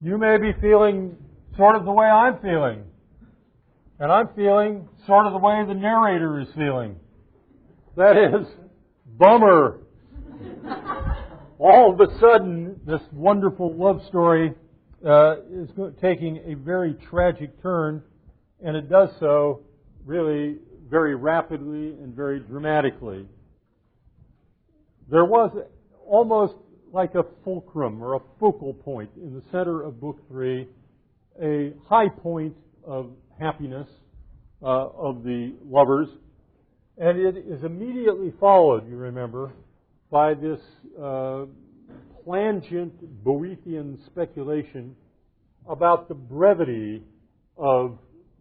You 0.00 0.16
may 0.16 0.38
be 0.38 0.52
feeling 0.60 1.16
sort 1.56 1.74
of 1.74 1.84
the 1.84 1.90
way 1.90 2.06
I'm 2.06 2.38
feeling. 2.38 2.84
And 3.98 4.12
I'm 4.12 4.28
feeling 4.36 4.88
sort 5.08 5.26
of 5.26 5.32
the 5.32 5.38
way 5.38 5.64
the 5.66 5.74
narrator 5.74 6.38
is 6.38 6.46
feeling. 6.56 6.94
That 7.96 8.16
is, 8.16 8.46
bummer. 9.18 9.80
All 11.58 11.92
of 11.92 12.00
a 12.00 12.16
sudden, 12.20 12.78
this 12.86 13.00
wonderful 13.12 13.74
love 13.74 14.00
story 14.06 14.54
uh, 15.04 15.38
is 15.52 15.68
taking 16.00 16.42
a 16.46 16.54
very 16.54 16.94
tragic 17.10 17.60
turn, 17.60 18.00
and 18.64 18.76
it 18.76 18.88
does 18.88 19.08
so 19.18 19.62
really 20.04 20.58
very 20.88 21.16
rapidly 21.16 21.96
and 22.00 22.14
very 22.14 22.38
dramatically. 22.38 23.26
There 25.10 25.24
was 25.24 25.50
almost 26.06 26.54
like 26.92 27.14
a 27.14 27.24
fulcrum 27.44 28.02
or 28.02 28.14
a 28.14 28.20
focal 28.40 28.72
point 28.72 29.10
in 29.16 29.34
the 29.34 29.42
center 29.50 29.82
of 29.82 30.00
Book 30.00 30.18
3, 30.28 30.66
a 31.42 31.72
high 31.88 32.08
point 32.08 32.56
of 32.84 33.10
happiness 33.38 33.88
uh, 34.62 34.88
of 34.88 35.22
the 35.22 35.54
lovers. 35.64 36.08
And 36.96 37.18
it 37.18 37.36
is 37.36 37.62
immediately 37.62 38.32
followed, 38.40 38.88
you 38.88 38.96
remember, 38.96 39.52
by 40.10 40.34
this 40.34 40.58
uh, 41.00 41.44
plangent 42.24 43.24
Boethian 43.24 44.04
speculation 44.06 44.96
about 45.68 46.08
the 46.08 46.14
brevity 46.14 47.02
of 47.56 47.98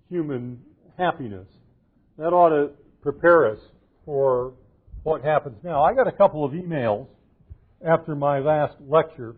human 0.10 0.60
happiness. 0.98 1.48
That 2.18 2.34
ought 2.34 2.50
to 2.50 2.72
prepare 3.02 3.52
us 3.52 3.60
for 4.06 4.54
what 5.04 5.24
happens 5.24 5.58
now. 5.64 5.84
I 5.84 5.94
got 5.94 6.08
a 6.08 6.12
couple 6.12 6.44
of 6.44 6.54
emails 6.54 7.08
after 7.86 8.16
my 8.16 8.40
last 8.40 8.76
lecture 8.82 9.36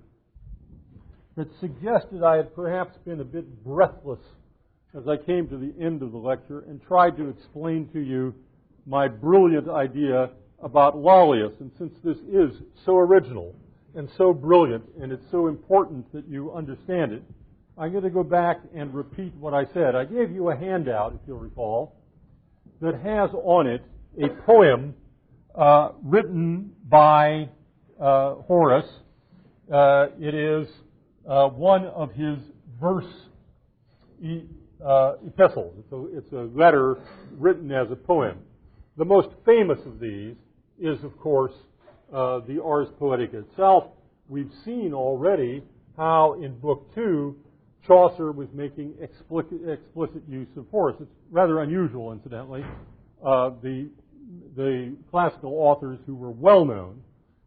that 1.35 1.47
suggested 1.59 2.23
I 2.23 2.37
had 2.37 2.53
perhaps 2.55 2.97
been 3.05 3.21
a 3.21 3.25
bit 3.25 3.63
breathless 3.63 4.19
as 4.97 5.07
I 5.07 5.17
came 5.17 5.47
to 5.49 5.57
the 5.57 5.73
end 5.79 6.01
of 6.01 6.11
the 6.11 6.17
lecture 6.17 6.65
and 6.67 6.81
tried 6.81 7.15
to 7.17 7.29
explain 7.29 7.87
to 7.93 7.99
you 7.99 8.33
my 8.85 9.07
brilliant 9.07 9.69
idea 9.69 10.31
about 10.61 10.97
Lollius. 10.97 11.53
And 11.59 11.71
since 11.77 11.93
this 12.03 12.17
is 12.29 12.51
so 12.85 12.97
original 12.97 13.55
and 13.95 14.09
so 14.17 14.33
brilliant 14.33 14.83
and 14.99 15.11
it's 15.11 15.25
so 15.31 15.47
important 15.47 16.11
that 16.13 16.27
you 16.27 16.51
understand 16.53 17.13
it, 17.13 17.23
I'm 17.77 17.91
going 17.91 18.03
to 18.03 18.09
go 18.09 18.23
back 18.23 18.59
and 18.75 18.93
repeat 18.93 19.33
what 19.35 19.53
I 19.53 19.65
said. 19.73 19.95
I 19.95 20.03
gave 20.05 20.31
you 20.31 20.49
a 20.49 20.55
handout, 20.55 21.13
if 21.13 21.21
you'll 21.27 21.37
recall, 21.37 21.95
that 22.81 22.95
has 22.95 23.29
on 23.33 23.67
it 23.67 23.81
a 24.21 24.27
poem 24.45 24.95
uh, 25.55 25.91
written 26.03 26.71
by 26.89 27.47
uh, 27.99 28.35
Horace. 28.35 28.89
Uh, 29.71 30.07
it 30.19 30.33
is 30.33 30.67
uh, 31.29 31.47
one 31.49 31.85
of 31.85 32.11
his 32.13 32.37
verse 32.79 33.05
e- 34.21 34.45
uh, 34.85 35.13
epistles. 35.25 35.73
It's 35.79 35.91
a, 35.91 36.17
it's 36.17 36.31
a 36.31 36.57
letter 36.57 36.97
written 37.37 37.71
as 37.71 37.91
a 37.91 37.95
poem. 37.95 38.39
The 38.97 39.05
most 39.05 39.29
famous 39.45 39.79
of 39.85 39.99
these 39.99 40.35
is, 40.79 41.03
of 41.03 41.17
course, 41.19 41.53
uh, 42.13 42.39
the 42.47 42.61
Ars 42.63 42.87
Poetica 42.99 43.45
itself. 43.49 43.85
We've 44.27 44.51
seen 44.65 44.93
already 44.93 45.63
how 45.97 46.41
in 46.41 46.57
Book 46.59 46.93
Two 46.95 47.35
Chaucer 47.85 48.31
was 48.31 48.47
making 48.53 48.93
explicit, 49.01 49.67
explicit 49.67 50.21
use 50.27 50.47
of 50.57 50.65
Horace. 50.69 50.97
It's 50.99 51.11
rather 51.31 51.61
unusual, 51.61 52.11
incidentally. 52.11 52.63
Uh, 53.25 53.51
the 53.61 53.89
the 54.55 54.95
classical 55.09 55.53
authors 55.53 55.97
who 56.05 56.15
were 56.15 56.29
well 56.29 56.63
known 56.63 57.01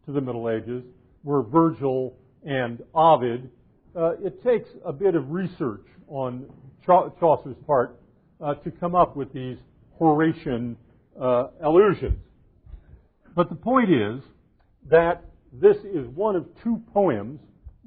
to 0.06 0.12
the 0.12 0.20
Middle 0.20 0.50
Ages 0.50 0.82
were 1.22 1.42
Virgil 1.42 2.14
and 2.44 2.82
Ovid. 2.94 3.50
Uh, 3.94 4.12
it 4.22 4.42
takes 4.42 4.68
a 4.84 4.92
bit 4.92 5.14
of 5.14 5.30
research 5.30 5.86
on 6.08 6.46
Chaucer's 6.84 7.56
part 7.66 8.00
uh, 8.40 8.54
to 8.54 8.70
come 8.70 8.94
up 8.94 9.16
with 9.16 9.32
these 9.32 9.58
Horatian 9.98 10.76
uh, 11.20 11.48
allusions. 11.62 12.18
But 13.34 13.48
the 13.48 13.54
point 13.54 13.90
is 13.90 14.22
that 14.90 15.24
this 15.52 15.76
is 15.78 16.06
one 16.14 16.36
of 16.36 16.46
two 16.62 16.82
poems 16.92 17.40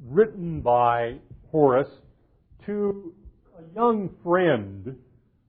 written 0.08 0.62
by 0.62 1.18
Horace 1.52 1.90
to 2.66 3.14
a 3.58 3.76
young 3.76 4.10
friend 4.24 4.96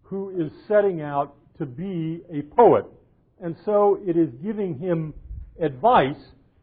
who 0.02 0.30
is 0.30 0.50
setting 0.66 1.00
out 1.02 1.34
to 1.58 1.66
be 1.66 2.22
a 2.32 2.42
poet. 2.54 2.86
And 3.42 3.56
so 3.64 4.00
it 4.06 4.16
is 4.16 4.30
giving 4.42 4.78
him 4.78 5.14
advice 5.60 6.16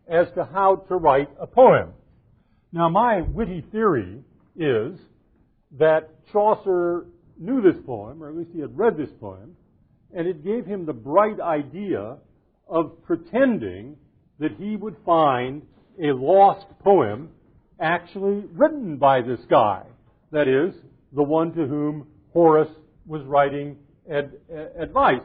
as 0.08 0.28
to 0.36 0.44
how 0.46 0.78
to 0.88 0.96
write 0.96 1.30
a 1.40 1.48
poem. 1.48 1.94
Now, 2.72 2.90
my 2.90 3.22
witty 3.22 3.64
theory 3.72 4.22
is 4.56 5.00
that 5.80 6.10
Chaucer 6.32 7.06
knew 7.40 7.62
this 7.62 7.82
poem, 7.86 8.22
or 8.22 8.30
at 8.30 8.36
least 8.36 8.52
he 8.54 8.60
had 8.60 8.78
read 8.78 8.98
this 8.98 9.10
poem, 9.20 9.56
and 10.16 10.28
it 10.28 10.44
gave 10.44 10.66
him 10.66 10.86
the 10.86 10.94
bright 10.94 11.40
idea 11.40 12.18
of 12.68 13.04
pretending 13.04 13.96
that 14.40 14.52
he 14.58 14.76
would 14.76 14.96
find 15.06 15.62
a 16.02 16.08
lost 16.08 16.66
poem 16.84 17.30
actually 17.80 18.44
written 18.54 18.98
by 18.98 19.22
this 19.22 19.40
guy. 19.50 19.84
That 20.32 20.48
is, 20.48 20.74
the 21.14 21.24
one 21.24 21.54
to 21.54 21.66
whom 21.66 22.08
Horace 22.34 22.72
was 23.06 23.24
writing 23.24 23.78
ad, 24.12 24.32
ad, 24.52 24.72
advice. 24.80 25.22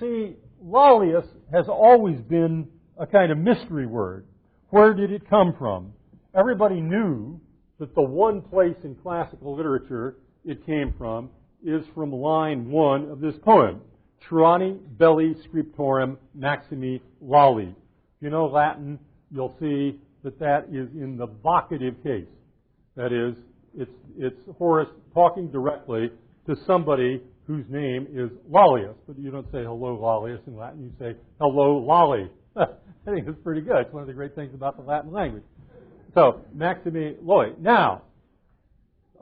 See, 0.00 0.36
Lollius 0.64 1.26
has 1.52 1.66
always 1.68 2.20
been 2.20 2.68
a 2.98 3.06
kind 3.06 3.32
of 3.32 3.38
mystery 3.38 3.86
word. 3.86 4.26
Where 4.70 4.94
did 4.94 5.12
it 5.12 5.28
come 5.28 5.54
from? 5.58 5.92
Everybody 6.34 6.80
knew 6.80 7.40
that 7.78 7.94
the 7.94 8.02
one 8.02 8.40
place 8.40 8.76
in 8.84 8.94
classical 8.96 9.56
literature 9.56 10.16
it 10.44 10.64
came 10.64 10.94
from 10.96 11.30
is 11.64 11.84
from 11.94 12.12
line 12.12 12.70
one 12.70 13.10
of 13.10 13.20
this 13.20 13.34
poem. 13.42 13.80
Troiani 14.28 14.78
belli 14.98 15.34
scriptorum 15.46 16.16
maximi 16.38 17.00
lolli. 17.22 17.70
If 17.70 17.74
you 18.20 18.30
know 18.30 18.46
Latin, 18.46 18.98
you'll 19.30 19.54
see 19.60 19.98
that 20.22 20.38
that 20.38 20.66
is 20.72 20.88
in 20.94 21.16
the 21.16 21.26
vocative 21.26 22.02
case. 22.02 22.28
That 22.96 23.12
is, 23.12 23.36
it's, 23.76 23.90
it's 24.16 24.40
Horace 24.58 24.88
talking 25.14 25.50
directly 25.50 26.10
to 26.46 26.56
somebody 26.66 27.20
whose 27.46 27.64
name 27.68 28.06
is 28.12 28.30
Lollius. 28.50 28.94
But 29.06 29.18
you 29.18 29.30
don't 29.30 29.46
say 29.46 29.64
hello 29.64 29.98
Lollius 30.00 30.40
in 30.46 30.56
Latin, 30.56 30.84
you 30.84 30.92
say 30.98 31.16
hello 31.40 31.78
Lolly. 31.78 32.30
I 32.56 32.66
think 33.04 33.26
it's 33.26 33.38
pretty 33.42 33.62
good. 33.62 33.78
It's 33.78 33.92
one 33.92 34.02
of 34.02 34.06
the 34.06 34.12
great 34.14 34.34
things 34.34 34.54
about 34.54 34.76
the 34.76 34.82
Latin 34.82 35.12
language. 35.12 35.44
So, 36.14 36.42
Maximi 36.56 37.16
Lolli. 37.22 37.54
Now, 37.58 38.02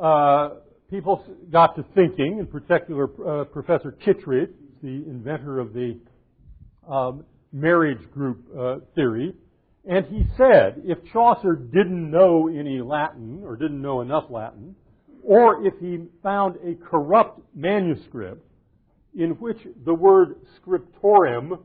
uh, 0.01 0.51
people 0.91 1.25
got 1.51 1.77
to 1.77 1.85
thinking, 1.95 2.39
in 2.39 2.47
particular, 2.47 3.05
uh, 3.05 3.45
Professor 3.45 3.93
Kittredge, 3.93 4.51
the 4.83 4.89
inventor 4.89 5.61
of 5.61 5.73
the 5.73 5.99
um, 6.91 7.25
marriage 7.53 8.11
group 8.13 8.45
uh, 8.59 8.77
theory, 8.95 9.35
and 9.89 10.05
he 10.07 10.25
said 10.37 10.83
if 10.85 10.99
Chaucer 11.13 11.55
didn't 11.55 12.11
know 12.11 12.49
any 12.49 12.81
Latin 12.81 13.43
or 13.45 13.57
didn't 13.57 13.81
know 13.81 14.01
enough 14.01 14.25
Latin, 14.31 14.75
or 15.23 15.67
if 15.67 15.75
he 15.81 16.01
found 16.23 16.57
a 16.65 16.75
corrupt 16.85 17.41
manuscript 17.55 18.45
in 19.15 19.31
which 19.33 19.59
the 19.85 19.95
word 19.95 20.37
scriptorum 20.61 21.59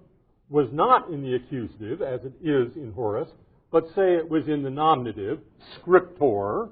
was 0.49 0.67
not 0.71 1.09
in 1.09 1.21
the 1.21 1.35
accusative, 1.35 2.01
as 2.01 2.21
it 2.23 2.33
is 2.41 2.75
in 2.75 2.91
Horace, 2.93 3.29
but 3.71 3.87
say 3.95 4.15
it 4.15 4.29
was 4.29 4.47
in 4.47 4.63
the 4.63 4.69
nominative, 4.69 5.39
scriptor, 5.77 6.69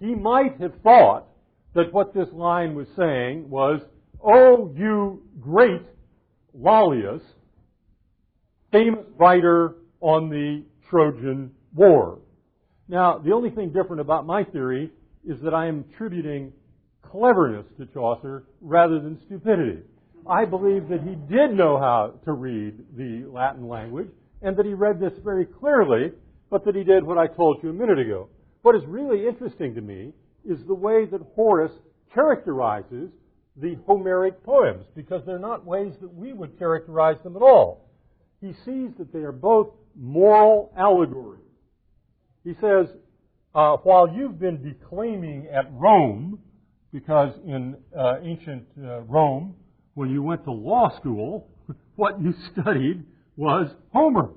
he 0.00 0.14
might 0.14 0.60
have 0.60 0.74
thought 0.82 1.26
that 1.74 1.92
what 1.92 2.12
this 2.12 2.28
line 2.32 2.74
was 2.74 2.88
saying 2.96 3.48
was, 3.48 3.80
Oh, 4.22 4.72
you 4.76 5.22
great 5.40 5.82
Lollius, 6.58 7.22
famous 8.72 9.04
writer 9.16 9.76
on 10.00 10.28
the 10.28 10.64
Trojan 10.90 11.52
War. 11.74 12.18
Now, 12.88 13.18
the 13.18 13.32
only 13.32 13.50
thing 13.50 13.72
different 13.72 14.00
about 14.00 14.26
my 14.26 14.44
theory 14.44 14.90
is 15.26 15.40
that 15.42 15.54
I 15.54 15.66
am 15.66 15.84
attributing 15.92 16.52
cleverness 17.02 17.66
to 17.78 17.86
Chaucer 17.86 18.44
rather 18.60 19.00
than 19.00 19.18
stupidity. 19.26 19.82
I 20.28 20.44
believe 20.44 20.88
that 20.88 21.02
he 21.02 21.14
did 21.14 21.54
know 21.54 21.78
how 21.78 22.14
to 22.24 22.32
read 22.32 22.74
the 22.96 23.28
Latin 23.30 23.68
language 23.68 24.08
and 24.42 24.56
that 24.56 24.66
he 24.66 24.74
read 24.74 25.00
this 25.00 25.12
very 25.22 25.46
clearly, 25.46 26.12
but 26.50 26.64
that 26.64 26.74
he 26.74 26.84
did 26.84 27.04
what 27.04 27.18
I 27.18 27.26
told 27.26 27.62
you 27.62 27.70
a 27.70 27.72
minute 27.72 27.98
ago. 27.98 28.28
What 28.62 28.74
is 28.74 28.82
really 28.86 29.26
interesting 29.26 29.74
to 29.74 29.80
me 29.80 30.12
is 30.44 30.58
the 30.66 30.74
way 30.74 31.06
that 31.06 31.20
Horace 31.34 31.72
characterizes 32.12 33.10
the 33.56 33.76
Homeric 33.86 34.42
poems, 34.44 34.84
because 34.94 35.22
they're 35.24 35.38
not 35.38 35.64
ways 35.64 35.94
that 36.00 36.12
we 36.12 36.32
would 36.32 36.58
characterize 36.58 37.16
them 37.22 37.36
at 37.36 37.42
all. 37.42 37.88
He 38.40 38.52
sees 38.64 38.90
that 38.98 39.12
they 39.12 39.20
are 39.20 39.32
both 39.32 39.68
moral 39.98 40.72
allegories. 40.76 41.40
He 42.44 42.54
says, 42.60 42.86
uh, 43.54 43.76
while 43.78 44.08
you've 44.08 44.38
been 44.38 44.62
declaiming 44.62 45.46
at 45.52 45.72
Rome, 45.72 46.38
because 46.92 47.32
in 47.46 47.76
uh, 47.98 48.16
ancient 48.22 48.64
uh, 48.78 49.00
Rome, 49.02 49.54
when 49.96 50.10
you 50.10 50.22
went 50.22 50.44
to 50.44 50.52
law 50.52 50.94
school, 51.00 51.48
what 51.96 52.20
you 52.20 52.32
studied 52.52 53.02
was 53.36 53.68
Homer. 53.92 54.30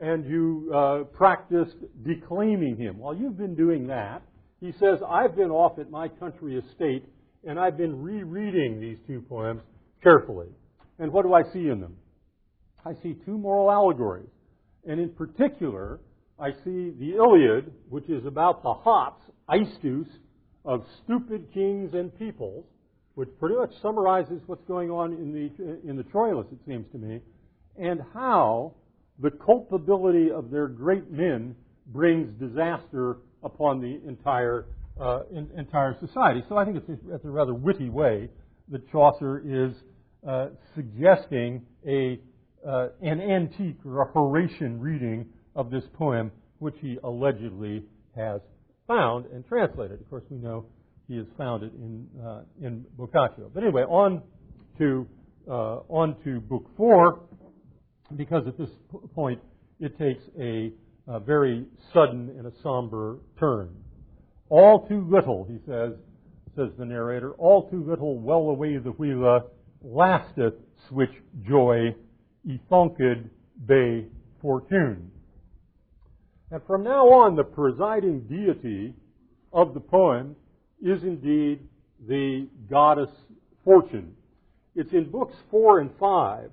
And 0.00 0.26
you 0.26 0.72
uh, 0.74 1.04
practiced 1.16 1.76
declaiming 2.04 2.76
him. 2.76 2.98
While 2.98 3.14
you've 3.14 3.38
been 3.38 3.54
doing 3.54 3.86
that, 3.86 4.22
He 4.60 4.72
says, 4.80 4.98
I've 5.06 5.36
been 5.36 5.50
off 5.50 5.78
at 5.78 5.90
my 5.90 6.08
country 6.08 6.56
estate 6.56 7.04
and 7.46 7.60
I've 7.60 7.76
been 7.76 8.02
rereading 8.02 8.80
these 8.80 8.96
two 9.06 9.20
poems 9.20 9.60
carefully. 10.02 10.48
And 10.98 11.12
what 11.12 11.26
do 11.26 11.34
I 11.34 11.42
see 11.52 11.68
in 11.68 11.80
them? 11.82 11.96
I 12.82 12.94
see 13.02 13.14
two 13.26 13.36
moral 13.36 13.70
allegories. 13.70 14.30
And 14.86 14.98
in 14.98 15.10
particular, 15.10 16.00
I 16.38 16.52
see 16.64 16.94
the 16.98 17.14
Iliad, 17.16 17.72
which 17.90 18.08
is 18.08 18.24
about 18.24 18.62
the 18.62 18.72
hops, 18.72 19.22
aistus, 19.50 20.06
of 20.64 20.82
stupid 21.04 21.52
kings 21.52 21.92
and 21.92 22.18
peoples, 22.18 22.64
which 23.14 23.28
pretty 23.38 23.54
much 23.54 23.70
summarizes 23.80 24.40
what's 24.46 24.64
going 24.66 24.90
on 24.90 25.12
in 25.12 25.32
the, 25.32 25.88
in 25.88 25.96
the 25.96 26.02
Troilus, 26.04 26.50
it 26.52 26.58
seems 26.66 26.86
to 26.92 26.98
me, 26.98 27.20
and 27.76 28.00
how 28.12 28.74
the 29.20 29.30
culpability 29.30 30.30
of 30.30 30.50
their 30.50 30.66
great 30.66 31.10
men 31.10 31.54
brings 31.86 32.28
disaster 32.40 33.18
upon 33.42 33.80
the 33.80 34.00
entire, 34.08 34.66
uh, 35.00 35.20
in, 35.30 35.48
entire 35.56 35.96
society. 36.00 36.42
So 36.48 36.56
I 36.56 36.64
think 36.64 36.78
it's 36.78 36.88
a, 36.88 37.14
it's 37.14 37.24
a 37.24 37.30
rather 37.30 37.54
witty 37.54 37.88
way 37.88 38.28
that 38.70 38.90
Chaucer 38.90 39.42
is 39.44 39.74
uh, 40.26 40.48
suggesting 40.74 41.62
a, 41.86 42.18
uh, 42.66 42.88
an 43.02 43.20
antique 43.20 43.78
or 43.84 44.02
a 44.02 44.12
Horatian 44.12 44.80
reading 44.80 45.26
of 45.54 45.70
this 45.70 45.84
poem, 45.94 46.32
which 46.58 46.74
he 46.80 46.98
allegedly 47.04 47.84
has 48.16 48.40
found 48.88 49.26
and 49.26 49.46
translated. 49.46 50.00
Of 50.00 50.10
course, 50.10 50.24
we 50.30 50.38
know 50.38 50.66
he 51.08 51.16
has 51.16 51.26
found 51.36 51.62
it 51.62 51.72
in, 51.74 52.06
uh, 52.24 52.42
in 52.62 52.84
Boccaccio. 52.96 53.50
But 53.52 53.62
anyway, 53.62 53.82
on 53.82 54.22
to, 54.78 55.06
uh, 55.48 55.80
on 55.88 56.16
to 56.24 56.40
book 56.40 56.70
four, 56.76 57.20
because 58.16 58.46
at 58.46 58.56
this 58.56 58.70
point 59.14 59.40
it 59.80 59.98
takes 59.98 60.22
a, 60.40 60.72
a 61.06 61.20
very 61.20 61.66
sudden 61.92 62.34
and 62.38 62.46
a 62.46 62.52
somber 62.62 63.18
turn. 63.38 63.70
All 64.48 64.86
too 64.86 65.06
little, 65.10 65.44
he 65.44 65.58
says, 65.66 65.92
says 66.56 66.68
the 66.78 66.84
narrator, 66.84 67.32
all 67.32 67.68
too 67.68 67.84
little 67.84 68.18
well 68.18 68.50
away 68.50 68.76
the 68.76 68.90
wheela 68.90 69.44
lasteth 69.82 70.54
switch 70.88 71.12
joy, 71.46 71.94
ethonked 72.48 73.28
bay 73.66 74.06
fortune. 74.40 75.10
And 76.50 76.62
from 76.66 76.84
now 76.84 77.06
on, 77.08 77.36
the 77.36 77.42
presiding 77.42 78.20
deity 78.28 78.94
of 79.52 79.74
the 79.74 79.80
poem 79.80 80.36
is 80.82 81.02
indeed 81.02 81.60
the 82.06 82.48
goddess 82.70 83.10
Fortune. 83.64 84.14
It's 84.74 84.92
in 84.92 85.10
books 85.10 85.34
four 85.50 85.78
and 85.80 85.90
five 85.98 86.50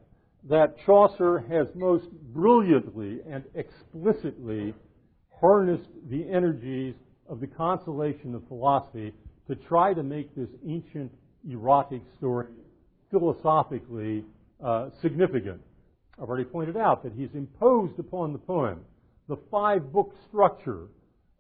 that 0.50 0.76
Chaucer 0.86 1.40
has 1.50 1.68
most 1.76 2.06
brilliantly 2.34 3.20
and 3.30 3.44
explicitly 3.54 4.74
harnessed 5.40 5.90
the 6.10 6.28
energies 6.30 6.96
of 7.28 7.40
the 7.40 7.48
consolation 7.48 8.34
of 8.34 8.48
philosophy 8.48 9.14
to 9.48 9.56
try 9.56 9.94
to 9.94 10.04
make 10.04 10.34
this 10.36 10.50
ancient 10.68 11.12
erotic 11.50 12.02
story 12.18 12.48
philosophically 13.10 14.24
uh, 14.64 14.90
significant. 15.02 15.62
I've 16.22 16.30
already 16.30 16.46
pointed 16.46 16.78
out 16.78 17.04
that 17.04 17.14
he's 17.14 17.34
imposed 17.34 18.00
upon 18.00 18.32
the 18.32 18.40
poem 18.40 18.82
the 19.28 19.38
five 19.50 19.92
book 19.92 20.14
structure 20.28 20.88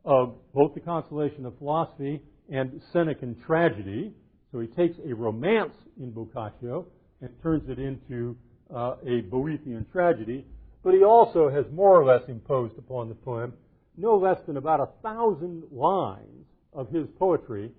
of 0.05 0.35
both 0.53 0.73
the 0.73 0.79
Consolation 0.79 1.45
of 1.45 1.57
Philosophy 1.57 2.21
and 2.51 2.81
Senecan 2.93 3.43
Tragedy. 3.45 4.13
So 4.51 4.59
he 4.59 4.67
takes 4.67 4.97
a 5.05 5.15
romance 5.15 5.73
in 5.99 6.11
Boccaccio 6.11 6.85
and 7.21 7.29
turns 7.41 7.69
it 7.69 7.79
into 7.79 8.35
uh, 8.73 8.95
a 9.03 9.21
Boethian 9.23 9.89
tragedy. 9.91 10.45
But 10.83 10.93
he 10.93 11.03
also 11.03 11.49
has 11.49 11.65
more 11.71 11.99
or 11.99 12.05
less 12.05 12.27
imposed 12.27 12.77
upon 12.77 13.09
the 13.09 13.15
poem 13.15 13.53
no 13.97 14.17
less 14.17 14.37
than 14.47 14.57
about 14.57 14.79
a 14.79 14.87
thousand 15.03 15.63
lines 15.71 16.45
of 16.73 16.89
his 16.89 17.07
poetry 17.19 17.71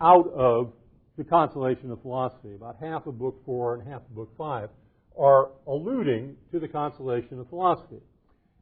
out 0.00 0.30
of 0.34 0.72
the 1.16 1.24
Consolation 1.24 1.90
of 1.90 2.00
Philosophy. 2.02 2.54
About 2.54 2.76
half 2.80 3.06
of 3.06 3.18
Book 3.18 3.40
4 3.44 3.74
and 3.74 3.88
half 3.88 4.02
of 4.02 4.14
Book 4.14 4.30
5 4.36 4.68
are 5.18 5.50
alluding 5.66 6.36
to 6.52 6.58
the 6.58 6.68
Consolation 6.68 7.38
of 7.38 7.48
Philosophy. 7.48 8.00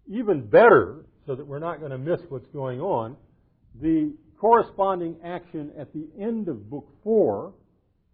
Even 0.06 0.46
better, 0.46 1.04
so 1.26 1.34
that 1.34 1.46
we're 1.46 1.58
not 1.58 1.78
going 1.78 1.92
to 1.92 1.98
miss 1.98 2.20
what's 2.28 2.46
going 2.48 2.80
on, 2.80 3.16
the 3.80 4.12
corresponding 4.38 5.16
action 5.24 5.70
at 5.78 5.92
the 5.92 6.06
end 6.20 6.48
of 6.48 6.70
Book 6.70 6.88
4 7.02 7.52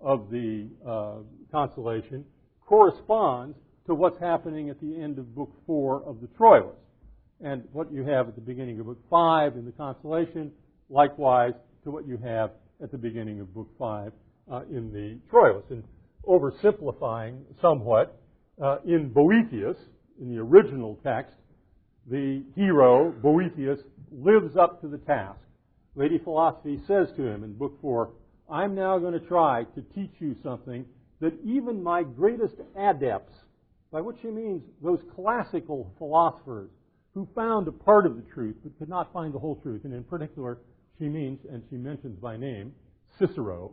of 0.01 0.31
the 0.31 0.69
uh, 0.87 1.17
Consolation 1.51 2.25
corresponds 2.67 3.57
to 3.87 3.95
what's 3.95 4.19
happening 4.19 4.71
at 4.71 4.81
the 4.81 4.97
end 5.01 5.19
of 5.19 5.35
Book 5.35 5.53
4 5.67 6.03
of 6.05 6.21
the 6.21 6.27
Troilus. 6.29 6.75
And 7.43 7.65
what 7.73 7.93
you 7.93 8.05
have 8.05 8.29
at 8.29 8.35
the 8.35 8.41
beginning 8.41 8.81
of 8.81 8.87
Book 8.87 9.03
5 9.11 9.57
in 9.57 9.67
the 9.67 9.73
Consolation, 9.73 10.51
likewise 10.89 11.53
to 11.85 11.91
what 11.91 12.07
you 12.07 12.17
have 12.19 12.53
at 12.83 12.91
the 12.91 12.99
beginning 12.99 13.41
of 13.41 13.53
Book 13.53 13.69
5 13.79 14.13
uh, 14.51 14.61
in 14.71 14.93
the 14.93 15.19
Troilus. 15.31 15.71
And 15.71 15.85
oversimplifying 16.27 17.41
somewhat, 17.61 18.19
uh, 18.63 18.79
in 18.87 19.11
Boethius, 19.11 19.77
in 20.21 20.35
the 20.35 20.41
original 20.41 20.99
text, 21.03 21.37
the 22.11 22.43
hero, 22.55 23.13
Boethius, 23.23 23.81
lives 24.13 24.57
up 24.57 24.81
to 24.81 24.89
the 24.89 24.99
task. 24.99 25.41
Lady 25.97 26.19
Philosophy 26.19 26.81
says 26.87 27.09
to 27.17 27.23
him 27.25 27.45
in 27.45 27.53
Book 27.55 27.79
4, 27.81 28.11
I'm 28.51 28.75
now 28.75 28.99
going 28.99 29.13
to 29.13 29.27
try 29.27 29.65
to 29.75 29.83
teach 29.95 30.13
you 30.19 30.35
something 30.43 30.85
that 31.21 31.35
even 31.45 31.83
my 31.83 32.03
greatest 32.03 32.57
adepts, 32.77 33.33
by 33.93 34.01
which 34.01 34.17
she 34.21 34.29
means 34.29 34.63
those 34.83 34.99
classical 35.15 35.93
philosophers 35.99 36.71
who 37.15 37.29
found 37.35 37.69
a 37.69 37.73
part 37.73 38.07
of 38.07 38.17
the 38.17 38.23
truth 38.35 38.57
but 38.65 38.77
could 38.79 38.89
not 38.89 39.13
find 39.13 39.33
the 39.33 39.39
whole 39.39 39.55
truth, 39.63 39.83
and 39.85 39.95
in 39.95 40.03
particular, 40.03 40.59
she 40.99 41.09
means, 41.09 41.39
and 41.51 41.63
she 41.71 41.77
mentions 41.77 42.19
by 42.19 42.37
name, 42.37 42.73
Cicero, 43.19 43.71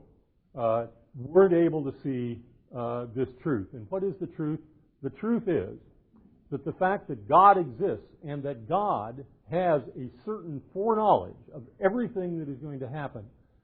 uh, 0.56 0.86
weren't 1.16 1.54
able 1.54 1.84
to 1.84 1.94
see 2.04 2.40
uh, 2.76 3.08
this 3.16 3.30
truth. 3.42 3.68
And 3.74 3.88
what 3.90 4.04
is 4.04 4.14
the 4.22 4.28
truth? 4.28 4.60
The 5.02 5.10
truth 5.10 5.48
is 5.48 5.80
that 6.52 6.64
the 6.66 6.74
fact 6.74 7.08
that 7.08 7.28
God 7.28 7.58
exists 7.58 8.06
and 8.24 8.44
that 8.44 8.70
God 8.70 9.26
has 9.52 9.82
a 9.98 10.10
certain 10.26 10.62
foreknowledge 10.74 11.36
of 11.54 11.64
everything 11.84 12.40
that 12.40 12.50
is 12.50 12.58
going 12.58 12.80
to 12.80 12.88
happen, 12.88 13.24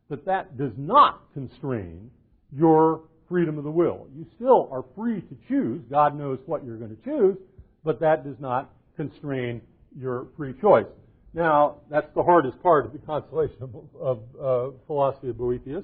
that 0.09 0.25
that 0.25 0.57
does 0.57 0.73
not 0.77 1.21
constrain 1.33 2.11
your 2.55 3.01
freedom 3.29 3.57
of 3.57 3.63
the 3.63 3.71
will. 3.71 4.07
You 4.15 4.25
still 4.35 4.69
are 4.71 4.83
free 4.95 5.21
to 5.21 5.37
choose. 5.47 5.81
God 5.89 6.17
knows 6.17 6.39
what 6.45 6.65
you're 6.65 6.77
going 6.77 6.95
to 6.95 7.03
choose, 7.03 7.37
but 7.83 7.99
that 8.01 8.25
does 8.25 8.37
not 8.39 8.69
constrain 8.95 9.61
your 9.97 10.27
free 10.37 10.53
choice. 10.61 10.85
Now, 11.33 11.77
that's 11.89 12.07
the 12.15 12.23
hardest 12.23 12.61
part 12.61 12.85
of 12.85 12.93
the 12.93 12.99
consolation 13.05 13.57
of, 13.61 13.75
of 13.99 14.19
uh, 14.41 14.75
philosophy 14.87 15.29
of 15.29 15.37
Boethius. 15.37 15.83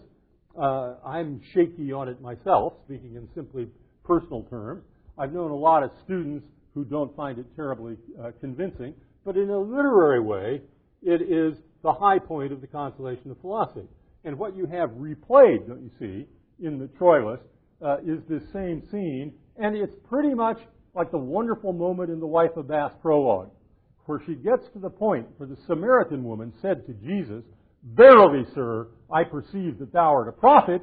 Uh, 0.57 0.95
I'm 1.05 1.41
shaky 1.53 1.91
on 1.91 2.07
it 2.07 2.21
myself, 2.21 2.73
speaking 2.85 3.15
in 3.15 3.27
simply 3.33 3.67
personal 4.03 4.43
terms. 4.43 4.83
I've 5.17 5.33
known 5.33 5.51
a 5.51 5.55
lot 5.55 5.83
of 5.83 5.91
students 6.03 6.45
who 6.73 6.83
don't 6.83 7.15
find 7.15 7.39
it 7.39 7.45
terribly 7.55 7.97
uh, 8.21 8.31
convincing, 8.39 8.93
but 9.25 9.37
in 9.37 9.49
a 9.49 9.59
literary 9.59 10.21
way, 10.21 10.61
it 11.01 11.21
is 11.21 11.57
the 11.83 11.93
high 11.93 12.19
point 12.19 12.51
of 12.51 12.61
the 12.61 12.67
consolation 12.67 13.31
of 13.31 13.39
philosophy. 13.41 13.87
And 14.23 14.37
what 14.37 14.55
you 14.55 14.65
have 14.67 14.91
replayed, 14.91 15.67
don't 15.67 15.81
you 15.81 15.91
see, 15.99 16.27
in 16.65 16.79
the 16.79 16.85
Troilus, 16.99 17.39
uh, 17.83 17.97
is 18.05 18.19
this 18.29 18.43
same 18.53 18.81
scene, 18.89 19.33
and 19.57 19.75
it's 19.75 19.95
pretty 20.07 20.33
much 20.33 20.57
like 20.95 21.11
the 21.11 21.17
wonderful 21.17 21.73
moment 21.73 22.09
in 22.09 22.19
the 22.19 22.27
Wife 22.27 22.55
of 22.55 22.67
Bath 22.67 22.93
prologue, 23.01 23.49
where 24.05 24.21
she 24.25 24.35
gets 24.35 24.67
to 24.73 24.79
the 24.79 24.89
point 24.89 25.27
where 25.37 25.49
the 25.49 25.57
Samaritan 25.67 26.23
woman 26.23 26.53
said 26.61 26.85
to 26.85 26.93
Jesus, 26.93 27.43
Verily, 27.83 28.45
sir, 28.53 28.87
I 29.11 29.23
perceive 29.23 29.77
that 29.79 29.91
thou 29.91 30.13
art 30.13 30.29
a 30.29 30.31
prophet. 30.31 30.81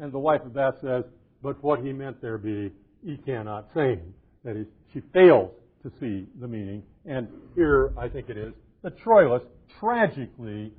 And 0.00 0.12
the 0.12 0.18
wife 0.18 0.42
of 0.44 0.54
Bath 0.54 0.74
says, 0.80 1.04
But 1.42 1.62
what 1.62 1.80
he 1.80 1.92
meant 1.92 2.20
there 2.22 2.38
be, 2.38 2.70
he 3.04 3.16
cannot 3.16 3.68
say. 3.74 3.98
That 4.44 4.56
is, 4.56 4.66
she 4.92 5.00
fails 5.12 5.50
to 5.82 5.90
see 5.98 6.26
the 6.40 6.46
meaning. 6.46 6.82
And 7.08 7.28
here, 7.54 7.94
I 7.96 8.06
think 8.08 8.28
it 8.28 8.36
is, 8.36 8.52
the 8.82 8.90
Troilus 8.90 9.42
tragically 9.80 10.72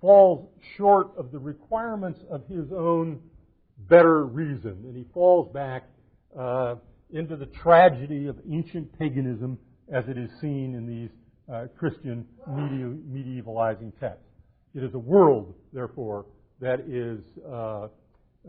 falls 0.00 0.48
short 0.78 1.10
of 1.18 1.30
the 1.30 1.38
requirements 1.38 2.20
of 2.30 2.46
his 2.48 2.72
own 2.72 3.20
better 3.88 4.24
reason. 4.24 4.82
And 4.84 4.96
he 4.96 5.04
falls 5.12 5.52
back 5.52 5.84
uh, 6.38 6.76
into 7.12 7.36
the 7.36 7.46
tragedy 7.46 8.28
of 8.28 8.36
ancient 8.50 8.98
paganism 8.98 9.58
as 9.92 10.04
it 10.08 10.16
is 10.16 10.30
seen 10.40 10.74
in 10.74 10.86
these 10.86 11.10
uh, 11.52 11.66
Christian 11.78 12.26
medievalizing 12.48 13.92
texts. 14.00 14.24
It 14.74 14.82
is 14.82 14.94
a 14.94 14.98
world, 14.98 15.54
therefore, 15.74 16.24
that 16.60 16.80
is 16.80 17.20
uh, 17.46 17.88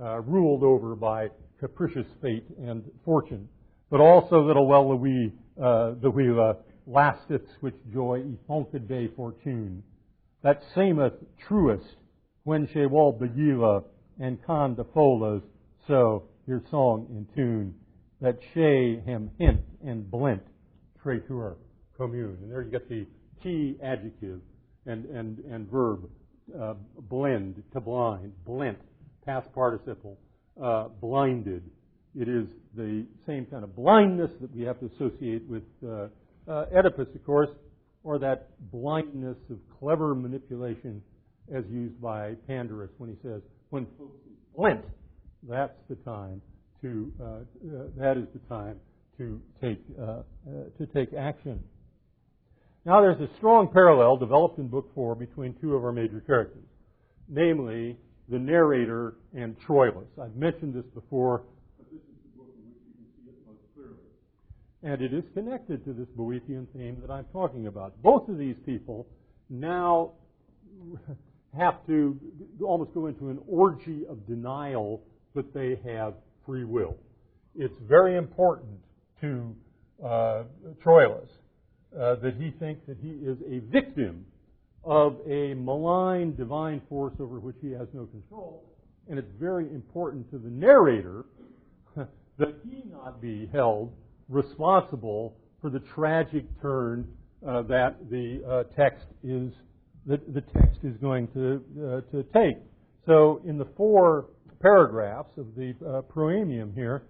uh, 0.01 0.22
ruled 0.22 0.63
over 0.63 0.96
by 0.96 1.27
capricious 1.60 2.08
fate 2.22 2.46
and 2.58 2.84
fortune, 3.04 3.50
but 3.92 4.00
also 4.00 4.42
little 4.42 4.68
well 4.68 4.88
the 5.58 6.63
lasteth 6.88 7.48
which 7.62 7.75
joy 7.94 8.22
ethonked 8.22 8.88
day 8.88 9.10
fortune. 9.15 9.84
That 10.44 10.62
sameth 10.75 11.13
truest 11.48 11.96
when 12.44 12.68
she 12.72 12.86
wall 12.86 13.18
begila 13.18 13.84
and 14.20 14.38
con 14.46 14.75
defolas, 14.75 15.42
so 15.88 16.24
your 16.48 16.62
song 16.70 17.08
in 17.10 17.27
tune, 17.36 17.74
that 18.22 18.39
she 18.54 19.01
him 19.06 19.32
hint 19.39 19.62
and 19.86 20.10
blent 20.10 20.44
traitor 21.01 21.58
commune. 21.98 22.38
And 22.42 22.51
there 22.51 22.62
you 22.62 22.72
get 22.72 22.88
the 22.88 23.06
key 23.42 23.77
adjective 23.84 24.42
and, 24.86 25.06
and, 25.06 25.39
and 25.39 25.70
verb 25.70 26.10
uh, 26.60 26.75
blend, 27.10 27.63
to 27.74 27.82
blind, 27.82 28.32
blent, 28.46 28.77
past 29.25 29.51
participle, 29.54 30.18
uh, 30.62 30.89
blinded. 31.01 31.63
It 32.15 32.30
is 32.30 32.48
the 32.75 33.06
same 33.25 33.46
kind 33.46 33.63
of 33.63 33.75
blindness 33.75 34.32
that 34.42 34.56
we 34.56 34.63
have 34.63 34.80
to 34.80 34.89
associate 34.96 35.44
with 35.50 35.63
uh, 35.88 36.08
uh, 36.48 36.66
Oedipus, 36.75 37.08
of 37.14 37.25
course, 37.25 37.50
or 38.04 38.20
that 38.20 38.50
blindness 38.72 39.38
of 39.50 39.58
clever 39.80 40.14
manipulation 40.14 41.02
as 41.54 41.64
used 41.70 42.00
by 42.02 42.34
Pandarus 42.50 42.90
when 42.98 43.10
he 43.10 43.16
says, 43.22 43.42
when 43.70 43.86
folks 43.98 44.86
that's 45.48 45.78
the 45.90 45.96
time 45.98 46.42
to, 46.82 47.12
uh, 47.22 47.25
uh, 47.25 47.40
that 47.98 48.18
is 48.18 48.25
the 48.34 48.40
time 48.50 48.78
to 49.18 49.42
take, 49.62 49.82
uh, 50.02 50.22
to 50.78 50.86
take 50.94 51.14
action. 51.14 51.60
Now 52.86 53.02
there's 53.02 53.20
a 53.22 53.30
strong 53.38 53.70
parallel 53.72 54.18
developed 54.18 54.60
in 54.60 54.68
Book 54.68 54.90
4 54.94 55.16
between 55.16 55.56
two 55.62 55.75
of 55.75 55.84
our 55.84 55.92
major 55.92 56.22
characters, 56.25 56.66
namely 57.28 57.98
the 58.30 58.40
narrator 58.40 59.16
and 59.34 59.56
Troilus. 59.68 60.08
I've 60.22 60.36
mentioned 60.36 60.74
this 60.74 60.86
before, 60.94 61.44
but 61.78 61.90
this 61.92 62.02
is 62.02 62.08
the 62.24 62.38
book 62.38 62.50
in 62.58 62.70
which 62.70 62.82
you 62.86 62.94
can 62.94 63.06
see 63.18 63.30
it 63.30 63.38
most 63.48 63.62
clearly. 63.74 64.10
And 64.86 65.01
it 65.01 65.15
is 65.15 65.24
connected 65.34 65.84
to 65.86 65.94
this 65.94 66.08
Boethian 66.15 66.68
theme 66.72 66.98
that 67.01 67.12
I'm 67.12 67.25
talking 67.34 67.65
about. 67.65 68.00
Both 68.04 68.30
of 68.30 68.38
these 68.38 68.56
people 68.68 69.08
now 69.50 70.12
have 71.58 71.84
to 71.88 72.15
almost 72.63 72.94
go 72.94 73.08
into 73.08 73.30
an 73.30 73.39
orgy 73.48 74.06
of 74.08 74.27
denial 74.27 75.01
that 75.34 75.56
they 75.56 75.80
have 75.92 76.13
free 76.46 76.65
will. 76.65 76.96
It's 77.56 77.74
very 77.89 78.15
important 78.15 78.80
to 79.22 79.56
uh, 80.06 80.44
Troilus 80.86 81.30
uh, 82.00 82.18
that 82.18 82.36
he 82.38 82.51
thinks 82.60 82.86
that 82.88 82.98
he 83.01 83.10
is 83.10 83.39
a 83.50 83.62
victim 83.72 84.24
of 84.84 85.18
a 85.27 85.56
malign 85.56 86.36
divine 86.36 86.80
force 86.88 87.15
over 87.20 87.39
which 87.39 87.56
he 87.60 87.72
has 87.72 87.88
no 87.92 88.06
control. 88.06 88.63
And 89.10 89.18
it's 89.18 89.32
very 89.39 89.65
important 89.74 90.30
to 90.30 90.38
the 90.38 90.50
narrator 90.50 91.25
that 91.96 92.56
he 92.70 92.84
not 92.92 93.20
be 93.20 93.50
held 93.51 93.92
responsible 94.29 95.36
for 95.62 95.70
the 95.70 95.79
tragic 95.79 96.46
turn 96.62 97.08
uh, 97.48 97.62
that 97.63 97.98
the 98.10 98.41
uh, 98.48 98.75
text 98.75 99.05
is 99.24 99.51
that 100.08 100.34
the 100.34 100.41
text 100.41 100.79
is 100.84 100.96
going 100.98 101.27
to 101.29 101.62
uh, 101.79 102.01
to 102.12 102.24
take. 102.34 102.58
So 103.05 103.41
in 103.46 103.58
the 103.58 103.67
four 103.77 104.27
paragraphs 104.62 105.32
of 105.38 105.55
the 105.55 105.74
uh, 105.86 106.01
proemium 106.13 106.74
here, 106.74 107.03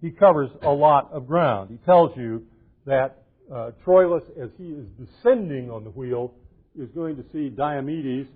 he 0.00 0.10
covers 0.10 0.50
a 0.62 0.70
lot 0.70 1.10
of 1.12 1.26
ground. 1.26 1.70
He 1.70 1.76
tells 1.84 2.10
you 2.16 2.44
that 2.86 3.22
uh, 3.52 3.70
Troilus, 3.84 4.22
as 4.42 4.50
he 4.58 4.64
is 4.64 4.86
descending 4.98 5.70
on 5.70 5.84
the 5.84 5.90
wheel, 5.90 6.34
is 6.78 6.88
going 6.94 7.16
to 7.16 7.24
see 7.32 7.50
Diomedes. 7.50 8.26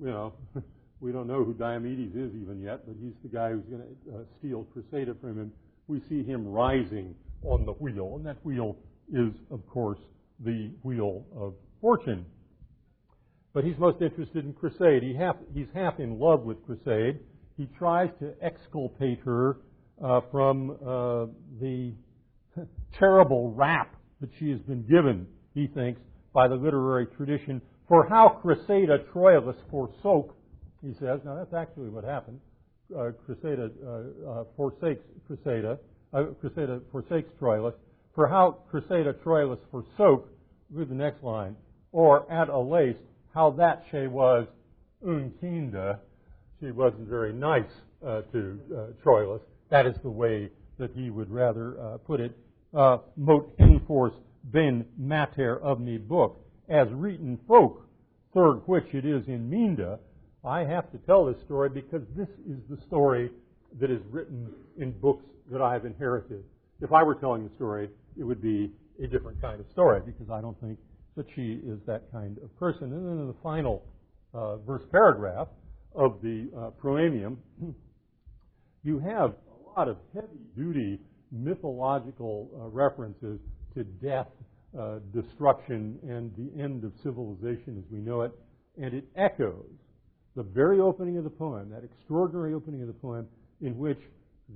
You 0.00 0.06
know, 0.06 0.32
we 1.00 1.12
don't 1.12 1.26
know 1.26 1.44
who 1.44 1.54
Diomedes 1.54 2.14
is 2.14 2.32
even 2.40 2.60
yet, 2.62 2.86
but 2.86 2.96
he's 3.00 3.14
the 3.22 3.28
guy 3.28 3.50
who's 3.50 3.64
going 3.64 3.82
to 3.82 4.16
uh, 4.16 4.22
steal 4.38 4.66
Cressida 4.72 5.14
from 5.20 5.38
him. 5.38 5.52
We 5.88 6.00
see 6.08 6.22
him 6.22 6.46
rising 6.46 7.14
on 7.44 7.66
the 7.66 7.72
wheel, 7.72 8.14
and 8.16 8.26
that 8.26 8.44
wheel 8.44 8.76
is, 9.12 9.32
of 9.50 9.66
course, 9.68 9.98
the 10.44 10.70
wheel 10.82 11.24
of 11.36 11.54
fortune. 11.80 12.24
But 13.52 13.64
he's 13.64 13.76
most 13.78 14.00
interested 14.00 14.44
in 14.44 14.54
Cressida. 14.54 15.00
He 15.04 15.14
half, 15.14 15.36
he's 15.54 15.66
half 15.74 16.00
in 16.00 16.18
love 16.18 16.42
with 16.42 16.64
Cressida. 16.64 17.18
He 17.56 17.68
tries 17.78 18.10
to 18.20 18.32
exculpate 18.40 19.20
her 19.24 19.58
uh, 20.02 20.20
from 20.30 20.70
uh, 20.70 21.26
the 21.60 21.92
terrible 22.98 23.52
rap 23.52 23.94
that 24.20 24.30
she 24.38 24.50
has 24.50 24.60
been 24.60 24.82
given, 24.82 25.26
he 25.54 25.66
thinks, 25.66 26.00
by 26.32 26.48
the 26.48 26.54
literary 26.54 27.06
tradition 27.16 27.60
for 27.88 28.08
how 28.08 28.40
Cressida 28.40 29.04
Troilus 29.12 29.56
forsook, 29.70 30.34
he 30.80 30.94
says. 30.94 31.20
Now, 31.24 31.34
that's 31.34 31.52
actually 31.52 31.90
what 31.90 32.04
happened. 32.04 32.40
Uh, 32.90 33.10
Cressida 33.24 33.70
uh, 33.86 34.30
uh, 34.30 34.44
forsakes 34.56 35.04
uh, 36.14 36.24
Cressida 36.40 36.80
forsakes 36.90 37.30
Troilus, 37.40 37.74
for 38.14 38.28
how 38.28 38.58
Cressida 38.70 39.14
Troilus 39.24 39.58
forsook, 39.70 40.28
read 40.70 40.90
the 40.90 40.94
next 40.94 41.22
line, 41.22 41.56
or 41.92 42.30
at 42.30 42.48
a 42.48 42.58
lace, 42.58 42.96
how 43.34 43.50
that 43.50 43.84
she 43.90 44.06
was 44.06 44.46
unkinda, 45.04 45.98
she 46.60 46.70
wasn't 46.70 47.08
very 47.08 47.32
nice 47.32 47.70
uh, 48.06 48.22
to 48.32 48.58
uh, 48.74 48.86
Troilus. 49.02 49.40
That 49.70 49.86
is 49.86 49.96
the 50.02 50.10
way 50.10 50.50
that 50.78 50.90
he 50.94 51.08
would 51.08 51.30
rather 51.30 51.98
put 52.06 52.20
it 52.20 52.36
uh, 52.74 52.98
mot 53.16 53.48
enforce 53.58 54.14
ben 54.44 54.84
mater 54.98 55.60
of 55.60 55.80
me 55.80 55.98
book, 55.98 56.38
as 56.68 56.88
written 56.90 57.38
folk, 57.46 57.86
third 58.34 58.62
which 58.66 58.86
it 58.92 59.04
is 59.04 59.26
in 59.28 59.48
Minda, 59.48 59.98
I 60.44 60.64
have 60.64 60.90
to 60.90 60.98
tell 60.98 61.26
this 61.26 61.40
story 61.44 61.68
because 61.68 62.02
this 62.16 62.28
is 62.48 62.58
the 62.68 62.76
story 62.86 63.30
that 63.80 63.90
is 63.90 64.00
written 64.10 64.48
in 64.76 64.90
books 64.90 65.24
that 65.50 65.60
I 65.62 65.72
have 65.72 65.84
inherited. 65.84 66.42
If 66.80 66.92
I 66.92 67.02
were 67.04 67.14
telling 67.14 67.48
the 67.48 67.54
story, 67.54 67.88
it 68.18 68.24
would 68.24 68.42
be 68.42 68.72
a 69.02 69.06
different 69.06 69.40
kind 69.40 69.60
of 69.60 69.66
story 69.70 70.00
because 70.04 70.30
I 70.30 70.40
don't 70.40 70.60
think 70.60 70.78
that 71.16 71.26
she 71.36 71.60
is 71.64 71.78
that 71.86 72.10
kind 72.10 72.38
of 72.38 72.58
person. 72.58 72.92
And 72.92 73.06
then 73.06 73.18
in 73.18 73.26
the 73.28 73.36
final 73.42 73.84
uh, 74.34 74.56
verse 74.56 74.82
paragraph 74.90 75.48
of 75.94 76.20
the 76.22 76.48
uh, 76.56 76.70
proemium, 76.82 77.36
you 78.82 78.98
have 78.98 79.30
a 79.30 79.78
lot 79.78 79.88
of 79.88 79.96
heavy 80.12 80.40
duty 80.56 80.98
mythological 81.30 82.50
uh, 82.54 82.66
references 82.68 83.38
to 83.74 83.84
death, 83.84 84.26
uh, 84.78 84.98
destruction, 85.14 85.98
and 86.02 86.32
the 86.36 86.62
end 86.62 86.84
of 86.84 86.92
civilization 87.02 87.78
as 87.78 87.90
we 87.92 87.98
know 87.98 88.22
it. 88.22 88.32
And 88.80 88.92
it 88.92 89.04
echoes 89.16 89.70
the 90.36 90.42
very 90.42 90.80
opening 90.80 91.18
of 91.18 91.24
the 91.24 91.30
poem, 91.30 91.70
that 91.70 91.84
extraordinary 91.84 92.54
opening 92.54 92.80
of 92.80 92.86
the 92.86 92.94
poem, 92.94 93.26
in 93.60 93.76
which 93.78 93.98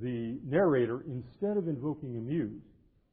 the 0.00 0.38
narrator, 0.44 1.04
instead 1.06 1.56
of 1.56 1.68
invoking 1.68 2.16
a 2.16 2.20
muse, 2.20 2.62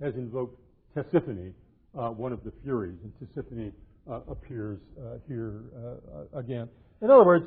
has 0.01 0.13
invoked 0.15 0.59
Tisiphone, 0.95 1.53
uh, 1.97 2.09
one 2.09 2.31
of 2.31 2.43
the 2.43 2.51
Furies, 2.63 2.97
and 3.03 3.11
Tisiphone 3.19 3.71
uh, 4.09 4.19
appears 4.29 4.79
uh, 4.99 5.17
here 5.27 5.61
uh, 5.77 6.37
again. 6.37 6.67
In 7.01 7.09
other 7.09 7.23
words, 7.23 7.45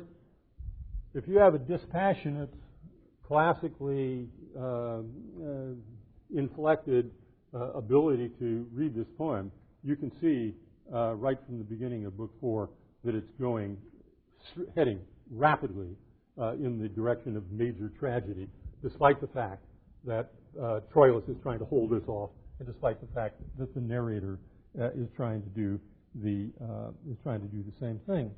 if 1.13 1.27
you 1.27 1.37
have 1.37 1.55
a 1.55 1.59
dispassionate, 1.59 2.53
classically 3.27 4.27
uh, 4.57 4.99
inflected 6.35 7.11
uh, 7.53 7.71
ability 7.73 8.29
to 8.39 8.65
read 8.73 8.95
this 8.95 9.07
poem, 9.17 9.51
you 9.83 9.95
can 9.95 10.11
see 10.21 10.53
right 10.91 11.37
from 11.45 11.57
the 11.57 11.63
beginning 11.63 12.05
of 12.05 12.17
Book 12.17 12.31
Four 12.39 12.69
that 13.03 13.15
it's 13.15 13.31
going 13.39 13.77
heading 14.75 14.99
rapidly 15.31 15.89
uh, 16.39 16.53
in 16.53 16.79
the 16.79 16.87
direction 16.87 17.35
of 17.35 17.49
major 17.51 17.91
tragedy, 17.99 18.47
despite 18.83 19.19
the 19.21 19.27
fact 19.27 19.63
that 20.05 20.31
uh, 20.61 20.79
Troilus 20.93 21.29
is 21.29 21.35
trying 21.41 21.59
to 21.59 21.65
hold 21.65 21.91
this 21.91 22.07
off, 22.07 22.29
and 22.59 22.67
despite 22.67 22.99
the 23.01 23.07
fact 23.13 23.35
that 23.59 23.73
the 23.73 23.81
narrator 23.81 24.39
uh, 24.79 24.89
is 24.91 25.07
trying 25.15 25.41
to 25.41 25.49
do 25.49 25.79
the 26.23 26.49
uh, 26.63 26.89
is 27.11 27.17
trying 27.23 27.41
to 27.41 27.47
do 27.47 27.63
the 27.63 27.73
same 27.79 27.99
thing. 28.07 28.31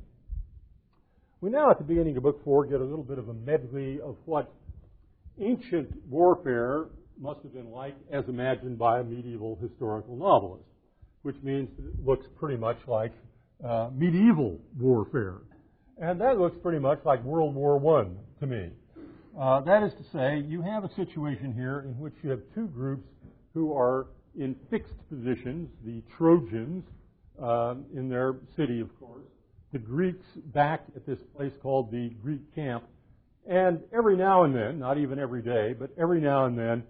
We 1.41 1.49
now, 1.49 1.71
at 1.71 1.77
the 1.77 1.85
beginning 1.85 2.17
of 2.17 2.23
Book 2.23 2.43
Four, 2.43 2.65
get 2.65 2.81
a 2.81 2.83
little 2.83 3.03
bit 3.03 3.17
of 3.17 3.29
a 3.29 3.33
medley 3.33 3.99
of 4.01 4.17
what 4.25 4.51
ancient 5.39 5.89
warfare 6.09 6.87
must 7.19 7.41
have 7.43 7.53
been 7.53 7.71
like 7.71 7.95
as 8.11 8.25
imagined 8.27 8.77
by 8.77 8.99
a 8.99 9.03
medieval 9.03 9.57
historical 9.61 10.15
novelist, 10.15 10.65
which 11.21 11.35
means 11.43 11.69
it 11.79 12.05
looks 12.05 12.25
pretty 12.37 12.57
much 12.57 12.77
like 12.87 13.13
uh, 13.65 13.89
medieval 13.93 14.57
warfare. 14.77 15.37
And 16.01 16.19
that 16.21 16.39
looks 16.39 16.55
pretty 16.61 16.79
much 16.79 16.99
like 17.03 17.21
World 17.23 17.53
War 17.55 17.75
I 17.99 18.07
to 18.39 18.47
me. 18.47 18.69
Uh, 19.37 19.59
that 19.61 19.83
is 19.83 19.91
to 19.93 20.03
say, 20.13 20.39
you 20.47 20.61
have 20.61 20.85
a 20.85 20.93
situation 20.95 21.53
here 21.53 21.81
in 21.81 21.99
which 21.99 22.13
you 22.23 22.29
have 22.29 22.39
two 22.55 22.67
groups 22.67 23.07
who 23.53 23.73
are 23.77 24.07
in 24.37 24.55
fixed 24.69 24.93
positions, 25.09 25.69
the 25.85 26.01
Trojans 26.17 26.85
um, 27.41 27.83
in 27.93 28.07
their 28.07 28.35
city, 28.55 28.79
of 28.79 28.97
course, 28.99 29.25
the 29.73 29.79
Greeks 29.79 30.25
back 30.53 30.85
at 30.95 31.05
this 31.05 31.19
place 31.35 31.51
called 31.61 31.91
the 31.91 32.09
Greek 32.21 32.55
camp, 32.55 32.85
and 33.49 33.81
every 33.93 34.15
now 34.15 34.43
and 34.43 34.55
then, 34.55 34.79
not 34.79 34.97
even 34.97 35.19
every 35.19 35.41
day, 35.41 35.73
but 35.77 35.89
every 35.99 36.21
now 36.21 36.45
and 36.45 36.57
then, 36.57 36.83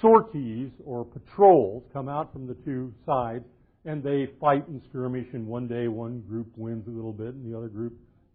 sorties 0.00 0.70
or 0.84 1.04
patrols 1.04 1.82
come 1.92 2.08
out 2.08 2.32
from 2.32 2.46
the 2.46 2.54
two 2.64 2.92
sides 3.04 3.44
and 3.84 4.02
they 4.02 4.28
fight 4.40 4.66
and 4.68 4.80
skirmish 4.88 5.26
and 5.32 5.46
one 5.46 5.68
day 5.68 5.86
one 5.86 6.20
group 6.22 6.48
wins 6.56 6.86
a 6.88 6.90
little 6.90 7.12
bit 7.12 7.34
and 7.34 7.52
the 7.52 7.56
other 7.56 7.68
group 7.68 7.92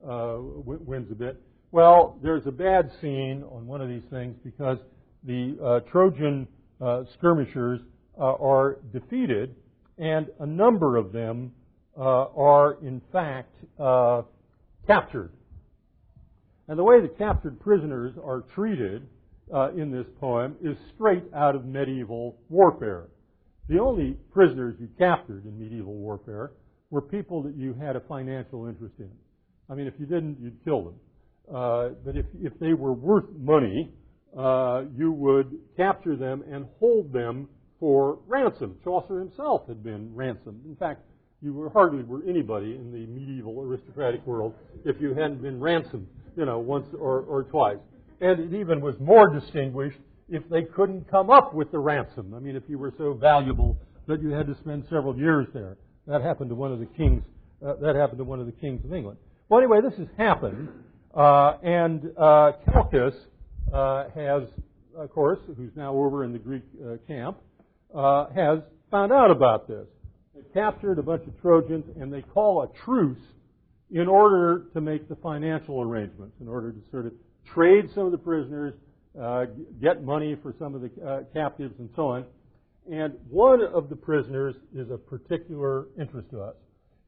uh, 0.07 0.37
wins 0.39 1.11
a 1.11 1.15
bit. 1.15 1.41
Well, 1.71 2.19
there's 2.21 2.45
a 2.47 2.51
bad 2.51 2.91
scene 2.99 3.43
on 3.49 3.65
one 3.65 3.81
of 3.81 3.87
these 3.87 4.03
things 4.09 4.35
because 4.43 4.77
the 5.23 5.57
uh, 5.63 5.89
Trojan 5.89 6.47
uh, 6.81 7.03
skirmishers 7.13 7.79
uh, 8.19 8.23
are 8.23 8.79
defeated 8.91 9.55
and 9.97 10.27
a 10.39 10.45
number 10.45 10.97
of 10.97 11.11
them 11.11 11.51
uh, 11.97 12.01
are 12.01 12.77
in 12.81 13.01
fact 13.11 13.55
uh, 13.79 14.23
captured. 14.87 15.31
And 16.67 16.77
the 16.77 16.83
way 16.83 17.01
the 17.01 17.07
captured 17.07 17.59
prisoners 17.59 18.15
are 18.23 18.43
treated 18.53 19.07
in 19.75 19.91
this 19.91 20.05
poem 20.19 20.55
is 20.63 20.77
straight 20.95 21.23
out 21.35 21.55
of 21.55 21.65
medieval 21.65 22.37
warfare. 22.49 23.07
The 23.67 23.79
only 23.79 24.17
prisoners 24.33 24.75
you 24.79 24.87
captured 24.97 25.45
in 25.45 25.59
medieval 25.59 25.93
warfare 25.93 26.51
were 26.89 27.01
people 27.01 27.43
that 27.43 27.55
you 27.55 27.73
had 27.73 27.95
a 27.95 27.99
financial 28.01 28.67
interest 28.67 28.95
in. 28.99 29.11
I 29.71 29.75
mean, 29.75 29.87
if 29.87 29.93
you 29.97 30.05
didn't, 30.05 30.37
you'd 30.41 30.63
kill 30.65 30.83
them. 30.83 30.95
Uh, 31.53 31.89
but 32.03 32.17
if, 32.17 32.25
if 32.41 32.57
they 32.59 32.73
were 32.73 32.93
worth 32.93 33.25
money, 33.39 33.91
uh, 34.37 34.83
you 34.95 35.11
would 35.11 35.57
capture 35.77 36.15
them 36.15 36.43
and 36.51 36.65
hold 36.79 37.13
them 37.13 37.47
for 37.79 38.19
ransom. 38.27 38.77
Chaucer 38.83 39.19
himself 39.19 39.67
had 39.67 39.83
been 39.83 40.13
ransomed. 40.13 40.65
In 40.65 40.75
fact, 40.75 41.01
you 41.41 41.53
were 41.53 41.69
hardly 41.69 42.03
were 42.03 42.21
anybody 42.27 42.75
in 42.75 42.91
the 42.91 43.07
medieval 43.07 43.61
aristocratic 43.61 44.25
world 44.27 44.53
if 44.85 45.01
you 45.01 45.13
hadn't 45.13 45.41
been 45.41 45.59
ransomed, 45.59 46.07
you 46.35 46.45
know, 46.45 46.59
once 46.59 46.85
or, 46.99 47.21
or 47.21 47.43
twice. 47.43 47.79
And 48.19 48.39
it 48.39 48.59
even 48.59 48.81
was 48.81 48.95
more 48.99 49.27
distinguished 49.27 49.97
if 50.29 50.47
they 50.49 50.63
couldn't 50.63 51.09
come 51.09 51.29
up 51.29 51.53
with 51.53 51.71
the 51.71 51.79
ransom. 51.79 52.33
I 52.35 52.39
mean, 52.39 52.55
if 52.55 52.63
you 52.67 52.77
were 52.77 52.93
so 52.97 53.13
valuable 53.13 53.77
that 54.07 54.21
you 54.21 54.29
had 54.29 54.47
to 54.47 54.55
spend 54.55 54.85
several 54.89 55.17
years 55.17 55.47
there. 55.53 55.77
That 56.07 56.21
happened 56.21 56.49
to 56.49 56.55
one 56.55 56.71
of 56.71 56.79
the 56.79 56.85
kings. 56.85 57.23
Uh, 57.65 57.75
that 57.81 57.95
happened 57.95 58.19
to 58.19 58.23
one 58.23 58.39
of 58.39 58.45
the 58.45 58.51
kings 58.51 58.83
of 58.85 58.93
England. 58.93 59.17
Well, 59.51 59.59
anyway, 59.59 59.81
this 59.81 59.99
has 59.99 60.07
happened, 60.17 60.69
uh, 61.13 61.57
and 61.61 62.05
uh, 62.17 62.53
Calchas 62.69 63.13
uh, 63.73 64.05
has, 64.15 64.43
of 64.95 65.11
course, 65.11 65.39
who's 65.57 65.73
now 65.75 65.93
over 65.93 66.23
in 66.23 66.31
the 66.31 66.39
Greek 66.39 66.63
uh, 66.81 66.95
camp, 67.05 67.37
uh, 67.93 68.27
has 68.33 68.59
found 68.91 69.11
out 69.11 69.29
about 69.29 69.67
this. 69.67 69.87
They 70.33 70.41
captured 70.53 70.99
a 70.99 71.03
bunch 71.03 71.27
of 71.27 71.37
Trojans, 71.41 71.83
and 71.99 72.13
they 72.13 72.21
call 72.21 72.61
a 72.61 72.85
truce 72.85 73.19
in 73.93 74.07
order 74.07 74.67
to 74.73 74.79
make 74.79 75.09
the 75.09 75.17
financial 75.17 75.81
arrangements, 75.81 76.37
in 76.39 76.47
order 76.47 76.71
to 76.71 76.79
sort 76.89 77.05
of 77.05 77.11
trade 77.53 77.89
some 77.93 78.05
of 78.05 78.13
the 78.13 78.17
prisoners, 78.17 78.73
get 79.81 80.01
money 80.01 80.37
for 80.41 80.55
some 80.59 80.75
of 80.75 80.81
the 80.81 81.25
captives, 81.33 81.75
and 81.77 81.89
so 81.97 82.07
on. 82.07 82.25
And 82.89 83.15
one 83.29 83.61
of 83.61 83.89
the 83.89 83.97
prisoners 83.97 84.55
is 84.73 84.89
of 84.89 85.05
particular 85.07 85.87
interest 85.99 86.29
to 86.29 86.39
us. 86.39 86.55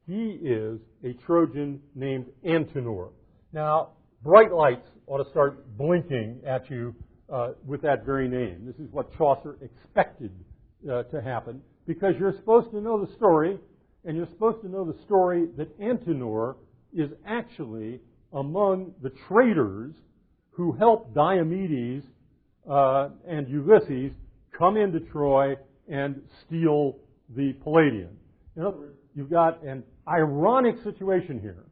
He 0.06 0.38
is 0.42 0.80
a 1.02 1.14
Trojan 1.24 1.80
named 1.94 2.26
Antenor. 2.44 3.10
Now, 3.52 3.90
bright 4.22 4.52
lights 4.52 4.86
ought 5.06 5.22
to 5.22 5.30
start 5.30 5.76
blinking 5.78 6.40
at 6.46 6.68
you 6.70 6.94
uh, 7.32 7.52
with 7.66 7.80
that 7.82 8.04
very 8.04 8.28
name. 8.28 8.66
This 8.66 8.76
is 8.76 8.92
what 8.92 9.16
Chaucer 9.16 9.56
expected 9.62 10.30
uh, 10.90 11.04
to 11.04 11.22
happen 11.22 11.62
because 11.86 12.14
you're 12.18 12.34
supposed 12.36 12.70
to 12.72 12.80
know 12.80 13.04
the 13.04 13.12
story, 13.14 13.58
and 14.04 14.16
you're 14.16 14.28
supposed 14.28 14.60
to 14.62 14.68
know 14.68 14.84
the 14.84 14.98
story 15.04 15.48
that 15.56 15.78
Antenor 15.80 16.56
is 16.92 17.10
actually 17.26 18.00
among 18.32 18.92
the 19.02 19.10
traitors 19.28 19.94
who 20.50 20.72
helped 20.72 21.14
Diomedes 21.14 22.02
uh, 22.70 23.08
and 23.26 23.48
Ulysses 23.48 24.12
come 24.56 24.76
into 24.76 25.00
Troy 25.00 25.56
and 25.88 26.20
steal 26.46 26.96
the 27.34 27.52
Palladium. 27.62 28.16
In 28.56 28.62
other 28.62 28.76
words, 28.76 28.98
you've 29.14 29.30
got 29.30 29.62
an 29.64 29.82
ironic 30.08 30.76
situation 30.82 31.40
here 31.40 31.64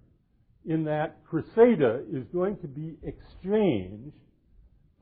in 0.64 0.84
that 0.84 1.18
Cressida 1.28 2.02
is 2.12 2.24
going 2.32 2.56
to 2.58 2.68
be 2.68 2.96
exchanged 3.02 4.14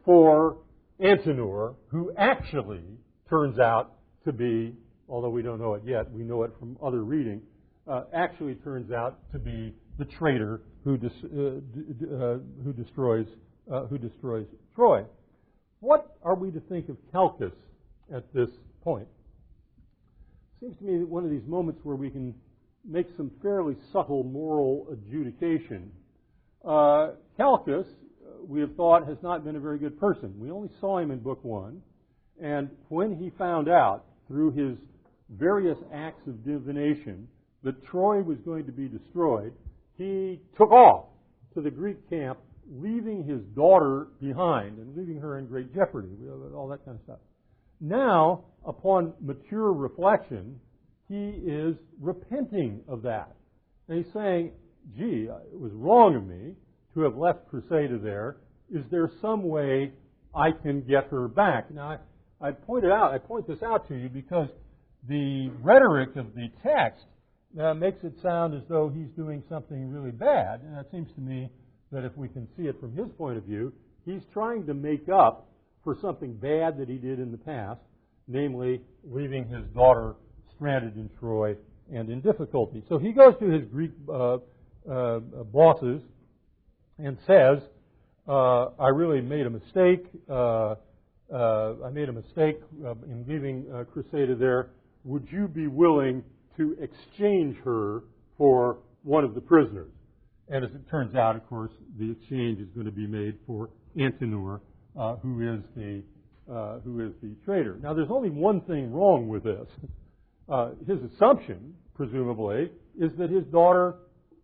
for 0.04 0.58
Antenor, 1.00 1.74
who 1.88 2.12
actually 2.16 2.84
turns 3.28 3.58
out 3.58 3.92
to 4.24 4.32
be, 4.32 4.74
although 5.08 5.30
we 5.30 5.42
don't 5.42 5.60
know 5.60 5.74
it 5.74 5.82
yet, 5.84 6.10
we 6.12 6.22
know 6.22 6.42
it 6.42 6.52
from 6.58 6.76
other 6.82 7.02
reading, 7.02 7.40
uh, 7.86 8.04
actually 8.14 8.54
turns 8.56 8.90
out 8.90 9.18
to 9.32 9.38
be 9.38 9.74
the 9.98 10.04
traitor 10.04 10.62
who, 10.84 10.96
dis, 10.96 11.12
uh, 11.24 11.28
d- 11.28 12.06
uh, 12.06 12.38
who 12.64 12.72
destroys 12.72 13.26
uh, 13.70 13.84
who 13.86 13.98
destroys 13.98 14.46
Troy. 14.74 15.04
What 15.80 16.16
are 16.22 16.34
we 16.34 16.50
to 16.50 16.60
think 16.60 16.88
of 16.88 16.96
Calchas 17.12 17.52
at 18.14 18.32
this 18.34 18.48
point? 18.82 19.06
Seems 20.60 20.76
to 20.78 20.84
me 20.84 20.98
that 20.98 21.08
one 21.08 21.24
of 21.24 21.30
these 21.30 21.46
moments 21.46 21.80
where 21.84 21.96
we 21.96 22.10
can 22.10 22.34
make 22.88 23.06
some 23.16 23.30
fairly 23.42 23.76
subtle 23.92 24.24
moral 24.24 24.86
adjudication. 24.92 25.90
Uh, 26.64 27.10
Calchas, 27.38 27.86
we 28.46 28.60
have 28.60 28.74
thought, 28.74 29.06
has 29.06 29.18
not 29.22 29.44
been 29.44 29.56
a 29.56 29.60
very 29.60 29.78
good 29.78 29.98
person. 29.98 30.34
We 30.38 30.50
only 30.50 30.70
saw 30.80 30.98
him 30.98 31.10
in 31.10 31.18
Book 31.18 31.44
One, 31.44 31.82
and 32.42 32.70
when 32.88 33.16
he 33.16 33.30
found 33.30 33.68
out 33.68 34.04
through 34.28 34.52
his 34.52 34.78
various 35.30 35.78
acts 35.92 36.26
of 36.26 36.44
divination 36.44 37.28
that 37.62 37.84
Troy 37.86 38.22
was 38.22 38.38
going 38.38 38.66
to 38.66 38.72
be 38.72 38.88
destroyed, 38.88 39.52
he 39.98 40.40
took 40.56 40.70
off 40.70 41.06
to 41.54 41.60
the 41.60 41.70
Greek 41.70 42.08
camp, 42.08 42.38
leaving 42.70 43.24
his 43.24 43.40
daughter 43.54 44.08
behind 44.20 44.78
and 44.78 44.96
leaving 44.96 45.20
her 45.20 45.38
in 45.38 45.46
great 45.46 45.74
jeopardy, 45.74 46.08
all 46.54 46.68
that 46.68 46.84
kind 46.84 46.96
of 46.96 47.02
stuff. 47.04 47.18
Now, 47.80 48.44
upon 48.64 49.12
mature 49.20 49.72
reflection, 49.72 50.60
he 51.10 51.42
is 51.44 51.74
repenting 52.00 52.80
of 52.86 53.02
that. 53.02 53.34
And 53.88 53.98
he's 53.98 54.12
saying, 54.14 54.52
gee, 54.96 55.26
it 55.52 55.58
was 55.58 55.72
wrong 55.74 56.14
of 56.14 56.24
me 56.24 56.54
to 56.94 57.00
have 57.00 57.16
left 57.16 57.48
Cressida 57.50 57.98
there. 57.98 58.36
Is 58.72 58.84
there 58.92 59.10
some 59.20 59.42
way 59.42 59.90
I 60.36 60.52
can 60.62 60.82
get 60.82 61.08
her 61.10 61.26
back? 61.26 61.68
Now, 61.72 61.98
I, 62.40 62.48
I 62.48 62.52
pointed 62.52 62.92
out, 62.92 63.12
I 63.12 63.18
point 63.18 63.48
this 63.48 63.58
out 63.60 63.88
to 63.88 63.96
you 63.96 64.08
because 64.08 64.48
the 65.08 65.50
rhetoric 65.60 66.14
of 66.14 66.32
the 66.36 66.46
text 66.62 67.04
uh, 67.60 67.74
makes 67.74 68.04
it 68.04 68.12
sound 68.22 68.54
as 68.54 68.62
though 68.68 68.88
he's 68.94 69.10
doing 69.16 69.42
something 69.48 69.90
really 69.90 70.12
bad. 70.12 70.60
And 70.60 70.78
it 70.78 70.86
seems 70.92 71.08
to 71.16 71.20
me 71.20 71.50
that 71.90 72.04
if 72.04 72.16
we 72.16 72.28
can 72.28 72.46
see 72.56 72.64
it 72.64 72.78
from 72.78 72.94
his 72.94 73.08
point 73.18 73.36
of 73.36 73.42
view, 73.42 73.72
he's 74.04 74.22
trying 74.32 74.64
to 74.66 74.74
make 74.74 75.08
up 75.12 75.48
for 75.82 75.96
something 76.00 76.34
bad 76.34 76.78
that 76.78 76.88
he 76.88 76.98
did 76.98 77.18
in 77.18 77.32
the 77.32 77.38
past, 77.38 77.80
namely 78.28 78.80
leaving 79.04 79.48
his 79.48 79.64
daughter 79.74 80.14
stranded 80.60 80.96
in 80.96 81.08
Troy 81.18 81.56
and 81.92 82.10
in 82.10 82.20
difficulty. 82.20 82.84
So 82.88 82.98
he 82.98 83.12
goes 83.12 83.34
to 83.40 83.46
his 83.46 83.64
Greek 83.72 83.92
uh, 84.08 84.34
uh, 84.90 85.20
bosses 85.50 86.02
and 86.98 87.16
says, 87.26 87.62
uh, 88.28 88.66
I 88.78 88.88
really 88.88 89.22
made 89.22 89.46
a 89.46 89.50
mistake. 89.50 90.06
Uh, 90.28 90.74
uh, 91.32 91.74
I 91.86 91.90
made 91.92 92.08
a 92.08 92.12
mistake 92.12 92.60
in 93.08 93.24
leaving 93.26 93.64
Cressida 93.92 94.36
there. 94.36 94.70
Would 95.04 95.28
you 95.30 95.48
be 95.48 95.66
willing 95.66 96.22
to 96.58 96.76
exchange 96.80 97.56
her 97.64 98.02
for 98.36 98.78
one 99.02 99.24
of 99.24 99.34
the 99.34 99.40
prisoners? 99.40 99.92
And 100.48 100.64
as 100.64 100.70
it 100.72 100.88
turns 100.90 101.14
out, 101.14 101.36
of 101.36 101.48
course, 101.48 101.70
the 101.98 102.10
exchange 102.10 102.58
is 102.58 102.68
going 102.74 102.86
to 102.86 102.92
be 102.92 103.06
made 103.06 103.38
for 103.46 103.70
Antenor, 103.96 104.60
uh, 104.98 105.16
who 105.16 105.54
is 105.54 105.60
the 105.74 106.02
who 106.84 107.06
is 107.06 107.12
the 107.22 107.32
traitor. 107.44 107.78
Now, 107.80 107.94
there's 107.94 108.10
only 108.10 108.28
one 108.28 108.60
thing 108.62 108.92
wrong 108.92 109.28
with 109.28 109.44
this. 109.44 109.68
Uh, 110.50 110.70
his 110.86 110.98
assumption, 111.14 111.74
presumably, 111.94 112.70
is 112.98 113.12
that 113.18 113.30
his 113.30 113.44
daughter 113.46 113.94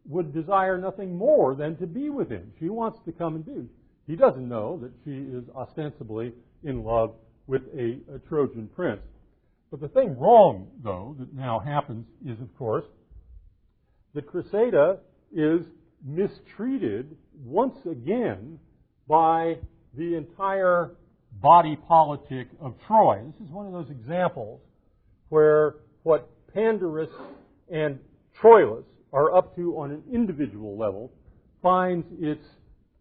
would 0.09 0.33
desire 0.33 0.79
nothing 0.79 1.17
more 1.17 1.57
than 1.57 1.77
to 1.79 1.87
be 1.87 2.11
with 2.11 2.31
him. 2.31 2.53
She 2.61 2.69
wants 2.69 3.01
to 3.07 3.13
come 3.13 3.35
and 3.35 3.45
do. 3.45 3.69
He 4.07 4.15
doesn't 4.15 4.49
know 4.49 4.79
that 4.83 4.93
she 5.05 5.11
is 5.11 5.43
ostensibly 5.57 6.33
in 6.63 6.85
love 6.85 7.15
with 7.49 7.63
a, 7.77 7.99
a 8.15 8.19
Trojan 8.29 8.69
prince. 8.75 9.03
But 9.71 9.81
the 9.81 9.89
thing 9.89 10.17
wrong, 10.17 10.69
though, 10.85 11.17
that 11.19 11.35
now 11.35 11.59
happens 11.59 12.07
is, 12.25 12.41
of 12.41 12.57
course, 12.57 12.85
that 14.15 14.29
Cressida 14.29 14.99
is 15.35 15.63
mistreated 16.05 17.17
once 17.45 17.77
again 17.85 18.61
by 19.09 19.57
the 19.97 20.15
entire 20.15 20.93
body 21.43 21.77
politic 21.89 22.47
of 22.61 22.75
Troy. 22.87 23.23
This 23.33 23.49
is 23.49 23.53
one 23.53 23.67
of 23.67 23.73
those 23.73 23.91
examples 23.91 24.61
where 25.31 25.75
what 26.07 26.31
Pandarus 26.55 27.11
and 27.69 27.99
Troilus 28.41 28.85
are 29.13 29.35
up 29.35 29.57
to 29.57 29.77
on 29.77 29.91
an 29.91 30.05
individual 30.13 30.79
level 30.79 31.11
finds 31.61 32.07
its 32.21 32.47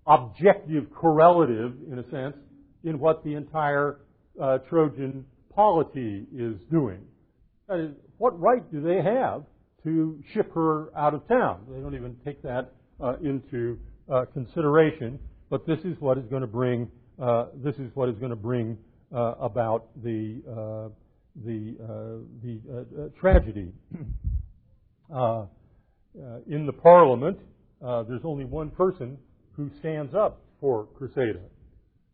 objective 0.08 0.88
correlative, 0.92 1.74
in 1.92 2.00
a 2.00 2.10
sense, 2.10 2.36
in 2.84 2.98
what 2.98 3.24
the 3.24 3.36
entire 3.36 4.00
uh, 4.42 4.58
Trojan 4.70 5.24
polity 5.54 6.26
is 6.36 6.56
doing. 6.72 7.00
That 7.68 7.78
is, 7.78 7.92
what 8.18 8.40
right 8.42 8.64
do 8.72 8.82
they 8.82 9.04
have 9.04 9.44
to 9.84 10.20
ship 10.34 10.52
her 10.56 10.90
out 10.98 11.14
of 11.14 11.28
town? 11.28 11.60
They 11.70 11.82
don't 11.82 11.94
even 11.94 12.16
take 12.26 12.42
that 12.42 12.74
uh, 13.00 13.18
into 13.24 13.78
uh, 14.12 14.26
consideration. 14.34 15.20
But 15.52 15.68
this 15.68 15.80
is 15.82 15.96
what 16.00 16.18
is 16.18 16.26
going 16.26 16.42
to 16.42 16.48
bring 16.48 16.90
uh, 17.22 17.50
this 17.64 17.76
is 17.76 17.92
what 17.94 18.10
is 18.10 18.16
going 18.16 18.32
to 18.32 18.36
bring 18.36 18.80
uh, 19.16 19.36
about 19.40 19.90
the 20.04 20.42
uh, 20.50 21.05
the 21.44 21.76
uh, 21.84 21.88
the 22.44 22.60
uh, 22.72 23.04
uh, 23.04 23.10
tragedy. 23.20 23.72
in 26.48 26.66
the 26.66 26.74
Parliament, 26.74 27.38
there's 27.82 28.22
only 28.24 28.46
one 28.46 28.70
person 28.70 29.18
who 29.54 29.70
stands 29.80 30.14
up 30.14 30.42
for 30.62 30.88
Cressida, 30.98 31.42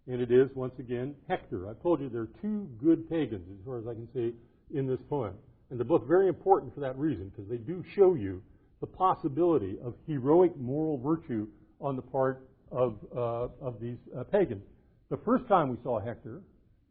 and 0.08 0.22
it 0.22 0.32
is 0.32 0.50
once 0.56 0.74
again 0.80 1.16
Hector. 1.28 1.70
I've 1.70 1.82
told 1.82 2.02
you 2.02 2.10
there 2.10 2.22
are 2.22 2.30
two 2.42 2.68
good 2.84 3.10
pagans, 3.10 3.48
as 3.52 3.66
far 3.66 3.78
as 3.78 3.88
I 3.88 3.94
can 3.94 4.08
see, 4.14 4.34
in 4.76 4.88
this 4.88 5.00
poem, 5.10 5.34
and 5.70 5.80
they're 5.80 5.86
both 5.86 6.08
very 6.08 6.28
important 6.28 6.74
for 6.74 6.80
that 6.82 6.98
reason 6.98 7.30
because 7.30 7.50
they 7.50 7.58
do 7.58 7.84
show 7.96 8.16
you 8.16 8.42
the 8.80 8.88
possibility 8.88 9.78
of 9.84 9.94
heroic 10.08 10.58
moral 10.58 10.98
virtue 10.98 11.48
on 11.80 11.96
the 11.96 12.02
part 12.02 12.48
of, 12.72 12.96
uh, 13.16 13.48
of 13.62 13.80
these 13.80 13.98
uh, 14.18 14.24
pagans. 14.24 14.64
The 15.10 15.18
first 15.18 15.48
time 15.48 15.70
we 15.70 15.78
saw 15.84 16.00
Hector 16.00 16.42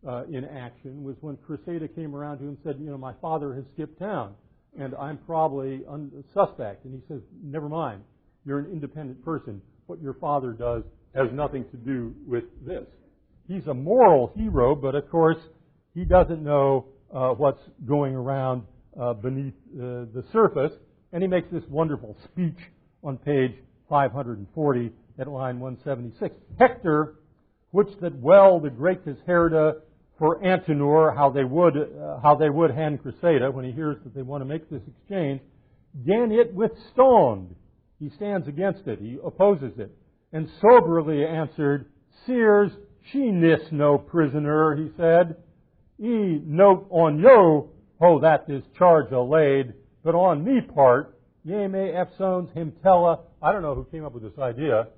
uh, 0.07 0.25
in 0.33 0.45
action 0.45 1.03
was 1.03 1.17
when 1.21 1.37
Cressida 1.37 1.89
came 1.89 2.15
around 2.15 2.39
to 2.39 2.45
him 2.45 2.51
and 2.51 2.59
said, 2.65 2.77
You 2.79 2.91
know, 2.91 2.99
my 2.99 3.13
father 3.21 3.55
has 3.55 3.65
skipped 3.75 3.99
town, 3.99 4.35
and 4.79 4.95
I'm 4.95 5.19
probably 5.19 5.83
un- 5.89 6.25
suspect. 6.33 6.85
And 6.85 6.95
he 6.95 7.01
says, 7.09 7.21
Never 7.43 7.69
mind. 7.69 8.03
You're 8.47 8.59
an 8.59 8.71
independent 8.73 9.23
person. 9.25 9.61
What 9.87 10.01
your 10.01 10.15
father 10.15 10.53
does 10.53 10.83
has 11.15 11.29
nothing 11.33 11.65
to 11.71 11.77
do 11.77 12.15
with 12.27 12.45
this. 12.65 12.87
He's 13.49 13.67
a 13.67 13.75
moral 13.75 14.33
hero, 14.37 14.75
but 14.75 14.95
of 14.95 15.11
course, 15.11 15.39
he 15.95 16.05
doesn't 16.05 16.43
know 16.43 16.87
uh, 17.13 17.31
what's 17.31 17.61
going 17.87 18.15
around 18.15 18.63
uh, 18.99 19.13
beneath 19.13 19.55
uh, 19.75 20.07
the 20.15 20.25
surface. 20.33 20.73
And 21.13 21.23
he 21.23 21.29
makes 21.29 21.51
this 21.51 21.65
wonderful 21.69 22.17
speech 22.25 22.59
on 23.03 23.19
page 23.19 23.53
540 23.89 24.93
at 25.19 25.29
line 25.29 25.59
176. 25.59 26.35
Hector, 26.59 27.17
which 27.73 27.89
that 28.01 28.15
well 28.17 28.61
the 28.61 28.71
great 28.71 29.05
Herda 29.27 29.81
for 30.21 30.39
Antenor, 30.43 31.17
how 31.17 31.31
they 31.31 31.45
would, 31.45 31.77
uh, 31.79 32.21
how 32.23 32.37
they 32.37 32.51
would 32.51 32.71
hand 32.71 33.03
Cressida 33.03 33.51
when 33.51 33.65
he 33.65 33.73
hears 33.73 33.97
that 34.05 34.15
they 34.15 34.21
want 34.21 34.43
to 34.43 34.45
make 34.45 34.69
this 34.69 34.83
exchange, 34.87 35.41
gan 36.07 36.31
it 36.31 36.53
withstand. 36.55 37.57
He 37.99 38.11
stands 38.11 38.47
against 38.47 38.87
it. 38.87 39.01
He 39.01 39.17
opposes 39.25 39.73
it. 39.79 39.91
And 40.33 40.47
soberly 40.61 41.25
answered, 41.25 41.87
Seers, 42.27 42.71
she 43.11 43.31
nis 43.31 43.61
no 43.73 43.97
prisoner, 43.97 44.77
he 44.77 44.91
said. 44.99 45.37
E 45.99 46.41
note 46.45 46.87
on 46.91 47.19
yo, 47.19 47.71
ho 47.99 48.21
that 48.21 48.47
this 48.47 48.63
charge 48.77 49.11
allayed, 49.13 49.73
but 50.05 50.15
on 50.15 50.45
me 50.45 50.61
part, 50.61 51.19
ye 51.45 51.67
may 51.67 51.93
efsones 51.93 52.53
him 52.53 52.75
tella. 52.83 53.21
I 53.43 53.53
don't 53.53 53.63
know 53.63 53.75
who 53.75 53.85
came 53.85 54.05
up 54.05 54.13
with 54.13 54.23
this 54.23 54.39
idea, 54.39 54.89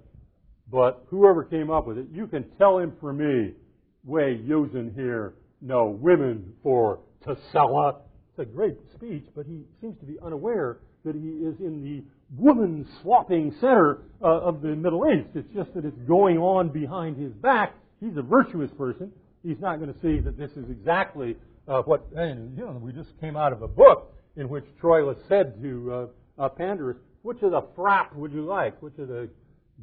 but 0.68 1.04
whoever 1.10 1.44
came 1.44 1.70
up 1.70 1.86
with 1.86 1.98
it, 1.98 2.06
you 2.12 2.26
can 2.26 2.44
tell 2.58 2.78
him 2.78 2.92
for 3.00 3.12
me, 3.12 3.52
way 4.04 4.40
using 4.44 4.92
here, 4.94 5.34
no 5.60 5.86
women 5.86 6.52
for 6.62 7.00
Tassella. 7.26 7.96
It's 8.30 8.38
a 8.38 8.44
great 8.44 8.76
speech, 8.94 9.24
but 9.34 9.46
he 9.46 9.62
seems 9.80 9.98
to 10.00 10.06
be 10.06 10.16
unaware 10.24 10.78
that 11.04 11.14
he 11.14 11.20
is 11.20 11.54
in 11.60 11.82
the 11.82 12.02
woman 12.36 12.86
swapping 13.02 13.54
center 13.60 13.98
uh, 14.22 14.26
of 14.26 14.62
the 14.62 14.68
Middle 14.68 15.04
East. 15.06 15.28
It's 15.34 15.52
just 15.54 15.74
that 15.74 15.84
it's 15.84 15.98
going 16.08 16.38
on 16.38 16.70
behind 16.70 17.16
his 17.16 17.32
back. 17.32 17.74
He's 18.00 18.16
a 18.16 18.22
virtuous 18.22 18.70
person. 18.76 19.12
He's 19.42 19.60
not 19.60 19.76
going 19.80 19.92
to 19.92 20.00
see 20.00 20.20
that 20.20 20.38
this 20.38 20.50
is 20.52 20.70
exactly 20.70 21.36
uh, 21.68 21.82
what, 21.82 22.06
and 22.16 22.56
you 22.56 22.64
know, 22.64 22.80
we 22.80 22.92
just 22.92 23.10
came 23.20 23.36
out 23.36 23.52
of 23.52 23.62
a 23.62 23.68
book 23.68 24.12
in 24.36 24.48
which 24.48 24.64
Troilus 24.82 25.18
said 25.28 25.60
to 25.62 25.92
uh, 26.38 26.44
uh, 26.44 26.48
Pandarus, 26.48 26.96
which 27.22 27.42
of 27.42 27.50
the 27.52 27.62
frap 27.76 28.14
would 28.14 28.32
you 28.32 28.44
like? 28.44 28.80
Which 28.82 28.98
of 28.98 29.08
the 29.08 29.28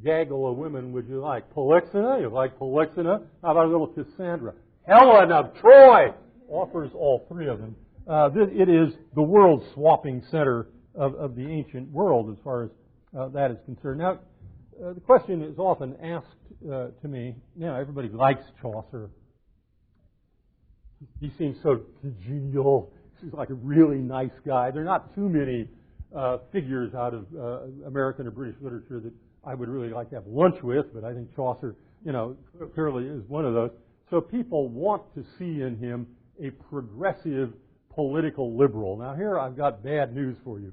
gaggle 0.04 0.50
of 0.50 0.56
women 0.56 0.92
would 0.92 1.08
you 1.08 1.20
like? 1.20 1.52
Polyxena? 1.54 2.20
You 2.20 2.30
like 2.30 2.58
Polyxena? 2.58 3.22
How 3.42 3.50
about 3.50 3.66
a 3.66 3.68
little 3.68 3.88
Cassandra? 3.88 4.54
Helen 4.86 5.32
of 5.32 5.54
Troy 5.60 6.12
offers 6.48 6.90
all 6.94 7.26
three 7.28 7.48
of 7.48 7.58
them. 7.58 7.76
Uh, 8.08 8.30
it 8.34 8.68
is 8.68 8.92
the 9.14 9.22
world 9.22 9.64
swapping 9.74 10.22
center 10.30 10.66
of, 10.94 11.14
of 11.14 11.36
the 11.36 11.46
ancient 11.46 11.88
world 11.90 12.30
as 12.30 12.42
far 12.42 12.64
as 12.64 12.70
uh, 13.16 13.28
that 13.28 13.50
is 13.50 13.58
concerned. 13.66 14.00
Now, 14.00 14.18
uh, 14.84 14.92
the 14.94 15.00
question 15.00 15.42
is 15.42 15.58
often 15.58 15.96
asked 16.02 16.26
uh, 16.64 16.88
to 17.02 17.08
me, 17.08 17.36
know, 17.56 17.74
everybody 17.74 18.08
likes 18.08 18.44
Chaucer. 18.60 19.10
He 21.20 21.30
seems 21.38 21.56
so 21.62 21.80
congenial. 22.00 22.92
He's 23.22 23.32
like 23.32 23.50
a 23.50 23.54
really 23.54 23.98
nice 23.98 24.30
guy. 24.46 24.70
There 24.70 24.82
are 24.82 24.84
not 24.84 25.14
too 25.14 25.28
many 25.28 25.68
uh, 26.14 26.38
figures 26.52 26.94
out 26.94 27.14
of 27.14 27.26
uh, 27.38 27.86
American 27.86 28.26
or 28.26 28.30
British 28.30 28.60
literature 28.60 29.00
that 29.00 29.12
I 29.44 29.54
would 29.54 29.68
really 29.68 29.88
like 29.88 30.10
to 30.10 30.16
have 30.16 30.26
lunch 30.26 30.62
with, 30.62 30.86
but 30.92 31.04
I 31.04 31.14
think 31.14 31.34
Chaucer, 31.34 31.76
you 32.04 32.12
know, 32.12 32.36
clearly 32.74 33.06
is 33.06 33.22
one 33.28 33.44
of 33.44 33.54
those. 33.54 33.70
So 34.10 34.20
people 34.20 34.68
want 34.68 35.02
to 35.14 35.24
see 35.38 35.62
in 35.62 35.76
him 35.78 36.06
a 36.42 36.50
progressive 36.50 37.52
political 37.94 38.56
liberal. 38.56 38.96
Now 38.96 39.14
here 39.14 39.38
I've 39.38 39.56
got 39.56 39.82
bad 39.82 40.14
news 40.14 40.36
for 40.44 40.58
you. 40.58 40.72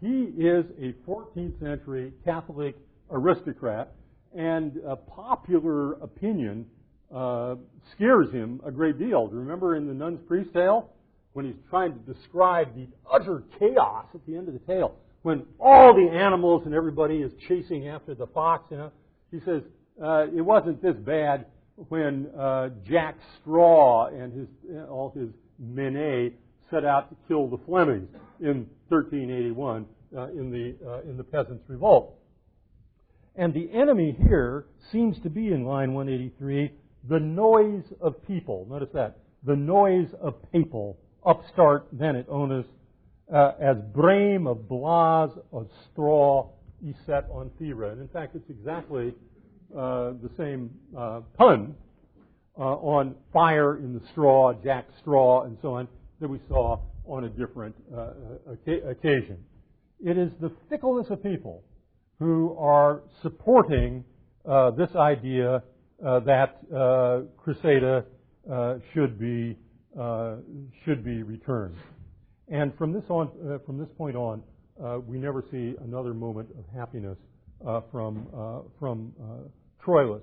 He 0.00 0.24
is 0.42 0.64
a 0.80 0.92
14th 1.08 1.58
century 1.58 2.12
Catholic 2.24 2.76
aristocrat, 3.10 3.92
and 4.36 4.78
popular 5.08 5.94
opinion 5.94 6.66
uh, 7.14 7.56
scares 7.94 8.30
him 8.30 8.60
a 8.64 8.70
great 8.70 8.98
deal. 8.98 9.28
Remember 9.28 9.76
in 9.76 9.86
the 9.86 9.94
Nun's 9.94 10.20
Priest 10.26 10.52
tale? 10.52 10.90
When 11.32 11.44
he's 11.44 11.62
trying 11.68 11.92
to 11.92 12.14
describe 12.14 12.74
the 12.74 12.86
utter 13.12 13.42
chaos 13.58 14.06
at 14.14 14.24
the 14.26 14.36
end 14.36 14.48
of 14.48 14.54
the 14.54 14.60
tale, 14.60 14.96
when 15.22 15.44
all 15.58 15.94
the 15.94 16.08
animals 16.08 16.62
and 16.66 16.74
everybody 16.74 17.16
is 17.16 17.32
chasing 17.48 17.88
after 17.88 18.14
the 18.14 18.26
fox, 18.28 18.64
you 18.70 18.76
know, 18.76 18.92
he 19.30 19.40
says, 19.40 19.62
uh, 20.02 20.26
it 20.34 20.42
wasn't 20.42 20.80
this 20.82 20.94
bad 20.96 21.46
when 21.88 22.28
uh, 22.38 22.70
Jack 22.86 23.16
Straw 23.40 24.06
and 24.06 24.32
his, 24.32 24.48
all 24.88 25.12
his 25.16 25.28
menae 25.62 26.32
set 26.70 26.84
out 26.84 27.10
to 27.10 27.16
kill 27.28 27.48
the 27.48 27.58
Flemings 27.66 28.08
in 28.40 28.66
1381 28.88 29.86
uh, 30.16 30.28
in 30.28 30.50
the 30.50 30.74
uh, 30.88 31.00
in 31.02 31.16
the 31.16 31.24
peasants' 31.24 31.64
revolt. 31.68 32.14
And 33.36 33.52
the 33.52 33.70
enemy 33.72 34.16
here 34.28 34.66
seems 34.92 35.18
to 35.22 35.30
be 35.30 35.48
in 35.48 35.64
line 35.64 35.92
183 35.92 36.72
the 37.08 37.20
noise 37.20 37.84
of 38.00 38.26
people. 38.26 38.66
Notice 38.68 38.88
that 38.94 39.18
the 39.44 39.56
noise 39.56 40.08
of 40.20 40.34
people, 40.52 40.98
upstart 41.24 41.86
then 41.92 42.16
at 42.16 42.28
onus, 42.28 42.66
uh, 43.32 43.52
as 43.60 43.76
brame 43.92 44.46
of 44.48 44.68
blas 44.68 45.30
of 45.52 45.68
straw 45.90 46.48
y 46.82 46.94
set 47.06 47.26
on 47.30 47.50
thera. 47.60 47.92
And 47.92 48.00
in 48.00 48.08
fact, 48.08 48.36
it's 48.36 48.48
exactly 48.50 49.14
uh, 49.76 50.12
the 50.22 50.30
same 50.36 50.70
uh, 50.96 51.20
pun 51.36 51.74
uh, 52.58 52.62
on 52.62 53.14
fire 53.32 53.76
in 53.78 53.92
the 53.92 54.00
straw, 54.12 54.52
Jack 54.62 54.86
Straw, 55.00 55.44
and 55.44 55.58
so 55.60 55.74
on 55.74 55.88
that 56.20 56.28
we 56.28 56.40
saw 56.48 56.80
on 57.04 57.24
a 57.24 57.28
different 57.28 57.74
uh, 57.94 58.10
occasion. 58.88 59.38
It 60.04 60.18
is 60.18 60.30
the 60.40 60.50
fickleness 60.68 61.06
of 61.10 61.22
people 61.22 61.64
who 62.18 62.56
are 62.58 63.02
supporting 63.22 64.04
uh, 64.48 64.70
this 64.72 64.90
idea 64.94 65.62
uh, 66.04 66.20
that 66.20 66.58
uh, 66.74 67.22
uh, 68.52 68.78
should 68.92 69.18
be 69.18 69.56
uh, 69.98 70.36
should 70.84 71.04
be 71.04 71.22
returned. 71.22 71.74
And 72.48 72.76
from 72.76 72.92
this 72.92 73.04
on, 73.08 73.60
from 73.66 73.78
this 73.78 73.88
point 73.96 74.16
on, 74.16 74.42
we 75.06 75.18
never 75.18 75.44
see 75.50 75.74
another 75.82 76.14
moment 76.14 76.48
of 76.58 76.64
happiness 76.74 77.18
from 77.90 78.26
from 78.78 79.12
Troilus. 79.84 80.22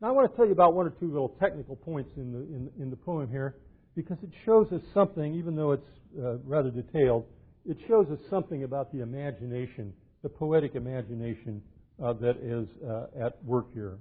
Now 0.00 0.08
I 0.08 0.12
want 0.12 0.30
to 0.30 0.36
tell 0.36 0.46
you 0.46 0.52
about 0.52 0.74
one 0.74 0.86
or 0.86 0.90
two 0.90 1.08
little 1.08 1.36
technical 1.40 1.76
points 1.76 2.10
in 2.16 2.32
the 2.32 2.38
in, 2.38 2.70
in 2.78 2.90
the 2.90 2.96
poem 2.96 3.30
here 3.30 3.56
because 3.94 4.18
it 4.22 4.30
shows 4.44 4.70
us 4.72 4.80
something, 4.92 5.34
even 5.34 5.56
though 5.56 5.72
it's 5.72 5.82
uh, 6.18 6.36
rather 6.44 6.70
detailed, 6.70 7.24
it 7.64 7.76
shows 7.88 8.06
us 8.10 8.18
something 8.28 8.64
about 8.64 8.92
the 8.92 9.00
imagination, 9.00 9.92
the 10.22 10.28
poetic 10.28 10.74
imagination 10.74 11.62
uh, 12.02 12.12
that 12.14 12.36
is 12.42 12.68
uh, 12.86 13.06
at 13.24 13.42
work 13.44 13.72
here. 13.72 13.98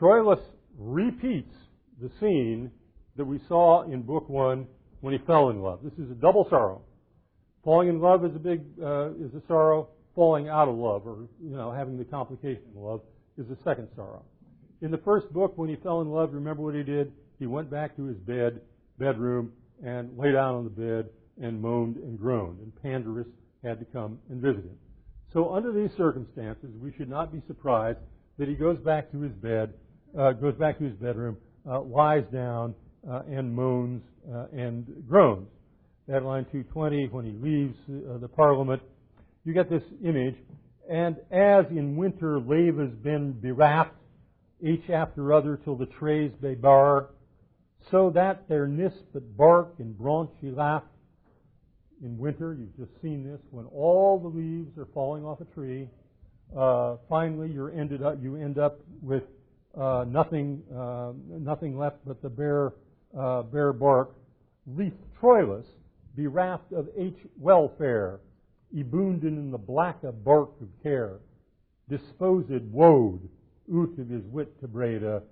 Troilus 0.00 0.40
repeats 0.78 1.52
the 2.00 2.10
scene 2.20 2.70
that 3.16 3.24
we 3.24 3.40
saw 3.48 3.82
in 3.82 4.02
Book 4.02 4.28
One 4.28 4.66
when 5.00 5.12
he 5.12 5.20
fell 5.26 5.50
in 5.50 5.60
love. 5.62 5.80
This 5.82 5.94
is 5.94 6.10
a 6.10 6.14
double 6.14 6.46
sorrow. 6.48 6.82
Falling 7.64 7.88
in 7.88 8.00
love 8.00 8.24
is 8.24 8.34
a 8.34 8.38
big 8.38 8.62
uh, 8.82 9.10
is 9.12 9.34
a 9.34 9.42
sorrow. 9.46 9.88
Falling 10.14 10.48
out 10.48 10.68
of 10.68 10.76
love, 10.76 11.06
or 11.06 11.28
you 11.42 11.56
know, 11.56 11.70
having 11.70 11.96
the 11.96 12.04
complication 12.04 12.64
of 12.74 12.82
love, 12.82 13.00
is 13.38 13.46
a 13.50 13.62
second 13.62 13.88
sorrow. 13.94 14.24
In 14.82 14.90
the 14.90 14.98
first 14.98 15.32
book, 15.32 15.56
when 15.56 15.68
he 15.68 15.76
fell 15.76 16.00
in 16.00 16.10
love, 16.10 16.32
remember 16.32 16.62
what 16.62 16.74
he 16.74 16.82
did? 16.82 17.12
He 17.38 17.46
went 17.46 17.70
back 17.70 17.96
to 17.96 18.04
his 18.04 18.16
bed 18.16 18.60
bedroom 18.98 19.52
and 19.84 20.16
lay 20.18 20.32
down 20.32 20.56
on 20.56 20.64
the 20.64 20.70
bed 20.70 21.08
and 21.40 21.60
moaned 21.60 21.96
and 21.96 22.18
groaned. 22.18 22.58
And 22.60 22.72
Pandarus 22.82 23.28
had 23.62 23.78
to 23.78 23.84
come 23.86 24.18
and 24.30 24.40
visit 24.40 24.64
him. 24.64 24.76
So 25.32 25.54
under 25.54 25.72
these 25.72 25.90
circumstances, 25.96 26.70
we 26.80 26.92
should 26.96 27.08
not 27.08 27.32
be 27.32 27.40
surprised 27.46 27.98
that 28.38 28.48
he 28.48 28.54
goes 28.54 28.78
back 28.78 29.10
to 29.12 29.20
his 29.20 29.32
bed, 29.32 29.74
uh, 30.18 30.32
goes 30.32 30.54
back 30.54 30.78
to 30.78 30.84
his 30.84 30.94
bedroom, 30.94 31.36
uh, 31.68 31.80
lies 31.82 32.24
down, 32.32 32.74
uh, 33.08 33.22
and 33.30 33.54
moans 33.54 34.02
and 34.52 34.86
groans. 35.08 35.48
At 36.08 36.24
line 36.24 36.44
220, 36.46 37.08
when 37.08 37.24
he 37.24 37.32
leaves 37.32 37.76
uh, 37.88 38.18
the 38.18 38.28
parliament, 38.28 38.82
you 39.44 39.52
get 39.52 39.70
this 39.70 39.82
image. 40.04 40.36
And 40.90 41.16
as 41.30 41.66
in 41.70 41.96
winter 41.96 42.40
lavas 42.40 42.90
been 43.02 43.38
bereft, 43.40 43.92
each 44.60 44.90
after 44.90 45.32
other 45.32 45.58
till 45.62 45.76
the 45.76 45.86
trays 45.86 46.32
be 46.42 46.54
bar, 46.54 47.10
so 47.90 48.10
that 48.10 48.48
their 48.48 48.66
nispet 48.66 49.36
bark 49.36 49.74
and 49.78 49.96
branchy 49.96 50.50
laugh. 50.50 50.82
In 52.02 52.18
winter, 52.18 52.56
you've 52.58 52.76
just 52.76 53.00
seen 53.02 53.24
this, 53.24 53.40
when 53.50 53.66
all 53.66 54.18
the 54.18 54.28
leaves 54.28 54.76
are 54.78 54.88
falling 54.92 55.24
off 55.24 55.40
a 55.40 55.44
tree, 55.54 55.88
uh, 56.56 56.96
finally 57.08 57.48
you're 57.48 57.70
ended 57.70 58.02
up 58.02 58.16
you 58.20 58.36
end 58.36 58.58
up 58.58 58.80
with 59.02 59.22
uh, 59.78 60.04
nothing 60.08 60.62
uh, 60.76 61.12
nothing 61.28 61.78
left 61.78 61.98
but 62.04 62.20
the 62.22 62.28
bare 62.28 62.72
uh, 63.18 63.42
bare 63.42 63.72
bark. 63.72 64.14
Leaf 64.66 64.92
troilus, 65.20 65.64
bereft 66.16 66.72
of 66.72 66.88
H 66.96 67.16
welfare, 67.38 68.20
eboonden 68.76 69.36
in 69.36 69.50
the 69.50 69.58
black 69.58 70.02
a 70.04 70.12
bark 70.12 70.50
of 70.60 70.68
care, 70.82 71.18
disposed 71.88 72.50
woed, 72.72 73.20
out 73.72 73.98
of 73.98 74.08
his 74.08 74.22
wit 74.26 74.60
to 74.60 74.68
breda, 74.68 75.22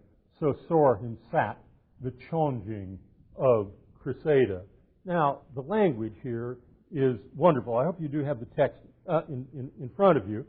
so 0.40 0.54
sore 0.68 0.96
him 0.96 1.18
sat 1.30 1.58
the 2.00 2.12
changing 2.30 2.98
of 3.36 3.70
Cressida. 4.02 4.62
Now, 5.04 5.40
the 5.54 5.62
language 5.62 6.14
here 6.22 6.58
is 6.92 7.16
wonderful. 7.36 7.76
I 7.76 7.84
hope 7.84 8.00
you 8.00 8.08
do 8.08 8.24
have 8.24 8.40
the 8.40 8.46
text 8.56 8.78
uh, 9.08 9.22
in, 9.28 9.46
in, 9.54 9.70
in 9.80 9.90
front 9.96 10.18
of 10.18 10.28
you. 10.28 10.46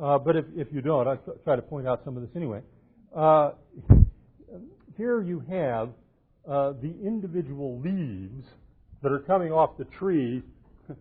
Uh, 0.00 0.18
but 0.18 0.36
if, 0.36 0.44
if 0.56 0.68
you 0.72 0.80
don't, 0.80 1.06
I'll 1.06 1.18
try 1.44 1.56
to 1.56 1.62
point 1.62 1.86
out 1.86 2.02
some 2.04 2.16
of 2.16 2.22
this 2.22 2.30
anyway. 2.34 2.60
Uh, 3.14 3.52
here 4.96 5.22
you 5.22 5.40
have 5.50 5.90
uh, 6.50 6.72
the 6.82 6.92
individual 7.04 7.80
leaves 7.80 8.44
that 9.02 9.12
are 9.12 9.20
coming 9.20 9.52
off 9.52 9.78
the 9.78 9.84
tree 9.84 10.42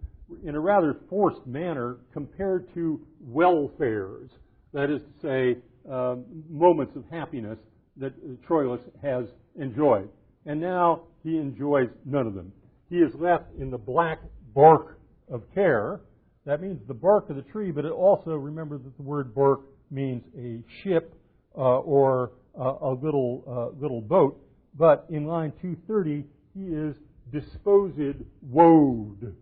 in 0.46 0.56
a 0.56 0.60
rather 0.60 0.96
forced 1.10 1.46
manner 1.48 1.98
compared 2.14 2.72
to 2.76 3.02
welfares. 3.32 4.30
That 4.74 4.92
is 4.92 5.02
to 5.02 5.28
say, 5.28 5.58
um, 5.92 6.24
moments 6.50 6.96
of 6.96 7.04
happiness 7.10 7.58
that 7.98 8.14
Troilus 8.48 8.82
has 9.02 9.26
enjoyed. 9.60 10.10
And 10.46 10.62
now 10.62 11.02
he 11.24 11.38
enjoys 11.38 11.90
none 12.06 12.28
of 12.28 12.36
them. 12.36 12.52
He 12.90 12.98
is 12.98 13.12
left 13.16 13.46
in 13.60 13.72
the 13.72 13.78
black 13.78 14.20
bark 14.54 15.00
of 15.32 15.44
care. 15.54 16.02
That 16.46 16.62
means 16.62 16.80
the 16.88 16.94
bark 16.94 17.30
of 17.30 17.36
the 17.36 17.42
tree, 17.44 17.72
but 17.72 17.86
it 17.86 17.92
also, 17.92 18.32
remember 18.32 18.78
that 18.78 18.98
the 18.98 19.04
word 19.04 19.34
bark 19.34 19.62
means 19.92 20.24
a 20.38 20.64
ship 20.84 21.14
uh, 21.58 21.80
or 21.80 22.32
uh, 22.60 22.76
a 22.82 22.92
little, 22.92 23.44
uh, 23.48 23.82
little 23.82 24.02
boat. 24.02 24.40
But 24.80 25.06
in 25.10 25.28
line 25.28 25.52
230, 25.62 26.24
he 26.56 26.74
is 26.74 26.96
disposed 27.34 28.24
woed. 28.50 29.36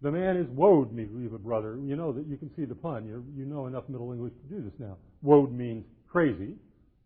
The 0.00 0.10
man 0.10 0.38
is 0.38 0.46
woed 0.46 0.92
me, 0.92 1.06
leave 1.12 1.34
a 1.34 1.38
brother. 1.38 1.78
You 1.84 1.94
know 1.94 2.10
that 2.12 2.26
you 2.26 2.38
can 2.38 2.50
see 2.56 2.64
the 2.64 2.74
pun. 2.74 3.06
You, 3.06 3.22
you 3.36 3.44
know 3.44 3.66
enough 3.66 3.84
Middle 3.88 4.12
English 4.12 4.32
to 4.32 4.54
do 4.56 4.62
this 4.62 4.72
now. 4.78 4.96
Woed 5.22 5.52
means 5.52 5.84
crazy, 6.08 6.54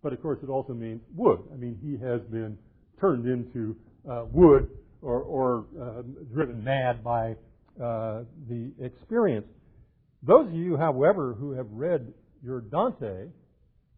but 0.00 0.12
of 0.12 0.22
course 0.22 0.38
it 0.44 0.48
also 0.48 0.72
means 0.74 1.02
wood. 1.16 1.40
I 1.52 1.56
mean, 1.56 1.76
he 1.82 1.98
has 2.04 2.20
been 2.30 2.56
turned 3.00 3.26
into 3.26 3.76
uh, 4.08 4.26
wood 4.30 4.68
or, 5.02 5.20
or 5.20 5.64
uh, 5.80 6.02
driven 6.32 6.62
mad 6.62 7.02
by 7.02 7.34
uh, 7.82 8.22
the 8.48 8.70
experience. 8.80 9.46
Those 10.22 10.46
of 10.46 10.54
you, 10.54 10.76
however, 10.76 11.34
who 11.34 11.50
have 11.52 11.66
read 11.72 12.12
your 12.44 12.60
Dante 12.60 13.26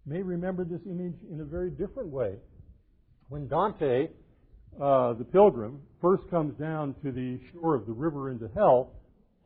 may 0.06 0.22
remember 0.22 0.64
this 0.64 0.80
image 0.86 1.16
in 1.30 1.40
a 1.40 1.44
very 1.44 1.70
different 1.70 2.08
way. 2.08 2.36
When 3.32 3.48
Dante, 3.48 4.08
uh, 4.78 5.14
the 5.14 5.24
pilgrim, 5.24 5.80
first 6.02 6.28
comes 6.28 6.54
down 6.58 6.94
to 7.02 7.10
the 7.10 7.40
shore 7.50 7.74
of 7.74 7.86
the 7.86 7.92
river 7.92 8.30
into 8.30 8.46
hell, 8.54 8.90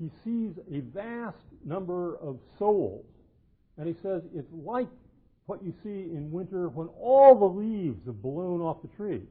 he 0.00 0.10
sees 0.24 0.54
a 0.68 0.80
vast 0.92 1.36
number 1.64 2.16
of 2.16 2.40
souls. 2.58 3.04
And 3.78 3.86
he 3.86 3.94
says 4.02 4.22
it's 4.34 4.52
like 4.52 4.88
what 5.46 5.62
you 5.62 5.72
see 5.84 6.12
in 6.12 6.32
winter 6.32 6.68
when 6.68 6.88
all 7.00 7.38
the 7.38 7.44
leaves 7.46 8.04
have 8.06 8.20
blown 8.20 8.60
off 8.60 8.82
the 8.82 8.88
tree. 8.96 9.22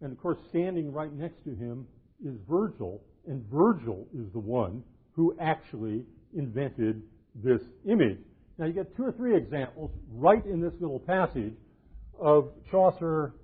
And 0.00 0.12
of 0.12 0.18
course, 0.18 0.38
standing 0.48 0.90
right 0.94 1.12
next 1.12 1.44
to 1.44 1.54
him 1.54 1.86
is 2.24 2.36
Virgil, 2.48 3.02
and 3.28 3.44
Virgil 3.52 4.06
is 4.18 4.32
the 4.32 4.38
one 4.38 4.82
who 5.12 5.36
actually 5.38 6.06
invented 6.34 7.02
this 7.34 7.60
image. 7.86 8.20
Now 8.56 8.64
you 8.64 8.72
get 8.72 8.96
two 8.96 9.04
or 9.04 9.12
three 9.12 9.36
examples 9.36 9.90
right 10.10 10.46
in 10.46 10.58
this 10.58 10.72
little 10.80 11.00
passage 11.00 11.52
of 12.18 12.48
Chaucer 12.70 13.34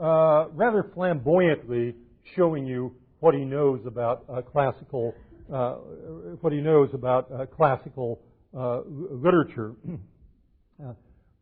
uh, 0.00 0.46
rather 0.52 0.90
flamboyantly 0.94 1.94
showing 2.34 2.66
you 2.66 2.94
what 3.20 3.34
he 3.34 3.44
knows 3.44 3.80
about 3.86 4.24
uh, 4.28 4.42
classical 4.42 5.14
uh, 5.52 5.74
what 6.40 6.52
he 6.52 6.60
knows 6.60 6.90
about 6.92 7.30
uh, 7.30 7.46
classical 7.46 8.20
uh, 8.56 8.80
literature. 8.86 9.74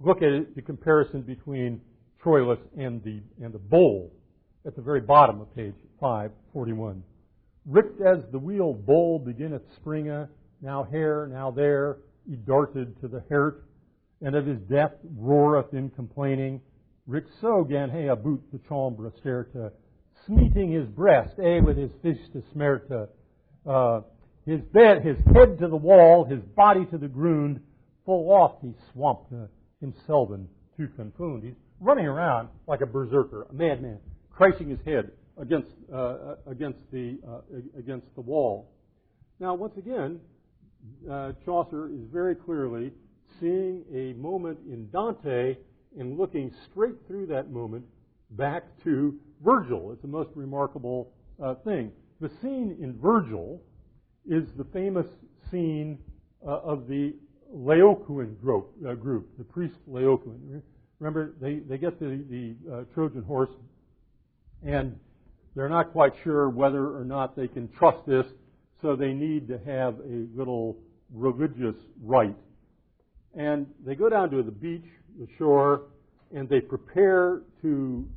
Look 0.01 0.19
at 0.19 0.29
it, 0.29 0.55
the 0.55 0.63
comparison 0.63 1.23
between 1.23 1.81
Troilus 2.23 2.59
and 2.77 3.03
the 3.03 3.21
and 3.43 3.53
the 3.53 3.59
bull 3.59 4.13
at 4.67 4.77
the 4.77 4.83
very 4.83 5.01
bottom 5.01 5.41
of 5.41 5.55
page 5.55 5.75
541. 6.01 7.03
Richt 7.67 8.01
as 8.01 8.19
the 8.31 8.39
wheeled 8.39 8.85
bull 8.85 9.19
beginneth 9.19 9.63
springa, 9.81 10.29
now 10.61 10.87
here, 10.91 11.27
now 11.33 11.51
there, 11.51 11.99
he 12.29 12.37
darted 12.37 13.01
to 13.01 13.09
the 13.09 13.23
hert, 13.29 13.65
and 14.21 14.35
of 14.35 14.47
his 14.47 14.59
death 14.71 14.93
roareth 15.19 15.73
in 15.73 15.91
complaining. 15.91 16.61
So 17.41 17.65
gan 17.65 17.91
he 17.91 18.09
the 18.51 18.61
chambre 18.69 19.13
sterta, 19.23 19.73
smeeting 20.27 20.73
his 20.73 20.89
breast, 20.89 21.35
a 21.39 21.61
with 21.61 21.77
his 21.77 21.91
fist 22.03 22.33
to 22.33 22.43
smerta, 22.55 23.09
uh, 23.67 24.01
his 24.47 24.61
bed, 24.73 25.03
his 25.03 25.17
head 25.35 25.59
to 25.59 25.69
the 25.69 25.77
wall, 25.77 26.25
his 26.25 26.41
body 26.57 26.87
to 26.87 26.99
the 26.99 27.09
ground, 27.09 27.61
full 28.07 28.31
oft 28.31 28.63
he 28.63 28.73
swamped 28.93 29.33
uh, 29.33 29.47
himself 29.81 30.31
to 30.77 30.89
confound. 30.97 31.45
He's 31.45 31.55
running 31.81 32.07
around 32.07 32.49
like 32.67 32.81
a 32.81 32.87
berserker, 32.87 33.47
a 33.51 33.53
madman, 33.53 33.99
crashing 34.31 34.71
his 34.71 34.81
head 34.85 35.11
against, 35.37 35.71
uh, 35.93 36.37
against, 36.47 36.79
the, 36.91 37.19
uh, 37.27 37.79
against 37.79 38.07
the 38.15 38.21
wall. 38.21 38.71
Now, 39.41 39.55
once 39.55 39.77
again, 39.77 40.21
uh, 41.11 41.33
Chaucer 41.45 41.89
is 41.89 42.01
very 42.13 42.35
clearly 42.35 42.93
seeing 43.41 43.85
a 43.93 44.13
moment 44.15 44.59
in 44.67 44.89
Dante 44.91 45.57
and 45.99 46.19
looking 46.19 46.53
straight 46.71 46.97
through 47.07 47.27
that 47.27 47.51
moment 47.51 47.85
back 48.33 48.65
to 48.85 49.15
Virgil. 49.45 49.93
It's 49.93 50.05
a 50.05 50.09
most 50.09 50.31
remarkable 50.35 51.13
uh, 51.43 51.55
thing. 51.65 51.93
The 52.21 52.31
scene 52.41 52.77
in 52.81 52.99
Virgil 53.01 53.61
is 54.29 54.45
the 54.57 54.65
famous 54.73 55.07
scene 55.51 55.99
uh, 56.47 56.61
of 56.61 56.89
the 56.89 57.15
Laocoon 57.55 58.41
group, 58.41 58.71
uh, 58.89 58.95
group, 58.95 59.29
the 59.39 59.45
priest 59.45 59.75
Laocoon. 59.89 60.63
Remember, 60.99 61.35
they, 61.41 61.57
they 61.57 61.79
get 61.79 62.01
the, 62.01 62.25
the 62.31 62.87
Trojan 62.95 63.23
horse 63.23 63.51
and 64.65 64.99
they're 65.55 65.69
not 65.69 65.93
quite 65.93 66.13
sure 66.25 66.49
whether 66.49 66.97
or 66.97 67.05
not 67.05 67.37
they 67.37 67.47
can 67.47 67.69
trust 67.69 68.07
this, 68.07 68.27
so 68.83 68.97
they 68.97 69.13
need 69.13 69.47
to 69.49 69.59
have 69.59 69.99
a 70.01 70.27
little 70.35 70.79
religious 71.13 71.77
rite. 72.03 72.37
And 73.37 73.67
they 73.85 73.95
go 73.95 74.09
down 74.09 74.31
to 74.31 74.43
the 74.43 74.51
beach, 74.51 74.87
the 75.19 75.27
shore, 75.39 75.83
and 76.35 76.49
they 76.49 76.61
prepare 76.61 77.43
to 77.63 78.09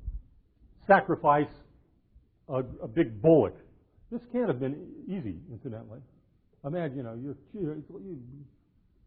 sacrifice 0.87 1.51
a, 2.49 2.63
a 2.81 2.87
big 2.87 3.21
bullock. 3.21 3.55
This 4.11 4.21
can't 4.31 4.47
have 4.47 4.59
been 4.59 4.87
easy, 5.07 5.37
incidentally. 5.51 5.99
Imagine, 6.65 6.97
you 6.97 7.03
know, 7.03 7.19
you're, 7.21 7.35
you, 7.53 7.83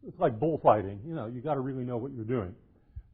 it's 0.07 0.18
like 0.18 0.38
bullfighting. 0.38 1.00
You 1.07 1.14
know, 1.14 1.26
you 1.26 1.40
got 1.40 1.55
to 1.55 1.61
really 1.61 1.85
know 1.85 1.96
what 1.96 2.12
you're 2.12 2.24
doing. 2.24 2.55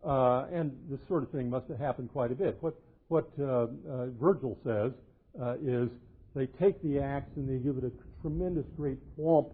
Uh, 0.05 0.47
and 0.53 0.73
this 0.91 1.01
sort 1.09 1.23
of 1.23 1.31
thing 1.31 1.51
must 1.51 1.69
have 1.69 1.79
happened 1.79 2.11
quite 2.13 2.31
a 2.31 2.35
bit. 2.35 2.59
What 2.61 2.75
what 3.09 3.29
uh, 3.41 3.45
uh, 3.45 3.67
Virgil 4.21 4.59
says 4.65 4.93
uh, 5.41 5.55
is 5.65 5.89
they 6.35 6.47
take 6.47 6.81
the 6.83 6.99
axe 6.99 7.31
and 7.37 7.49
they 7.49 7.63
give 7.63 7.79
it 7.79 7.85
a 7.85 7.93
tremendous 8.21 8.67
great 8.77 8.99
plump, 9.17 9.49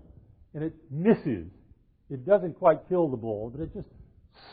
and 0.55 0.65
it 0.65 0.75
misses. 0.91 1.47
It 2.11 2.27
doesn't 2.27 2.59
quite 2.59 2.89
kill 2.89 3.09
the 3.09 3.17
bull, 3.17 3.51
but 3.51 3.63
it 3.63 3.73
just 3.75 3.89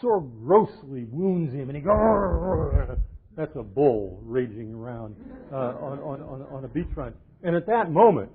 so 0.02 0.20
grossly 0.20 1.06
wounds 1.10 1.54
him, 1.54 1.70
and 1.70 1.76
he 1.76 1.82
goes. 1.82 2.98
That's 3.40 3.56
a 3.56 3.64
bull 3.64 4.20
raging 4.24 4.74
around 4.74 5.16
uh, 5.50 5.56
on, 5.56 6.00
on, 6.00 6.22
on, 6.22 6.42
on 6.52 6.66
a 6.66 6.68
beachfront. 6.68 7.14
And 7.42 7.56
at 7.56 7.66
that 7.68 7.90
moment, 7.90 8.30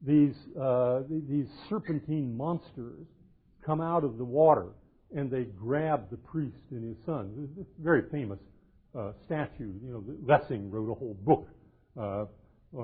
these, 0.00 0.34
uh, 0.60 1.00
these 1.28 1.46
serpentine 1.68 2.36
monsters 2.36 3.06
come 3.66 3.80
out 3.80 4.04
of 4.04 4.16
the 4.16 4.24
water 4.24 4.66
and 5.14 5.28
they 5.28 5.42
grab 5.42 6.08
the 6.10 6.18
priest 6.18 6.56
and 6.70 6.84
his 6.84 7.04
son. 7.04 7.48
This 7.56 7.66
very 7.82 8.02
famous 8.12 8.38
uh, 8.96 9.10
statue. 9.26 9.72
You 9.84 9.90
know, 9.90 10.04
Lessing 10.24 10.70
wrote 10.70 10.92
a 10.92 10.94
whole 10.94 11.16
book 11.22 11.48
uh, 12.00 12.26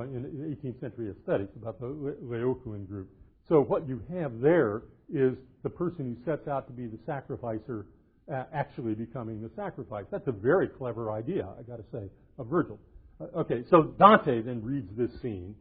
in 0.02 0.59
18th 0.64 0.80
century 0.80 1.11
aesthetics 1.11 1.52
about 1.54 1.78
the 1.78 1.87
Laocoon 1.87 2.88
group. 2.88 3.09
So 3.48 3.61
what 3.61 3.88
you 3.88 4.02
have 4.12 4.40
there 4.40 4.83
is 5.12 5.35
the 5.62 5.70
person 5.70 6.16
who 6.16 6.30
sets 6.30 6.48
out 6.48 6.66
to 6.66 6.72
be 6.72 6.87
the 6.87 6.98
sacrificer 7.07 7.87
uh, 8.33 8.44
actually 8.54 8.94
becoming 8.94 9.42
the 9.42 9.50
sacrifice. 9.54 10.04
That's 10.11 10.26
a 10.28 10.33
very 10.33 10.68
clever 10.68 11.12
idea, 11.12 11.46
I 11.59 11.62
got 11.62 11.76
to 11.76 11.85
say, 11.92 12.09
of 12.38 12.46
Virgil. 12.46 12.78
Uh, 13.20 13.40
okay, 13.40 13.64
so 13.70 13.94
Dante 13.98 14.42
then 14.42 14.62
reads 14.62 14.88
this 14.96 15.11
scene 15.20 15.54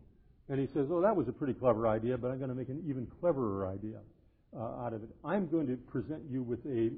and 0.49 0.59
he 0.59 0.67
says, 0.67 0.87
"Oh, 0.91 1.01
that 1.01 1.15
was 1.15 1.27
a 1.27 1.31
pretty 1.31 1.53
clever 1.53 1.87
idea, 1.87 2.17
but 2.17 2.31
I'm 2.31 2.37
going 2.37 2.49
to 2.49 2.55
make 2.55 2.69
an 2.69 2.83
even 2.87 3.07
cleverer 3.19 3.67
idea 3.67 3.99
uh, 4.57 4.85
out 4.85 4.93
of 4.93 5.03
it. 5.03 5.09
I'm 5.23 5.47
going 5.47 5.67
to 5.67 5.77
present 5.91 6.21
you 6.29 6.43
with 6.43 6.59
a 6.65 6.91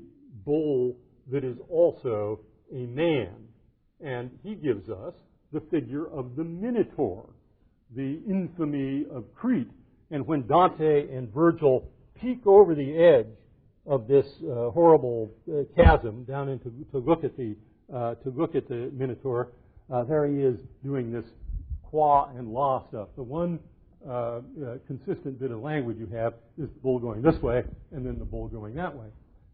bowl 0.45 0.97
that 1.31 1.43
is 1.43 1.57
also 1.69 2.39
a 2.73 2.85
man. 2.87 3.33
And 4.03 4.31
he 4.43 4.55
gives 4.55 4.89
us 4.89 5.13
the 5.51 5.61
figure 5.71 6.07
of 6.07 6.35
the 6.35 6.43
Minotaur, 6.43 7.29
the 7.95 8.21
infamy 8.27 9.05
of 9.11 9.23
Crete. 9.35 9.69
And 10.11 10.25
when 10.27 10.47
Dante 10.47 11.15
and 11.15 11.33
Virgil 11.33 11.89
peek 12.21 12.45
over 12.45 12.75
the 12.75 12.97
edge 12.97 13.27
of 13.85 14.07
this 14.07 14.25
uh, 14.43 14.69
horrible 14.71 15.31
uh, 15.49 15.63
chasm 15.75 16.23
down 16.23 16.49
into 16.49 16.71
to 16.91 16.97
look 16.97 17.23
at 17.23 17.35
the 17.37 17.55
uh, 17.93 18.15
to 18.15 18.29
look 18.29 18.55
at 18.55 18.67
the 18.67 18.91
Minotaur, 18.93 19.49
uh, 19.93 20.03
there 20.03 20.27
he 20.27 20.37
is 20.37 20.57
doing 20.83 21.11
this 21.11 21.25
qua 21.83 22.29
and 22.35 22.51
la 22.51 22.87
stuff. 22.89 23.09
The 23.15 23.23
one 23.23 23.59
uh, 24.07 24.11
uh, 24.11 24.41
consistent 24.87 25.39
bit 25.39 25.51
of 25.51 25.59
language 25.61 25.97
you 25.99 26.07
have 26.15 26.33
is 26.57 26.69
the 26.69 26.79
bull 26.81 26.99
going 26.99 27.21
this 27.21 27.41
way 27.41 27.63
and 27.91 28.05
then 28.05 28.19
the 28.19 28.25
bull 28.25 28.47
going 28.47 28.75
that 28.75 28.95
way. 28.95 29.07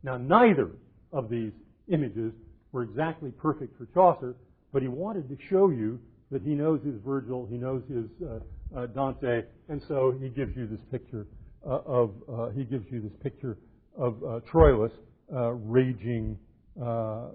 Now, 0.04 0.18
neither 0.18 0.72
of 1.14 1.30
these 1.30 1.52
images 1.88 2.34
were 2.72 2.84
exactly 2.84 3.32
perfect 3.32 3.78
for 3.78 3.86
Chaucer, 3.94 4.36
but 4.74 4.82
he 4.82 4.88
wanted 4.88 5.30
to 5.30 5.38
show 5.50 5.70
you 5.70 6.00
that 6.32 6.42
he 6.42 6.56
knows 6.56 6.82
his 6.84 6.96
Virgil, 7.06 7.46
he 7.50 7.58
knows 7.58 7.84
his 7.90 8.06
uh, 8.26 8.40
uh, 8.78 8.88
Dante, 8.88 9.44
and 9.70 9.82
so 9.88 10.16
he 10.20 10.30
gives 10.30 10.56
you 10.56 10.66
this 10.66 10.80
picture 10.90 11.28
uh, 11.68 11.80
of, 11.86 12.12
uh, 12.32 12.50
he 12.50 12.64
gives 12.64 12.86
you 12.90 13.02
this 13.02 13.12
picture 13.22 13.58
of 13.98 14.16
Troilus 14.52 14.92
raging, 15.30 16.38
r- 16.80 16.86
r- 16.88 17.32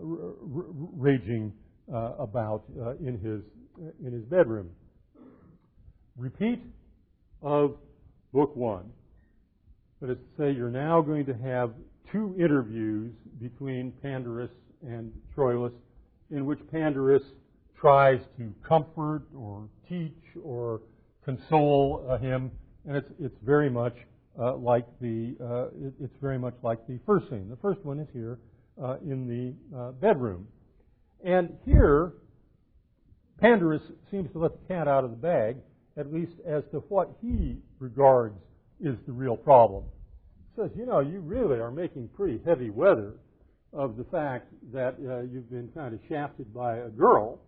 raging 0.97 1.53
about 1.89 2.65
in, 3.01 3.19
his, 3.23 3.43
in 4.05 4.13
his 4.13 4.25
bedroom. 4.25 4.71
Repeat 6.17 6.63
of 7.43 7.77
book 8.33 8.57
one. 8.57 8.91
But 10.01 10.11
it's 10.11 10.21
to 10.21 10.43
say 10.43 10.53
you're 10.53 10.71
now 10.71 11.03
going 11.03 11.27
to 11.27 11.35
have 11.35 11.73
two 12.11 12.35
interviews 12.39 13.13
between 13.41 13.93
Pandarus 14.03 14.51
and 14.83 15.13
Troilus 15.37 15.73
in 16.31 16.47
which 16.47 16.59
Pandarus 16.73 17.23
tries 17.79 18.21
to 18.39 18.53
comfort 18.67 19.23
or 19.37 19.69
teach 19.89 20.17
or 20.43 20.81
console 21.25 22.07
uh, 22.09 22.19
him, 22.19 22.51
and 22.87 22.97
it's 22.97 23.11
it's 23.21 23.37
very 23.43 23.69
much 23.69 23.97
uh, 24.41 24.57
like 24.57 24.87
the 25.01 25.37
uh, 25.41 25.87
it, 25.87 25.95
it's 26.01 26.17
very 26.21 26.39
much 26.39 26.55
like 26.63 26.87
the 26.87 26.99
first 27.05 27.29
scene. 27.29 27.49
The 27.49 27.57
first 27.57 27.85
one 27.85 27.99
is 28.01 28.09
here 28.13 28.39
uh, 28.83 28.97
in 29.05 29.27
the 29.27 29.77
uh, 29.77 29.93
bedroom, 29.93 30.47
and 31.25 31.51
here 31.65 32.13
Pandarus 33.43 33.83
seems 34.11 34.33
to 34.33 34.39
let 34.39 34.53
the 34.53 34.75
cat 34.75 34.89
out 34.89 35.05
of 35.05 35.11
the 35.11 35.17
bag, 35.17 35.57
at 35.97 36.13
least 36.13 36.33
as 36.47 36.63
to 36.71 36.79
what 36.89 37.11
he 37.21 37.57
regards 37.79 38.39
is 38.81 38.97
the 39.07 39.13
real 39.13 39.37
problem. 39.37 39.85
He 40.55 40.63
says, 40.63 40.71
you 40.77 40.87
know, 40.87 41.01
you 41.01 41.21
really 41.21 41.59
are 41.59 41.71
making 41.71 42.09
pretty 42.17 42.41
heavy 42.47 42.71
weather 42.71 43.15
of 43.73 43.97
the 43.97 44.05
fact 44.05 44.53
that 44.73 44.97
uh, 45.07 45.21
you've 45.21 45.51
been 45.51 45.69
kind 45.75 45.93
of 45.93 46.01
shafted 46.09 46.53
by 46.55 46.79
a 46.79 46.89
girl 46.89 47.41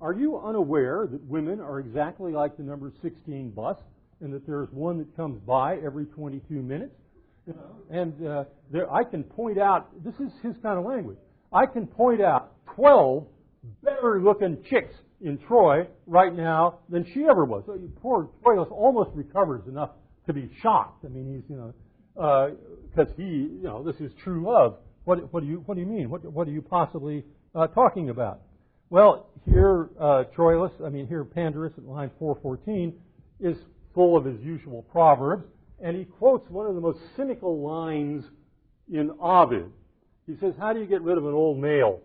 are 0.00 0.12
you 0.12 0.38
unaware 0.38 1.06
that 1.10 1.22
women 1.24 1.60
are 1.60 1.78
exactly 1.78 2.32
like 2.32 2.56
the 2.56 2.62
number 2.62 2.92
16 3.02 3.50
bus 3.50 3.76
and 4.20 4.32
that 4.32 4.46
there's 4.46 4.68
one 4.72 4.98
that 4.98 5.16
comes 5.16 5.40
by 5.46 5.76
every 5.76 6.06
22 6.06 6.54
minutes? 6.54 6.94
And 7.90 8.26
uh, 8.26 8.44
there, 8.70 8.92
I 8.92 9.04
can 9.04 9.24
point 9.24 9.58
out, 9.58 9.88
this 10.04 10.14
is 10.14 10.32
his 10.42 10.54
kind 10.62 10.78
of 10.78 10.84
language, 10.84 11.18
I 11.52 11.66
can 11.66 11.86
point 11.86 12.20
out 12.20 12.52
12 12.76 13.26
better 13.82 14.20
looking 14.22 14.62
chicks 14.68 14.94
in 15.20 15.38
Troy 15.38 15.86
right 16.06 16.34
now 16.34 16.78
than 16.88 17.04
she 17.12 17.24
ever 17.28 17.44
was. 17.44 17.64
So 17.66 17.78
poor 18.00 18.30
Troilus 18.44 18.70
almost 18.70 19.10
recovers 19.14 19.66
enough 19.66 19.90
to 20.26 20.32
be 20.32 20.50
shocked. 20.62 21.04
I 21.04 21.08
mean, 21.08 21.34
he's, 21.34 21.50
you 21.50 21.56
know, 21.56 21.74
because 22.14 23.10
uh, 23.12 23.16
he, 23.16 23.22
you 23.22 23.62
know, 23.62 23.82
this 23.82 23.96
is 23.96 24.12
true 24.22 24.44
love. 24.46 24.76
What, 25.04 25.32
what, 25.32 25.42
do 25.42 25.48
you, 25.48 25.62
what 25.66 25.74
do 25.74 25.80
you 25.80 25.86
mean? 25.86 26.10
What, 26.10 26.24
what 26.24 26.46
are 26.46 26.52
you 26.52 26.62
possibly 26.62 27.24
uh, 27.54 27.66
talking 27.68 28.10
about? 28.10 28.40
Well, 28.90 29.28
here 29.48 29.88
uh, 30.00 30.24
Troilus, 30.36 30.72
I 30.84 30.88
mean 30.88 31.06
here 31.06 31.24
Pandarus 31.24 31.78
at 31.78 31.84
line 31.84 32.10
414 32.18 32.92
is 33.38 33.56
full 33.94 34.16
of 34.16 34.24
his 34.24 34.40
usual 34.40 34.82
proverbs, 34.90 35.44
and 35.80 35.96
he 35.96 36.04
quotes 36.04 36.50
one 36.50 36.66
of 36.66 36.74
the 36.74 36.80
most 36.80 36.98
cynical 37.16 37.62
lines 37.62 38.24
in 38.92 39.12
Ovid. 39.20 39.70
He 40.26 40.36
says, 40.40 40.54
"How 40.58 40.72
do 40.72 40.80
you 40.80 40.86
get 40.86 41.02
rid 41.02 41.18
of 41.18 41.24
an 41.24 41.32
old 41.32 41.58
nail?" 41.58 42.00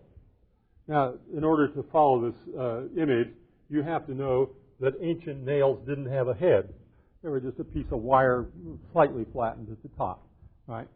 Now, 0.86 1.14
in 1.36 1.42
order 1.42 1.66
to 1.66 1.82
follow 1.90 2.30
this 2.30 2.54
uh, 2.56 2.82
image, 2.96 3.30
you 3.68 3.82
have 3.82 4.06
to 4.06 4.14
know 4.14 4.50
that 4.78 4.94
ancient 5.00 5.44
nails 5.44 5.80
didn't 5.88 6.06
have 6.06 6.28
a 6.28 6.34
head; 6.34 6.72
they 7.20 7.28
were 7.28 7.40
just 7.40 7.58
a 7.58 7.64
piece 7.64 7.90
of 7.90 8.00
wire, 8.00 8.46
slightly 8.92 9.26
flattened 9.32 9.70
at 9.72 9.82
the 9.82 9.88
top. 9.96 10.24
Right? 10.68 10.86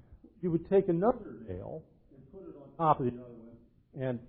You 0.40 0.53
would 0.53 0.70
take 0.70 0.88
another 0.88 1.38
nail 1.48 1.83
and 2.14 2.33
put 2.33 2.48
it 2.48 2.55
on 2.57 2.68
top 2.79 3.00
of 3.00 3.07
the 3.07 3.12
other 3.12 3.35
one, 3.35 4.07
and 4.07 4.20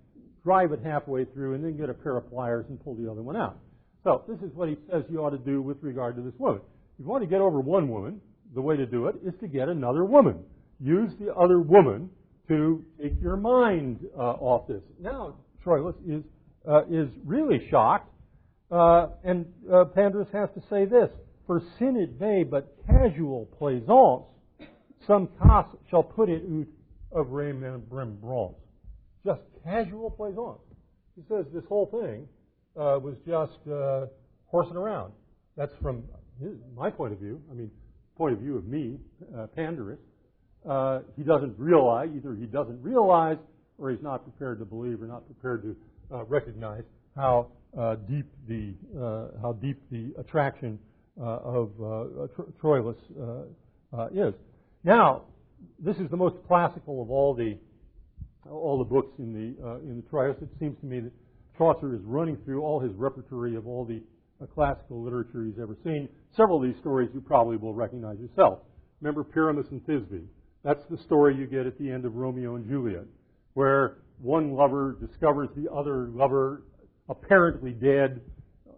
drive 0.43 0.71
it 0.71 0.79
halfway 0.83 1.25
through, 1.25 1.55
and 1.55 1.63
then 1.63 1.77
get 1.77 1.89
a 1.89 1.93
pair 1.93 2.17
of 2.17 2.29
pliers 2.29 2.65
and 2.69 2.83
pull 2.83 2.95
the 2.95 3.09
other 3.09 3.21
one 3.21 3.35
out. 3.35 3.57
So 4.03 4.23
this 4.27 4.39
is 4.39 4.55
what 4.55 4.69
he 4.69 4.77
says 4.89 5.03
you 5.09 5.19
ought 5.23 5.31
to 5.31 5.37
do 5.37 5.61
with 5.61 5.77
regard 5.81 6.15
to 6.15 6.21
this 6.21 6.33
woman. 6.39 6.61
If 6.97 7.05
you 7.05 7.05
want 7.05 7.23
to 7.23 7.29
get 7.29 7.41
over 7.41 7.59
one 7.59 7.87
woman, 7.89 8.19
the 8.53 8.61
way 8.61 8.75
to 8.75 8.85
do 8.85 9.07
it 9.07 9.15
is 9.25 9.33
to 9.41 9.47
get 9.47 9.69
another 9.69 10.03
woman. 10.03 10.39
Use 10.79 11.11
the 11.19 11.33
other 11.35 11.59
woman 11.59 12.09
to 12.47 12.83
take 13.01 13.13
your 13.21 13.37
mind 13.37 13.99
uh, 14.17 14.21
off 14.21 14.67
this. 14.67 14.81
Now, 14.99 15.35
Troilus 15.63 15.95
is 16.07 16.23
uh, 16.67 16.85
is 16.85 17.07
really 17.25 17.67
shocked, 17.71 18.11
uh, 18.71 19.07
and 19.23 19.45
uh, 19.67 19.85
Pandarus 19.95 20.31
has 20.31 20.49
to 20.55 20.61
say 20.69 20.85
this: 20.85 21.09
For 21.47 21.61
sin 21.79 21.97
it 21.97 22.19
may, 22.19 22.43
but 22.43 22.75
casual 22.87 23.45
plaisance, 23.57 24.25
some 25.07 25.29
cas 25.41 25.65
shall 25.89 26.03
put 26.03 26.29
it 26.29 26.43
out 26.43 27.19
of 27.19 27.31
remembrance 27.31 28.60
just 29.25 29.41
casual 29.63 30.09
plaisance. 30.09 30.59
He 31.15 31.23
says 31.27 31.45
this 31.53 31.63
whole 31.67 31.87
thing 31.87 32.27
uh, 32.75 32.99
was 32.99 33.15
just 33.25 33.59
uh, 33.71 34.07
horsing 34.47 34.77
around. 34.77 35.13
That's 35.57 35.73
from 35.81 36.03
his, 36.39 36.51
my 36.75 36.89
point 36.89 37.13
of 37.13 37.19
view. 37.19 37.41
I 37.51 37.53
mean, 37.53 37.71
point 38.17 38.33
of 38.33 38.39
view 38.39 38.57
of 38.57 38.65
me, 38.65 38.97
uh, 39.35 39.47
Pandarus. 39.57 39.97
Uh, 40.67 40.99
he 41.17 41.23
doesn't 41.23 41.57
realize, 41.57 42.09
either 42.15 42.35
he 42.35 42.45
doesn't 42.45 42.81
realize 42.81 43.37
or 43.77 43.89
he's 43.89 44.01
not 44.01 44.23
prepared 44.23 44.59
to 44.59 44.65
believe 44.65 45.01
or 45.01 45.07
not 45.07 45.25
prepared 45.25 45.63
to 45.63 45.75
uh, 46.15 46.23
recognize 46.25 46.83
how 47.15 47.47
uh, 47.77 47.95
deep 48.07 48.27
the 48.47 48.73
uh, 48.99 49.39
how 49.41 49.53
deep 49.53 49.81
the 49.91 50.13
attraction 50.19 50.77
uh, 51.19 51.23
of 51.23 51.69
uh, 51.79 52.27
Troilus 52.61 52.95
is. 54.13 54.33
Now, 54.83 55.23
this 55.79 55.97
is 55.97 56.09
the 56.09 56.17
most 56.17 56.35
classical 56.47 57.01
of 57.01 57.09
all 57.09 57.33
the 57.33 57.57
all 58.49 58.77
the 58.77 58.83
books 58.83 59.13
in 59.19 59.33
the 59.33 59.65
uh, 59.65 59.75
in 59.79 59.97
the 59.97 60.09
Troilus, 60.09 60.41
it 60.41 60.49
seems 60.59 60.79
to 60.79 60.85
me 60.85 60.99
that 61.01 61.11
Chaucer 61.57 61.93
is 61.93 62.01
running 62.03 62.37
through 62.43 62.61
all 62.61 62.79
his 62.79 62.93
repertory 62.93 63.55
of 63.55 63.67
all 63.67 63.85
the 63.85 64.01
uh, 64.41 64.47
classical 64.47 65.03
literature 65.03 65.43
he's 65.45 65.61
ever 65.61 65.77
seen. 65.83 66.09
Several 66.35 66.57
of 66.57 66.63
these 66.63 66.79
stories 66.79 67.09
you 67.13 67.21
probably 67.21 67.57
will 67.57 67.73
recognize 67.73 68.17
yourself. 68.19 68.59
Remember 69.01 69.23
Pyramus 69.23 69.67
and 69.71 69.81
Thisbe? 69.85 70.23
That's 70.63 70.83
the 70.89 70.97
story 70.97 71.35
you 71.35 71.47
get 71.47 71.65
at 71.65 71.77
the 71.77 71.89
end 71.89 72.05
of 72.05 72.15
Romeo 72.15 72.55
and 72.55 72.67
Juliet, 72.67 73.05
where 73.53 73.97
one 74.19 74.53
lover 74.53 74.97
discovers 74.99 75.49
the 75.55 75.71
other 75.71 76.09
lover 76.13 76.63
apparently 77.09 77.71
dead, 77.71 78.21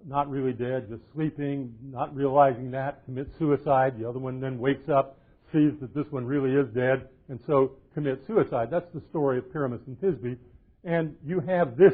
not 0.05 0.29
really 0.29 0.53
dead, 0.53 0.87
just 0.89 1.03
sleeping, 1.13 1.73
not 1.81 2.15
realizing 2.15 2.71
that, 2.71 3.03
commits 3.05 3.31
suicide. 3.37 3.99
The 3.99 4.07
other 4.07 4.19
one 4.19 4.39
then 4.39 4.59
wakes 4.59 4.89
up, 4.89 5.19
sees 5.51 5.73
that 5.81 5.93
this 5.93 6.05
one 6.09 6.25
really 6.25 6.51
is 6.51 6.73
dead, 6.73 7.07
and 7.29 7.39
so 7.45 7.73
commit 7.93 8.21
suicide. 8.27 8.69
That's 8.71 8.91
the 8.93 9.01
story 9.09 9.37
of 9.37 9.51
Pyramus 9.51 9.81
and 9.87 9.99
Thisbe. 9.99 10.37
And 10.83 11.15
you 11.25 11.39
have 11.39 11.77
this 11.77 11.93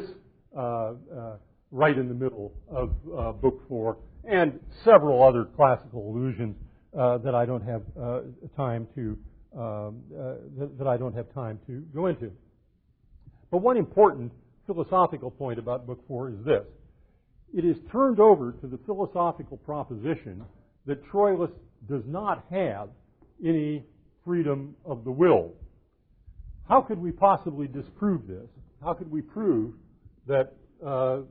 uh, 0.56 0.60
uh, 0.60 1.36
right 1.70 1.96
in 1.96 2.08
the 2.08 2.14
middle 2.14 2.52
of 2.68 2.90
uh, 3.16 3.32
Book 3.32 3.62
Four, 3.68 3.98
and 4.24 4.58
several 4.84 5.22
other 5.22 5.44
classical 5.44 6.10
allusions 6.10 6.56
uh, 6.98 7.18
that 7.18 7.34
I 7.34 7.46
don't 7.46 7.62
have 7.62 7.82
uh, 8.00 8.20
time 8.56 8.88
to 8.96 9.16
um, 9.56 10.02
uh, 10.16 10.34
that, 10.58 10.78
that 10.78 10.86
I 10.86 10.96
don't 10.96 11.14
have 11.14 11.32
time 11.34 11.58
to 11.66 11.80
go 11.94 12.06
into. 12.06 12.30
But 13.50 13.58
one 13.58 13.76
important 13.76 14.32
philosophical 14.66 15.30
point 15.30 15.58
about 15.58 15.86
Book 15.86 16.00
Four 16.08 16.30
is 16.30 16.36
this: 16.44 16.64
it 17.54 17.64
is 17.64 17.76
turned 17.90 18.20
over 18.20 18.52
to 18.52 18.66
the 18.66 18.78
philosophical 18.86 19.56
proposition 19.56 20.44
that 20.86 21.04
Troilus 21.10 21.52
does 21.88 22.02
not 22.06 22.44
have 22.50 22.88
any 23.44 23.84
freedom 24.24 24.74
of 24.84 25.04
the 25.04 25.10
will. 25.10 25.52
How 26.70 26.80
could 26.80 27.00
we 27.00 27.10
possibly 27.10 27.66
disprove 27.66 28.28
this? 28.28 28.46
How 28.80 28.94
could 28.94 29.10
we 29.10 29.22
prove 29.22 29.74
that 30.28 30.52
uh, 30.80 31.22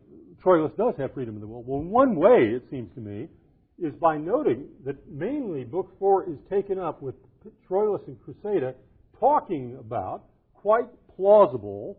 Troilus 0.43 0.75
does 0.75 0.95
have 0.97 1.13
freedom 1.13 1.35
of 1.35 1.41
the 1.41 1.47
will? 1.47 1.63
Well, 1.63 1.79
one 1.79 2.17
way, 2.17 2.51
it 2.53 2.65
seems 2.69 2.93
to 2.95 2.99
me, 2.99 3.29
is 3.81 3.93
by 3.93 4.17
noting 4.17 4.65
that 4.85 4.97
mainly 5.09 5.63
Book 5.63 5.91
4 5.97 6.29
is 6.29 6.37
taken 6.49 6.77
up 6.77 7.01
with 7.01 7.15
Troilus 7.69 8.05
and 8.07 8.17
Cressida 8.21 8.75
talking 9.17 9.77
about 9.79 10.25
quite 10.53 10.89
plausible 11.15 11.97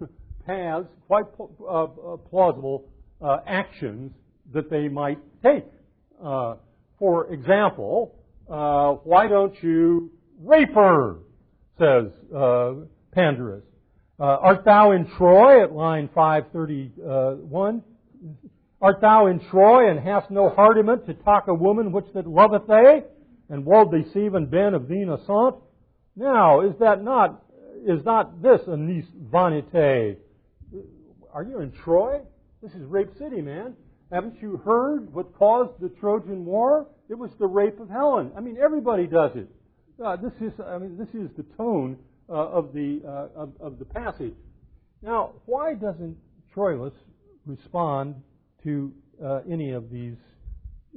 paths, 0.46 0.88
quite 1.06 1.26
uh, 1.38 1.84
uh, 1.84 2.16
plausible 2.30 2.88
uh, 3.20 3.40
actions 3.46 4.10
that 4.54 4.70
they 4.70 4.88
might 4.88 5.18
take. 5.42 5.66
Uh, 6.24 6.54
for 6.98 7.30
example, 7.30 8.14
uh, 8.48 8.92
why 9.04 9.28
don't 9.28 9.62
you 9.62 10.10
rape 10.42 10.72
her? 10.72 11.18
Says 11.80 12.12
uh, 12.34 12.74
Pandarus. 13.16 13.62
Uh, 14.20 14.24
art 14.24 14.64
thou 14.66 14.92
in 14.92 15.06
Troy 15.16 15.64
at 15.64 15.72
line 15.72 16.10
531? 16.14 17.82
Art 18.82 19.00
thou 19.00 19.26
in 19.26 19.40
Troy 19.50 19.90
and 19.90 19.98
hast 19.98 20.30
no 20.30 20.50
hardiment 20.50 21.06
to 21.06 21.14
talk 21.14 21.48
a 21.48 21.54
woman 21.54 21.90
which 21.90 22.04
that 22.14 22.26
loveth 22.26 22.66
thee? 22.66 23.00
And 23.48 23.64
wold 23.64 23.90
deceive 23.90 24.34
and 24.34 24.50
ben 24.50 24.74
of 24.74 24.88
thee 24.88 25.02
innocent? 25.02 25.56
Now, 26.14 26.60
is 26.60 26.74
that 26.80 27.02
not, 27.02 27.42
is 27.86 28.04
not 28.04 28.42
this 28.42 28.60
a 28.66 28.76
nice 28.76 29.06
vanité? 29.32 30.16
Are 31.32 31.42
you 31.42 31.60
in 31.60 31.72
Troy? 31.72 32.20
This 32.62 32.72
is 32.72 32.84
Rape 32.84 33.10
City, 33.18 33.40
man. 33.40 33.74
Haven't 34.12 34.40
you 34.42 34.58
heard 34.58 35.12
what 35.14 35.34
caused 35.36 35.80
the 35.80 35.88
Trojan 35.88 36.44
War? 36.44 36.86
It 37.08 37.14
was 37.14 37.30
the 37.38 37.46
rape 37.46 37.80
of 37.80 37.88
Helen. 37.88 38.32
I 38.36 38.40
mean, 38.40 38.58
everybody 38.62 39.06
does 39.06 39.30
it. 39.34 39.48
Uh, 40.02 40.16
this 40.16 40.32
is, 40.40 40.52
I 40.64 40.78
mean, 40.78 40.96
this 40.96 41.08
is 41.08 41.28
the 41.36 41.44
tone 41.56 41.98
uh, 42.28 42.32
of 42.32 42.72
the 42.72 43.02
uh, 43.06 43.40
of, 43.42 43.52
of, 43.60 43.78
the 43.78 43.84
passage. 43.84 44.34
Now, 45.02 45.32
why 45.46 45.74
doesn't 45.74 46.16
Troilus 46.54 46.92
respond 47.44 48.14
to 48.64 48.92
uh, 49.22 49.40
any 49.50 49.72
of 49.72 49.90
these 49.90 50.16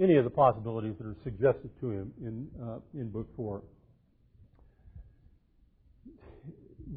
any 0.02 0.16
of 0.16 0.24
the 0.24 0.30
possibilities 0.30 0.96
that 0.98 1.06
are 1.06 1.16
suggested 1.24 1.70
to 1.80 1.92
him 1.92 2.14
in, 2.22 2.48
uh, 2.62 2.80
in 2.94 3.10
Book 3.10 3.28
4. 3.36 3.62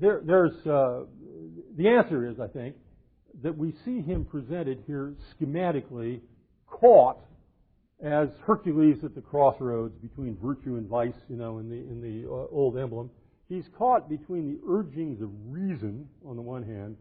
There, 0.00 0.22
there's, 0.24 0.66
uh, 0.66 1.04
the 1.76 1.88
answer 1.88 2.28
is, 2.28 2.40
I 2.40 2.48
think, 2.48 2.76
that 3.42 3.56
we 3.56 3.74
see 3.84 4.00
him 4.00 4.24
presented 4.24 4.82
here 4.86 5.14
schematically 5.34 6.20
caught 6.66 7.18
as 8.02 8.28
Hercules 8.44 8.98
at 9.04 9.14
the 9.14 9.20
crossroads 9.20 9.96
between 9.98 10.36
virtue 10.36 10.76
and 10.76 10.88
vice, 10.88 11.14
you 11.28 11.36
know, 11.36 11.58
in 11.58 11.68
the, 11.68 11.76
in 11.76 12.00
the 12.00 12.28
uh, 12.28 12.46
old 12.52 12.76
emblem. 12.76 13.10
He's 13.48 13.64
caught 13.76 14.08
between 14.08 14.48
the 14.48 14.58
urgings 14.68 15.22
of 15.22 15.30
reason 15.46 16.08
on 16.26 16.36
the 16.36 16.42
one 16.42 16.62
hand 16.62 16.96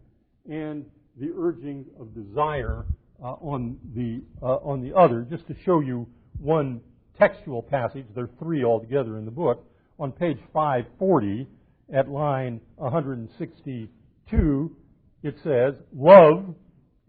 and 0.50 0.86
the 1.20 1.32
urgings 1.38 1.88
of 2.00 2.14
desire 2.14 2.86
uh, 3.22 3.34
on 3.34 3.78
the 3.96 4.22
uh, 4.42 4.58
on 4.58 4.82
the 4.82 4.96
other. 4.96 5.26
Just 5.30 5.48
to 5.48 5.56
show 5.66 5.80
you 5.80 6.08
one 6.40 6.82
textual 7.18 7.64
passage, 7.64 8.06
there 8.14 8.26
are 8.26 8.30
three 8.40 8.64
altogether 8.64 9.18
in 9.18 9.26
the 9.26 9.32
book. 9.32 9.66
On 9.98 10.12
page 10.12 10.38
540, 10.54 11.48
at 11.94 12.10
line 12.10 12.60
162, 12.76 14.76
it 15.24 15.36
says, 15.44 15.74
"Love 15.96 16.54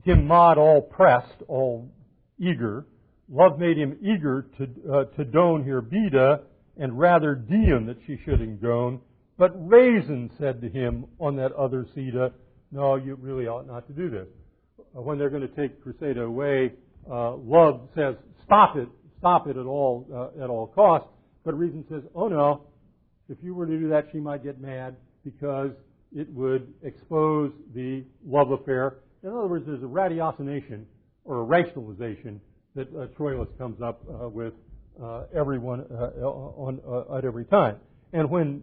him 0.04 0.26
not 0.26 0.56
all 0.56 0.80
pressed, 0.80 1.42
all 1.48 1.90
eager. 2.38 2.86
Love 3.28 3.58
made 3.58 3.76
him 3.76 3.98
eager 4.00 4.46
to 4.56 4.68
uh, 4.92 5.04
to 5.16 5.24
don 5.24 5.64
here 5.64 5.80
beta, 5.80 6.40
and 6.76 6.98
rather 6.98 7.34
deem 7.34 7.86
that 7.86 7.98
she 8.06 8.18
should 8.24 8.40
engone. 8.40 9.00
But 9.38 9.52
Raisin 9.68 10.30
said 10.38 10.60
to 10.62 10.68
him 10.68 11.06
on 11.18 11.36
that 11.36 11.52
other 11.52 11.86
Sita, 11.94 12.32
No, 12.72 12.96
you 12.96 13.16
really 13.16 13.46
ought 13.46 13.66
not 13.66 13.86
to 13.88 13.92
do 13.92 14.08
this. 14.08 14.28
Uh, 14.78 15.02
when 15.02 15.18
they're 15.18 15.30
going 15.30 15.46
to 15.46 15.48
take 15.48 15.84
Criseyde 15.84 16.24
away, 16.24 16.72
uh, 17.10 17.36
love 17.36 17.88
says, 17.94 18.14
Stop 18.44 18.76
it, 18.76 18.88
stop 19.18 19.46
it 19.46 19.56
at 19.56 19.66
all, 19.66 20.06
uh, 20.14 20.42
at 20.42 20.48
all 20.48 20.68
costs. 20.68 21.08
But 21.44 21.58
Reason 21.58 21.84
says, 21.88 22.02
Oh 22.14 22.28
no, 22.28 22.62
if 23.28 23.38
you 23.42 23.54
were 23.54 23.66
to 23.66 23.78
do 23.78 23.88
that, 23.88 24.06
she 24.12 24.18
might 24.18 24.42
get 24.42 24.60
mad 24.60 24.96
because 25.24 25.72
it 26.14 26.28
would 26.32 26.72
expose 26.82 27.52
the 27.74 28.04
love 28.24 28.52
affair. 28.52 28.98
In 29.22 29.30
other 29.30 29.48
words, 29.48 29.66
there's 29.66 29.82
a 29.82 29.86
ratiocination 29.86 30.84
or 31.24 31.40
a 31.40 31.42
rationalization 31.42 32.40
that 32.76 32.88
uh, 32.94 33.06
Troilus 33.18 33.48
comes 33.58 33.80
up 33.82 34.02
uh, 34.08 34.28
with 34.28 34.52
uh, 35.02 35.24
everyone 35.34 35.84
uh, 35.90 36.24
on, 36.24 36.80
uh, 36.86 37.16
at 37.16 37.24
every 37.24 37.44
time. 37.44 37.76
And 38.12 38.30
when 38.30 38.62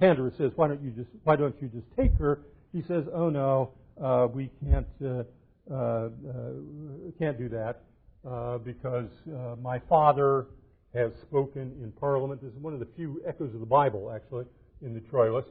Pandarus 0.00 0.38
says, 0.38 0.52
"Why 0.54 0.68
don't 0.68 0.80
you 0.80 0.90
just 0.90 1.10
Why 1.24 1.36
don't 1.36 1.54
you 1.60 1.68
just 1.68 1.86
take 1.98 2.14
her?" 2.18 2.42
He 2.72 2.82
says, 2.82 3.04
"Oh 3.12 3.28
no, 3.28 3.72
we 4.32 4.48
can't 4.64 4.86
can't 7.18 7.38
do 7.38 7.48
that 7.48 7.82
because 8.64 9.10
my 9.60 9.80
father 9.88 10.46
has 10.94 11.10
spoken 11.22 11.72
in 11.82 11.92
Parliament." 11.98 12.40
This 12.40 12.52
is 12.52 12.58
one 12.58 12.72
of 12.72 12.80
the 12.80 12.88
few 12.96 13.20
echoes 13.26 13.52
of 13.52 13.60
the 13.60 13.66
Bible, 13.66 14.12
actually, 14.14 14.44
in 14.82 14.94
the 14.94 15.00
Troilus. 15.00 15.44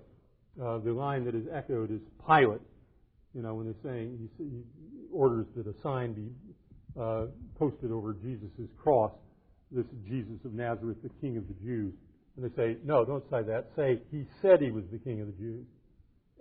the 0.56 0.94
line 0.94 1.26
that 1.26 1.36
is 1.36 1.46
echoed 1.54 1.92
is 1.92 2.02
Pilate. 2.26 2.62
You 3.36 3.44
know, 3.44 3.54
when 3.56 3.66
they're 3.66 3.84
saying 3.84 4.30
he 4.38 4.64
orders 5.12 5.46
that 5.56 5.68
a 5.68 5.74
sign 5.84 6.14
be 6.14 6.30
posted 7.58 7.92
over 7.92 8.14
Jesus' 8.14 8.70
cross. 8.82 9.12
This 9.72 9.86
Jesus 10.08 10.44
of 10.46 10.54
Nazareth, 10.54 10.98
the 11.04 11.10
King 11.22 11.38
of 11.38 11.48
the 11.48 11.54
Jews. 11.64 11.94
And 12.36 12.50
they 12.50 12.56
say, 12.56 12.78
no, 12.86 13.04
don't 13.06 13.24
say 13.30 13.44
that. 13.44 13.68
Say, 13.76 14.00
he 14.12 14.26
said 14.42 14.62
he 14.62 14.72
was 14.72 14.84
the 14.92 14.98
king 14.98 15.22
of 15.22 15.28
the 15.28 15.34
Jews. 15.34 15.66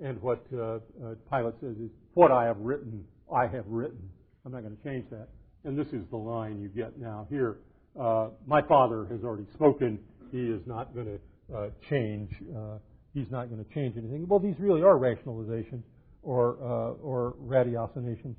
And 0.02 0.22
what 0.22 0.44
uh, 0.54 0.76
uh, 1.04 1.14
Pilate 1.28 1.54
says 1.60 1.76
is, 1.76 1.90
what 2.14 2.30
I 2.30 2.44
have 2.44 2.58
written, 2.58 3.04
I 3.34 3.48
have 3.48 3.66
written. 3.66 3.98
I'm 4.44 4.52
not 4.52 4.62
going 4.62 4.76
to 4.76 4.82
change 4.84 5.06
that. 5.10 5.28
And 5.64 5.76
this 5.76 5.88
is 5.88 6.02
the 6.10 6.16
line 6.16 6.60
you 6.60 6.68
get 6.68 6.98
now 6.98 7.26
here. 7.28 7.58
Uh, 7.98 8.28
my 8.46 8.62
father 8.62 9.06
has 9.10 9.24
already 9.24 9.46
spoken. 9.54 9.98
He 10.30 10.38
is 10.38 10.60
not 10.66 10.94
going 10.94 11.06
to 11.18 11.56
uh, 11.56 11.70
change. 11.90 12.30
Uh, 12.56 12.78
he's 13.12 13.26
not 13.30 13.50
going 13.50 13.64
to 13.64 13.74
change 13.74 13.96
anything. 13.96 14.26
Well, 14.28 14.38
these 14.38 14.54
really 14.60 14.82
are 14.82 14.96
rationalizations 14.96 15.82
or 16.22 16.58
uh, 16.62 16.92
or 17.02 17.34
ratiocinations. 17.40 18.36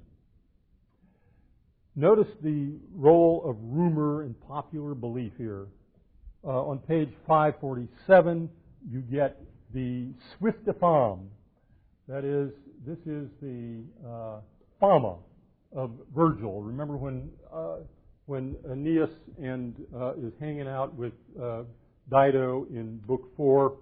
Notice 1.95 2.27
the 2.41 2.73
role 2.95 3.43
of 3.45 3.57
rumor 3.61 4.23
and 4.23 4.39
popular 4.47 4.93
belief 4.93 5.33
here. 5.37 5.67
Uh, 6.43 6.69
on 6.69 6.79
page 6.79 7.09
547, 7.27 8.49
you 8.89 9.01
get 9.01 9.41
the 9.73 10.07
swift 10.37 10.65
Swiftopham. 10.65 11.25
That 12.07 12.23
is, 12.23 12.51
this 12.85 12.99
is 12.99 13.29
the 13.41 13.83
uh, 14.07 14.39
Fama 14.79 15.17
of 15.75 15.91
Virgil. 16.15 16.61
Remember 16.61 16.95
when 16.95 17.29
uh, 17.53 17.77
when 18.25 18.55
Aeneas 18.69 19.09
and 19.41 19.75
uh, 19.95 20.13
is 20.13 20.31
hanging 20.39 20.67
out 20.67 20.93
with 20.93 21.13
uh, 21.41 21.63
Dido 22.11 22.67
in 22.69 22.97
Book 23.07 23.27
Four, 23.35 23.77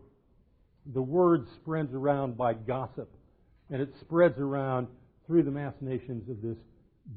the 0.94 1.02
word 1.02 1.46
spreads 1.56 1.94
around 1.94 2.38
by 2.38 2.54
gossip, 2.54 3.14
and 3.70 3.82
it 3.82 3.94
spreads 4.00 4.40
around 4.40 4.88
through 5.26 5.44
the 5.44 5.52
machinations 5.52 6.30
of 6.30 6.42
this 6.42 6.58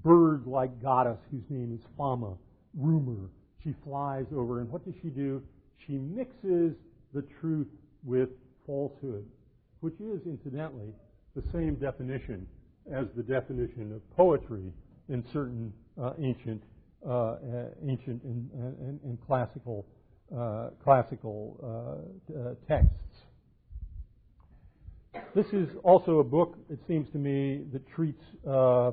bird-like 0.05 0.83
goddess 0.83 1.19
whose 1.31 1.43
name 1.49 1.77
is 1.79 1.85
Fama, 1.97 2.35
rumor, 2.77 3.29
she 3.63 3.75
flies 3.85 4.27
over, 4.35 4.61
and 4.61 4.71
what 4.71 4.85
does 4.85 4.95
she 5.03 5.09
do? 5.09 5.43
She 5.87 5.93
mixes 5.99 6.75
the 7.13 7.23
truth 7.41 7.67
with 8.05 8.31
falsehood, 8.67 9.27
which 9.81 9.95
is, 10.01 10.21
incidentally, 10.27 10.93
the 11.35 11.43
same 11.53 11.75
definition 11.75 12.47
as 12.93 13.07
the 13.17 13.23
definition 13.23 13.93
of 13.93 14.17
poetry 14.17 14.73
in 15.09 15.25
certain 15.33 15.73
uh, 16.01 16.13
ancient, 16.19 16.63
uh, 17.09 17.37
ancient 17.87 18.23
and, 18.23 18.51
and, 18.53 19.01
and 19.05 19.19
classical, 19.27 19.87
uh, 20.37 20.71
classical 20.83 21.59
uh, 21.63 22.39
uh, 22.39 22.55
texts. 22.69 22.95
This 25.35 25.47
is 25.53 25.69
also 25.83 26.21
a 26.21 26.25
book, 26.25 26.57
it 26.71 26.79
seems 26.87 27.09
to 27.11 27.19
me, 27.19 27.65
that 27.73 27.87
treats 27.89 28.23
uh, 28.49 28.93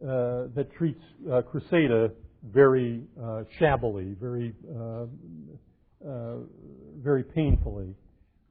that 0.00 0.66
treats 0.76 1.02
Cressida 1.50 2.10
very 2.52 3.02
uh, 3.22 3.44
shabbily, 3.58 4.16
very, 4.20 4.54
uh, 4.76 5.04
uh, 6.06 6.36
very 7.02 7.22
painfully. 7.22 7.94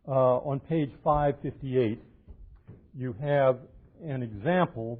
Uh, 0.07 0.37
on 0.39 0.59
page 0.59 0.91
558, 1.03 2.01
you 2.97 3.15
have 3.21 3.59
an 4.03 4.23
example 4.23 4.99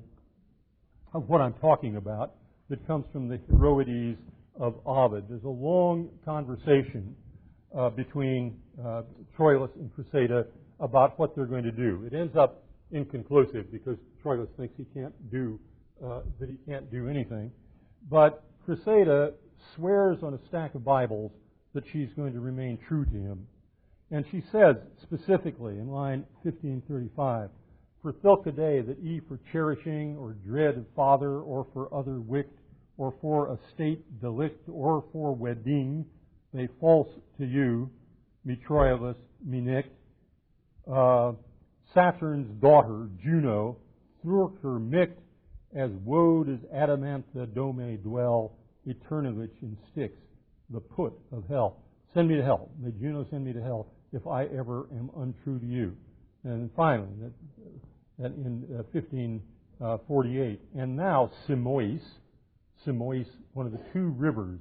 of 1.14 1.28
what 1.28 1.42
I'm 1.42 1.54
talking 1.54 1.98
about 1.98 2.36
that 2.70 2.86
comes 2.88 3.06
from 3.12 3.28
the 3.28 3.40
Heroides 3.50 4.18
of 4.60 4.76
Ovid. 4.86 5.26
There's 5.28 5.44
a 5.44 5.48
long 5.48 6.10
conversation 6.24 7.16
uh, 7.78 7.90
between 7.90 8.58
Troilus 9.38 9.70
and 9.76 9.92
Cressida 9.94 10.46
about 10.80 11.20
what 11.20 11.36
they're 11.36 11.46
going 11.46 11.64
to 11.64 11.72
do. 11.72 12.04
It 12.06 12.16
ends 12.16 12.36
up 12.36 12.64
inconclusive 12.92 13.72
because 13.72 13.98
Troilus 14.24 14.48
thinks 14.58 14.76
he 14.78 14.86
can't 14.94 15.14
do 15.32 15.60
that 16.02 16.50
he 16.50 16.58
can't 16.66 16.92
do 16.92 17.08
anything. 17.08 17.52
But 18.10 18.44
Cressida 18.66 19.34
swears 19.76 20.20
on 20.24 20.34
a 20.34 20.40
stack 20.48 20.76
of 20.76 20.84
Bibles 20.84 21.32
that 21.74 21.84
she's 21.92 22.10
going 22.16 22.34
to 22.34 22.40
remain 22.40 22.78
true 22.88 23.06
to 23.06 23.12
him. 23.12 23.48
And 24.12 24.26
she 24.32 24.44
says 24.52 24.76
specifically 25.02 25.80
in 25.80 25.88
line 25.90 26.26
1535, 26.44 27.50
For 28.02 28.14
thilke 28.14 28.56
day 28.56 28.82
that 28.82 29.00
ye 29.02 29.22
for 29.28 29.40
cherishing 29.52 30.18
or 30.18 30.34
dread 30.46 30.78
of 30.78 30.86
father 30.96 31.40
or 31.40 31.66
for 31.74 31.94
other 31.94 32.20
wicked 32.20 32.52
or 32.98 33.14
for 33.22 33.48
a 33.52 33.58
state 33.74 34.22
delict 34.22 34.70
or 34.70 35.04
for 35.12 35.34
wedding, 35.34 36.06
they 36.54 36.68
false 36.80 37.10
to 37.40 37.46
you, 37.46 37.90
me 38.46 38.60
Troilus, 38.68 39.16
me 39.44 39.62
Nick, 39.62 39.86
uh, 40.92 41.32
Saturn's 41.94 42.50
daughter, 42.62 43.10
Juno, 43.24 43.78
through 44.22 44.58
her 44.62 44.80
as 45.76 45.92
woad 46.04 46.50
as 46.50 46.60
adamantha 46.74 47.54
dome 47.54 47.98
dwell, 48.04 48.54
eternally 48.86 49.50
in 49.62 49.78
Styx, 49.92 50.14
the 50.70 50.80
put 50.80 51.14
of 51.32 51.44
hell. 51.48 51.78
Send 52.14 52.28
me 52.28 52.36
to 52.36 52.44
hell. 52.44 52.70
May 52.80 52.92
Juno 52.92 53.26
send 53.30 53.46
me 53.46 53.54
to 53.54 53.62
hell 53.62 53.88
if 54.12 54.28
I 54.28 54.46
ever 54.46 54.88
am 54.92 55.10
untrue 55.18 55.60
to 55.60 55.66
you. 55.66 55.96
And 56.44 56.70
finally, 56.76 57.10
that, 57.22 57.32
that 58.20 58.32
in 58.34 58.66
uh, 58.72 58.84
1548, 58.92 60.60
uh, 60.60 60.82
and 60.82 60.96
now 60.96 61.32
Simois, 61.48 62.02
Simois, 62.86 63.26
one 63.54 63.66
of 63.66 63.72
the 63.72 63.82
two 63.94 64.10
rivers 64.18 64.60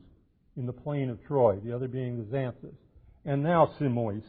in 0.57 0.67
the 0.67 0.73
plain 0.73 1.11
of 1.11 1.23
Troy, 1.25 1.57
the 1.65 1.75
other 1.75 1.89
being 1.89 2.19
the 2.19 2.37
Xanthus, 2.37 2.75
and 3.25 3.43
now 3.43 3.75
Simois, 3.79 4.23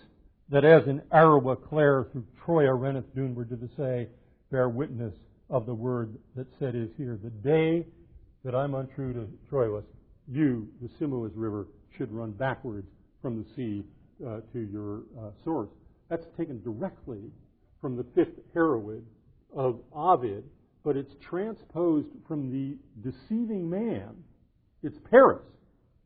that 0.49 0.65
as 0.65 0.87
in 0.87 1.01
Arawa 1.11 1.57
Clare 1.69 2.07
through 2.11 2.25
Troya 2.45 2.77
renneth 2.79 3.15
doonward 3.15 3.49
to 3.49 3.55
the 3.55 3.69
say, 3.77 4.07
bear 4.51 4.67
witness 4.67 5.13
of 5.49 5.65
the 5.65 5.73
word 5.73 6.17
that 6.35 6.47
said 6.59 6.75
is 6.75 6.89
here. 6.97 7.19
The 7.21 7.29
day 7.29 7.85
that 8.43 8.55
I'm 8.55 8.73
untrue 8.75 9.13
to 9.13 9.27
Troilus, 9.51 9.85
you, 10.27 10.67
the 10.81 10.89
Simois 10.99 11.31
River, 11.35 11.67
should 11.97 12.11
run 12.11 12.31
backwards 12.31 12.87
from 13.21 13.37
the 13.37 13.45
sea 13.55 13.83
uh, 14.25 14.39
to 14.53 14.59
your 14.59 15.01
uh, 15.19 15.31
source. 15.43 15.69
That's 16.09 16.25
taken 16.37 16.61
directly 16.61 17.21
from 17.81 17.95
the 17.97 18.05
fifth 18.15 18.39
Heroid 18.53 19.03
of 19.55 19.79
Ovid, 19.93 20.43
but 20.83 20.97
it's 20.97 21.13
transposed 21.29 22.07
from 22.27 22.51
the 22.51 22.77
deceiving 23.09 23.69
man. 23.69 24.09
It's 24.83 24.97
Paris. 25.09 25.43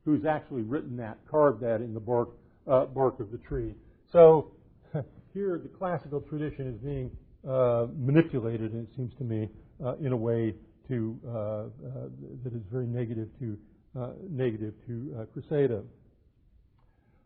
who's 0.06 0.26
actually 0.26 0.62
written 0.62 0.96
that, 0.98 1.18
carved 1.30 1.62
that 1.62 1.82
in 1.82 1.94
the 1.94 2.00
bark, 2.00 2.30
uh, 2.68 2.86
bark 2.86 3.20
of 3.20 3.32
the 3.32 3.38
tree. 3.40 3.74
So 4.12 4.52
here 5.34 5.60
the 5.62 5.70
classical 5.70 6.22
tradition 6.22 6.68
is 6.68 6.78
being 6.78 7.12
manipulated, 7.44 8.74
it 8.76 8.88
seems 8.96 9.14
to 9.18 9.24
me, 9.24 9.50
uh, 9.84 9.96
in 9.98 10.12
a 10.12 10.18
way 10.18 10.54
to, 10.88 11.20
uh, 11.28 11.30
uh, 11.32 11.66
that 12.44 12.54
is 12.54 12.62
very 12.72 12.88
negative 12.88 13.28
to, 13.40 13.58
uh, 14.00 14.10
negative 14.30 14.74
to 14.88 15.28
Criseyde. 15.36 15.84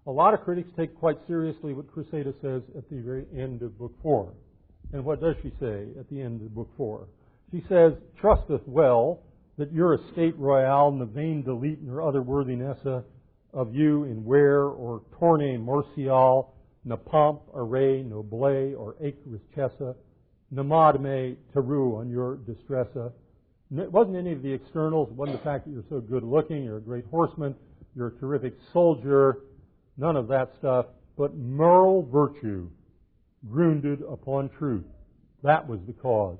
A 0.08 0.12
lot 0.12 0.34
of 0.34 0.42
critics 0.42 0.70
take 0.76 0.98
quite 0.98 1.18
seriously 1.28 1.74
what 1.74 1.88
Criseyde 1.88 2.34
says 2.42 2.64
at 2.76 2.90
the 2.90 3.02
very 3.02 3.26
end 3.38 3.62
of 3.62 3.78
Book 3.78 3.94
4. 4.02 4.34
And 4.94 5.06
what 5.06 5.22
does 5.22 5.36
she 5.44 5.52
say 5.60 5.88
at 6.00 6.10
the 6.10 6.22
end 6.22 6.42
of 6.42 6.56
Book 6.56 6.70
4? 6.76 7.08
She 7.52 7.64
says, 7.70 7.94
Trusteth 8.20 8.68
well 8.68 9.22
that 9.58 9.72
your 9.72 9.94
estate 9.94 10.36
royale, 10.38 10.92
the 10.98 11.06
vain 11.06 11.44
delete 11.44 11.82
nor 11.82 12.02
other 12.02 12.22
worthiness 12.22 12.80
of 13.54 13.76
you 13.76 14.06
in 14.06 14.26
ware 14.26 14.64
or 14.64 15.02
tourney 15.20 15.58
martial, 15.58 16.54
ne 16.86 16.96
pomp, 16.96 17.42
array, 17.54 18.04
noble, 18.04 18.76
or 18.76 18.96
acre 19.02 19.30
richessa, 19.30 19.96
ne 20.52 20.64
madame 20.64 21.38
teru 21.54 21.98
on 21.98 22.10
your 22.10 22.38
distressa. 22.38 23.12
It 23.78 23.92
wasn't 23.92 24.18
any 24.18 24.34
of 24.34 24.42
the 24.42 24.52
externals. 24.52 25.10
It 25.10 25.16
wasn't 25.16 25.38
the 25.38 25.44
fact 25.44 25.66
that 25.66 25.72
you're 25.72 25.86
so 25.90 26.02
good 26.02 26.24
looking, 26.24 26.64
you're 26.64 26.78
a 26.78 26.82
great 26.82 27.06
horseman, 27.06 27.56
you're 27.96 28.08
a 28.08 28.20
terrific 28.20 28.54
soldier, 28.74 29.38
none 29.98 30.18
of 30.18 30.28
that 30.28 30.52
stuff, 30.60 30.88
but 31.18 31.36
moral 31.38 32.04
virtue 32.12 32.70
grounded 33.50 34.02
upon 34.10 34.50
truth. 34.50 34.86
That 35.44 35.68
was 35.68 35.80
the 35.88 35.94
cause 35.94 36.38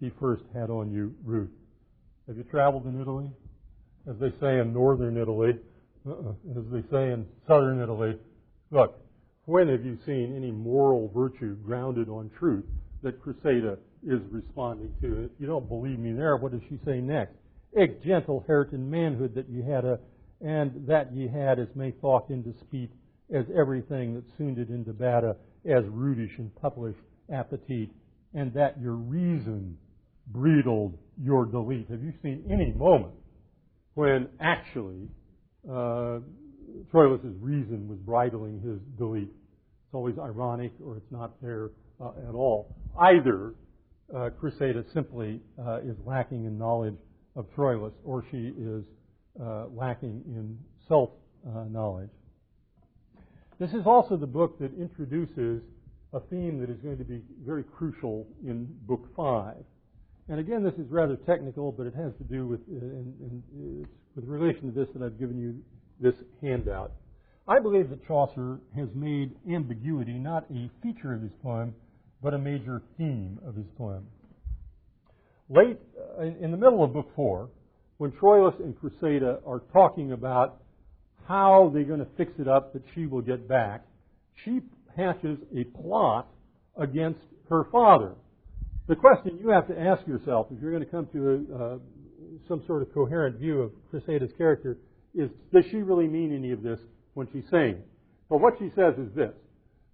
he 0.00 0.10
first 0.20 0.44
had 0.54 0.70
on 0.70 0.92
you, 0.92 1.14
Ruth. 1.24 1.50
Have 2.26 2.36
you 2.36 2.44
traveled 2.44 2.86
in 2.86 3.00
Italy? 3.00 3.30
As 4.08 4.16
they 4.18 4.30
say 4.40 4.58
in 4.58 4.72
northern 4.72 5.16
Italy, 5.16 5.58
uh-uh, 6.06 6.58
as 6.58 6.64
they 6.70 6.82
say 6.90 7.12
in 7.12 7.26
southern 7.46 7.80
Italy, 7.80 8.18
look, 8.70 8.98
when 9.46 9.68
have 9.68 9.84
you 9.84 9.98
seen 10.06 10.34
any 10.36 10.50
moral 10.50 11.10
virtue 11.14 11.54
grounded 11.56 12.08
on 12.08 12.30
truth 12.38 12.64
that 13.02 13.20
Cressida 13.22 13.78
is 14.06 14.20
responding 14.30 14.92
to? 15.02 15.24
If 15.24 15.30
you 15.38 15.46
don't 15.46 15.68
believe 15.68 15.98
me 15.98 16.12
there, 16.12 16.36
what 16.36 16.52
does 16.52 16.62
she 16.68 16.78
say 16.84 17.00
next? 17.00 17.34
Ec 17.76 18.02
gentle 18.04 18.44
hert 18.46 18.72
in 18.72 18.88
manhood 18.88 19.34
that 19.34 19.48
ye 19.50 19.62
had 19.62 19.84
a, 19.84 19.98
and 20.40 20.86
that 20.86 21.14
ye 21.14 21.28
had 21.28 21.58
as 21.58 21.68
may 21.74 21.90
thought 21.90 22.30
into 22.30 22.54
speech 22.60 22.90
as 23.34 23.44
everything 23.58 24.14
that 24.14 24.24
soonded 24.38 24.70
into 24.70 24.92
bada 24.92 25.34
as 25.64 25.84
rudish 25.90 26.32
and 26.38 26.54
publish 26.56 26.96
appetite, 27.32 27.90
and 28.34 28.52
that 28.54 28.80
your 28.80 28.94
reason 28.94 29.76
bridled 30.28 30.96
your 31.20 31.44
delete. 31.44 31.88
Have 31.90 32.02
you 32.02 32.12
seen 32.22 32.44
any 32.50 32.72
moment 32.72 33.14
when 33.94 34.28
actually 34.40 35.08
uh, 35.70 36.18
Troilus's 36.92 37.36
reason 37.40 37.88
was 37.88 37.98
bridling 37.98 38.60
his 38.60 38.78
belief. 38.98 39.28
It's 39.28 39.94
always 39.94 40.18
ironic 40.18 40.72
or 40.84 40.96
it's 40.96 41.10
not 41.10 41.40
there 41.42 41.70
uh, 42.00 42.10
at 42.28 42.34
all. 42.34 42.74
Either 42.98 43.54
uh, 44.14 44.30
simply 44.92 45.40
uh, 45.58 45.80
is 45.80 45.96
lacking 46.04 46.44
in 46.44 46.58
knowledge 46.58 46.96
of 47.36 47.46
Troilus 47.56 47.92
or 48.04 48.24
she 48.30 48.52
is 48.58 48.84
uh, 49.40 49.66
lacking 49.74 50.22
in 50.26 50.58
self 50.88 51.10
uh, 51.46 51.64
knowledge. 51.64 52.10
This 53.58 53.70
is 53.70 53.86
also 53.86 54.16
the 54.16 54.26
book 54.26 54.58
that 54.58 54.72
introduces 54.78 55.62
a 56.12 56.20
theme 56.30 56.60
that 56.60 56.70
is 56.70 56.78
going 56.78 56.98
to 56.98 57.04
be 57.04 57.22
very 57.44 57.64
crucial 57.64 58.26
in 58.44 58.68
Book 58.86 59.08
5. 59.16 59.56
And 60.28 60.40
again, 60.40 60.62
this 60.62 60.74
is 60.74 60.90
rather 60.90 61.16
technical, 61.16 61.72
but 61.72 61.86
it 61.86 61.94
has 61.94 62.12
to 62.18 62.24
do 62.24 62.46
with, 62.46 62.60
uh, 62.60 62.76
in, 62.76 63.42
in, 63.52 63.86
with 64.14 64.24
relation 64.24 64.72
to 64.72 64.72
this 64.72 64.88
that 64.94 65.04
I've 65.04 65.18
given 65.18 65.38
you 65.38 65.60
this 66.04 66.14
handout. 66.42 66.92
I 67.48 67.58
believe 67.58 67.90
that 67.90 68.06
Chaucer 68.06 68.58
has 68.76 68.88
made 68.94 69.34
ambiguity 69.50 70.12
not 70.12 70.44
a 70.50 70.70
feature 70.82 71.14
of 71.14 71.22
his 71.22 71.32
poem, 71.42 71.74
but 72.22 72.34
a 72.34 72.38
major 72.38 72.82
theme 72.96 73.38
of 73.46 73.56
his 73.56 73.66
poem. 73.76 74.06
Late 75.48 75.78
uh, 76.18 76.22
in 76.22 76.50
the 76.50 76.56
middle 76.56 76.84
of 76.84 76.92
Book 76.92 77.08
4, 77.16 77.48
when 77.98 78.12
Troilus 78.12 78.58
and 78.60 78.78
Cressida 78.78 79.40
are 79.46 79.62
talking 79.72 80.12
about 80.12 80.60
how 81.26 81.70
they're 81.72 81.84
going 81.84 82.00
to 82.00 82.08
fix 82.16 82.32
it 82.38 82.48
up 82.48 82.72
that 82.72 82.82
she 82.94 83.06
will 83.06 83.22
get 83.22 83.48
back, 83.48 83.84
she 84.44 84.60
hatches 84.96 85.38
a 85.56 85.64
plot 85.64 86.28
against 86.76 87.20
her 87.48 87.64
father. 87.72 88.14
The 88.88 88.96
question 88.96 89.38
you 89.40 89.48
have 89.50 89.68
to 89.68 89.78
ask 89.78 90.06
yourself 90.06 90.48
if 90.50 90.60
you're 90.60 90.70
going 90.70 90.84
to 90.84 90.90
come 90.90 91.08
to 91.12 91.30
a, 91.30 91.56
uh, 91.56 91.78
some 92.48 92.62
sort 92.66 92.82
of 92.82 92.92
coherent 92.92 93.38
view 93.38 93.62
of 93.62 93.72
Cressida's 93.90 94.32
character 94.36 94.76
is, 95.14 95.30
does 95.52 95.64
she 95.70 95.78
really 95.78 96.08
mean 96.08 96.34
any 96.34 96.52
of 96.52 96.62
this 96.62 96.80
when 97.14 97.28
she's 97.32 97.44
saying? 97.50 97.82
Well, 98.28 98.40
what 98.40 98.54
she 98.58 98.70
says 98.74 98.94
is 98.98 99.14
this. 99.14 99.32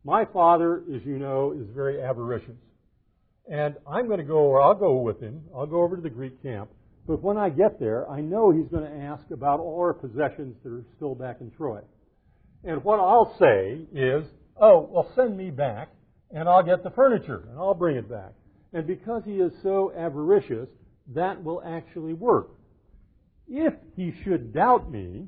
My 0.04 0.24
father, 0.24 0.82
as 0.94 1.04
you 1.04 1.18
know, 1.18 1.52
is 1.52 1.68
very 1.74 2.02
avaricious. 2.02 2.56
And 3.50 3.74
I'm 3.86 4.06
going 4.06 4.20
to 4.20 4.24
go, 4.24 4.38
or 4.38 4.62
I'll 4.62 4.74
go 4.74 4.96
with 4.96 5.20
him. 5.20 5.42
I'll 5.54 5.66
go 5.66 5.82
over 5.82 5.96
to 5.96 6.02
the 6.02 6.10
Greek 6.10 6.42
camp. 6.42 6.70
But 7.06 7.22
when 7.22 7.36
I 7.36 7.50
get 7.50 7.80
there, 7.80 8.08
I 8.08 8.20
know 8.20 8.50
he's 8.50 8.68
going 8.68 8.84
to 8.84 9.04
ask 9.04 9.24
about 9.30 9.60
all 9.60 9.80
our 9.80 9.92
possessions 9.92 10.56
that 10.62 10.70
are 10.70 10.84
still 10.96 11.14
back 11.14 11.40
in 11.40 11.50
Troy. 11.50 11.80
And 12.64 12.84
what 12.84 13.00
I'll 13.00 13.36
say 13.38 13.80
is, 13.92 14.24
oh, 14.60 14.88
well, 14.90 15.10
send 15.16 15.36
me 15.36 15.50
back, 15.50 15.88
and 16.30 16.48
I'll 16.48 16.62
get 16.62 16.84
the 16.84 16.90
furniture, 16.90 17.48
and 17.50 17.58
I'll 17.58 17.74
bring 17.74 17.96
it 17.96 18.08
back. 18.08 18.32
And 18.72 18.86
because 18.86 19.22
he 19.24 19.34
is 19.34 19.52
so 19.62 19.92
avaricious, 19.96 20.68
that 21.14 21.42
will 21.42 21.62
actually 21.66 22.12
work. 22.12 22.50
If 23.50 23.74
he 23.96 24.14
should 24.22 24.54
doubt 24.54 24.90
me 24.90 25.26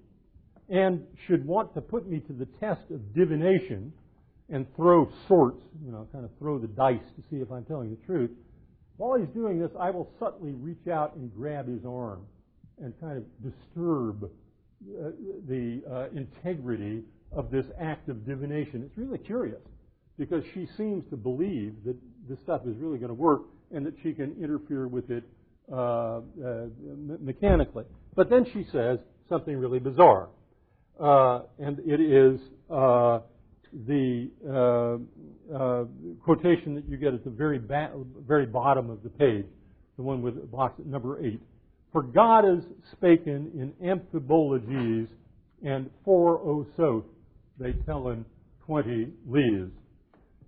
and 0.68 1.04
should 1.26 1.44
want 1.44 1.74
to 1.74 1.80
put 1.80 2.08
me 2.08 2.20
to 2.20 2.32
the 2.32 2.46
test 2.60 2.82
of 2.90 3.14
divination 3.14 3.92
and 4.48 4.66
throw 4.76 5.10
sorts, 5.26 5.60
you 5.84 5.90
know, 5.90 6.06
kind 6.12 6.24
of 6.24 6.30
throw 6.38 6.58
the 6.58 6.68
dice 6.68 7.02
to 7.16 7.22
see 7.30 7.42
if 7.42 7.50
I'm 7.50 7.64
telling 7.64 7.90
the 7.90 8.06
truth, 8.06 8.30
while 8.96 9.18
he's 9.18 9.28
doing 9.34 9.58
this, 9.58 9.72
I 9.78 9.90
will 9.90 10.08
subtly 10.20 10.52
reach 10.52 10.86
out 10.86 11.16
and 11.16 11.34
grab 11.34 11.68
his 11.68 11.84
arm 11.84 12.20
and 12.80 12.94
kind 13.00 13.18
of 13.18 13.24
disturb 13.42 14.24
uh, 14.24 15.10
the 15.48 15.82
uh, 15.90 16.16
integrity 16.16 17.02
of 17.32 17.50
this 17.50 17.66
act 17.80 18.08
of 18.08 18.24
divination. 18.24 18.82
It's 18.84 18.96
really 18.96 19.18
curious 19.18 19.60
because 20.16 20.44
she 20.54 20.68
seems 20.76 21.02
to 21.10 21.16
believe 21.16 21.74
that 21.84 21.96
this 22.28 22.38
stuff 22.44 22.62
is 22.66 22.76
really 22.76 22.98
going 22.98 23.08
to 23.08 23.14
work 23.14 23.42
and 23.74 23.84
that 23.84 23.94
she 24.02 24.12
can 24.12 24.36
interfere 24.40 24.86
with 24.86 25.10
it 25.10 25.24
uh, 25.70 25.76
uh, 25.76 26.20
mechanically. 27.20 27.84
But 28.14 28.28
then 28.30 28.44
she 28.52 28.66
says 28.72 28.98
something 29.28 29.56
really 29.56 29.78
bizarre. 29.78 30.28
Uh, 31.00 31.42
and 31.58 31.78
it 31.80 32.00
is 32.00 32.40
uh, 32.70 33.20
the 33.86 34.28
quotation 36.22 36.74
that 36.74 36.84
you 36.88 36.96
get 36.96 37.14
at 37.14 37.24
the 37.24 37.30
very, 37.30 37.58
ba- 37.58 37.92
very 38.26 38.46
bottom 38.46 38.90
of 38.90 39.02
the 39.02 39.08
page, 39.08 39.46
the 39.96 40.02
one 40.02 40.20
with 40.22 40.50
box 40.50 40.80
number 40.84 41.24
eight. 41.24 41.40
For 41.92 42.02
God 42.02 42.44
is 42.44 42.64
spaken 42.94 43.52
in 43.54 43.72
amphibologies 43.82 45.08
and 45.64 45.90
four 46.04 46.40
osoth, 46.40 47.04
they 47.58 47.72
tell 47.86 48.08
in 48.08 48.24
twenty 48.66 49.08
leaves. 49.26 49.70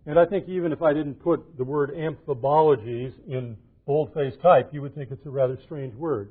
And 0.07 0.19
I 0.19 0.27
think 0.27 0.49
even 0.49 0.73
if 0.73 0.83
I 0.83 0.93
didn't 0.93 1.23
put 1.23 1.57
the 1.57 1.65
word 1.65 1.93
amphibologies 1.95 3.13
in 3.27 3.57
boldface 3.87 4.35
type, 4.43 4.71
you 4.73 4.83
would 4.83 4.95
think 4.95 5.11
it's 5.11 5.27
a 5.27 5.31
rather 5.31 5.59
strange 5.65 5.95
word. 5.95 6.31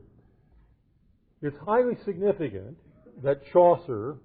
It's 1.41 1.58
highly 1.66 1.97
significant 2.06 2.78
that 3.24 3.41
Chaucer 3.51 4.18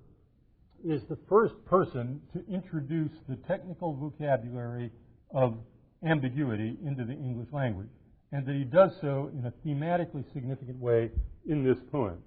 is 0.84 1.02
the 1.08 1.18
first 1.28 1.54
person 1.66 2.20
to 2.32 2.44
introduce 2.52 3.10
the 3.28 3.36
technical 3.48 3.94
vocabulary 3.94 4.92
of 5.34 5.58
ambiguity 6.06 6.76
into 6.86 7.04
the 7.04 7.12
English 7.12 7.48
language, 7.52 7.88
and 8.32 8.46
that 8.46 8.54
he 8.54 8.64
does 8.64 8.92
so 9.00 9.30
in 9.36 9.44
a 9.46 9.52
thematically 9.66 10.24
significant 10.32 10.78
way 10.78 11.10
in 11.48 11.64
this 11.64 11.78
poem. 11.90 12.18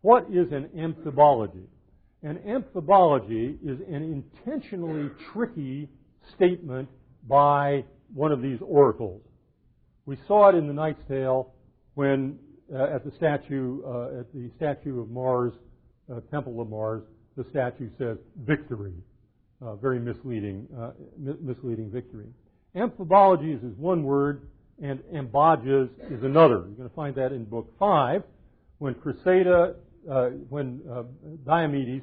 What 0.00 0.24
is 0.32 0.50
an 0.52 0.70
amphibology? 0.74 1.66
An 2.22 2.38
amphibology 2.38 3.58
is 3.62 3.78
an 3.88 4.24
intentionally 4.46 5.10
tricky 5.32 5.88
statement 6.34 6.88
by 7.28 7.84
one 8.14 8.32
of 8.32 8.40
these 8.40 8.58
oracles. 8.62 9.22
We 10.10 10.18
saw 10.26 10.48
it 10.48 10.56
in 10.56 10.66
the 10.66 10.72
Knight's 10.72 11.00
Tale 11.06 11.52
when 11.94 12.36
uh, 12.74 12.96
at 12.96 13.04
the 13.04 13.12
statue 13.12 13.80
uh, 13.86 14.18
at 14.18 14.32
the 14.34 14.50
statue 14.56 15.00
of 15.00 15.08
Mars, 15.08 15.52
uh, 16.12 16.18
Temple 16.32 16.60
of 16.60 16.68
Mars, 16.68 17.04
the 17.36 17.44
statue 17.50 17.88
says 17.96 18.18
victory. 18.44 18.92
Uh, 19.64 19.76
very 19.76 20.00
misleading, 20.00 20.66
uh, 20.76 20.90
misleading 21.40 21.92
victory. 21.92 22.26
Amphibologies 22.74 23.64
is 23.64 23.78
one 23.78 24.02
word, 24.02 24.48
and 24.82 25.00
ambages 25.14 25.88
is 26.10 26.24
another. 26.24 26.64
You're 26.66 26.76
going 26.78 26.88
to 26.88 26.94
find 26.96 27.14
that 27.14 27.30
in 27.30 27.44
Book 27.44 27.72
Five, 27.78 28.24
when 28.78 28.94
Cressida, 28.94 29.76
uh, 30.10 30.30
when 30.48 30.80
Diomedes, 31.46 32.02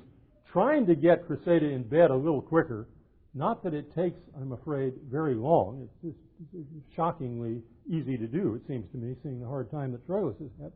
trying 0.53 0.85
to 0.85 0.95
get 0.95 1.27
Cressida 1.27 1.65
in 1.65 1.83
bed 1.83 2.09
a 2.11 2.15
little 2.15 2.41
quicker, 2.41 2.87
not 3.33 3.65
that 3.65 3.73
it 3.73 3.93
takes, 3.93 4.17
I'm 4.39 4.53
afraid, 4.53 4.93
very 5.11 5.35
long. 5.35 5.89
It's 6.05 6.15
just 6.15 6.95
shockingly 6.95 7.63
easy 7.89 8.17
to 8.17 8.27
do, 8.27 8.55
it 8.55 8.67
seems 8.67 8.89
to 8.91 8.97
me, 8.97 9.15
seeing 9.23 9.39
the 9.39 9.47
hard 9.47 9.71
time 9.71 9.91
that 9.91 10.07
Troilus 10.07 10.37
has 10.39 10.49
had. 10.61 10.71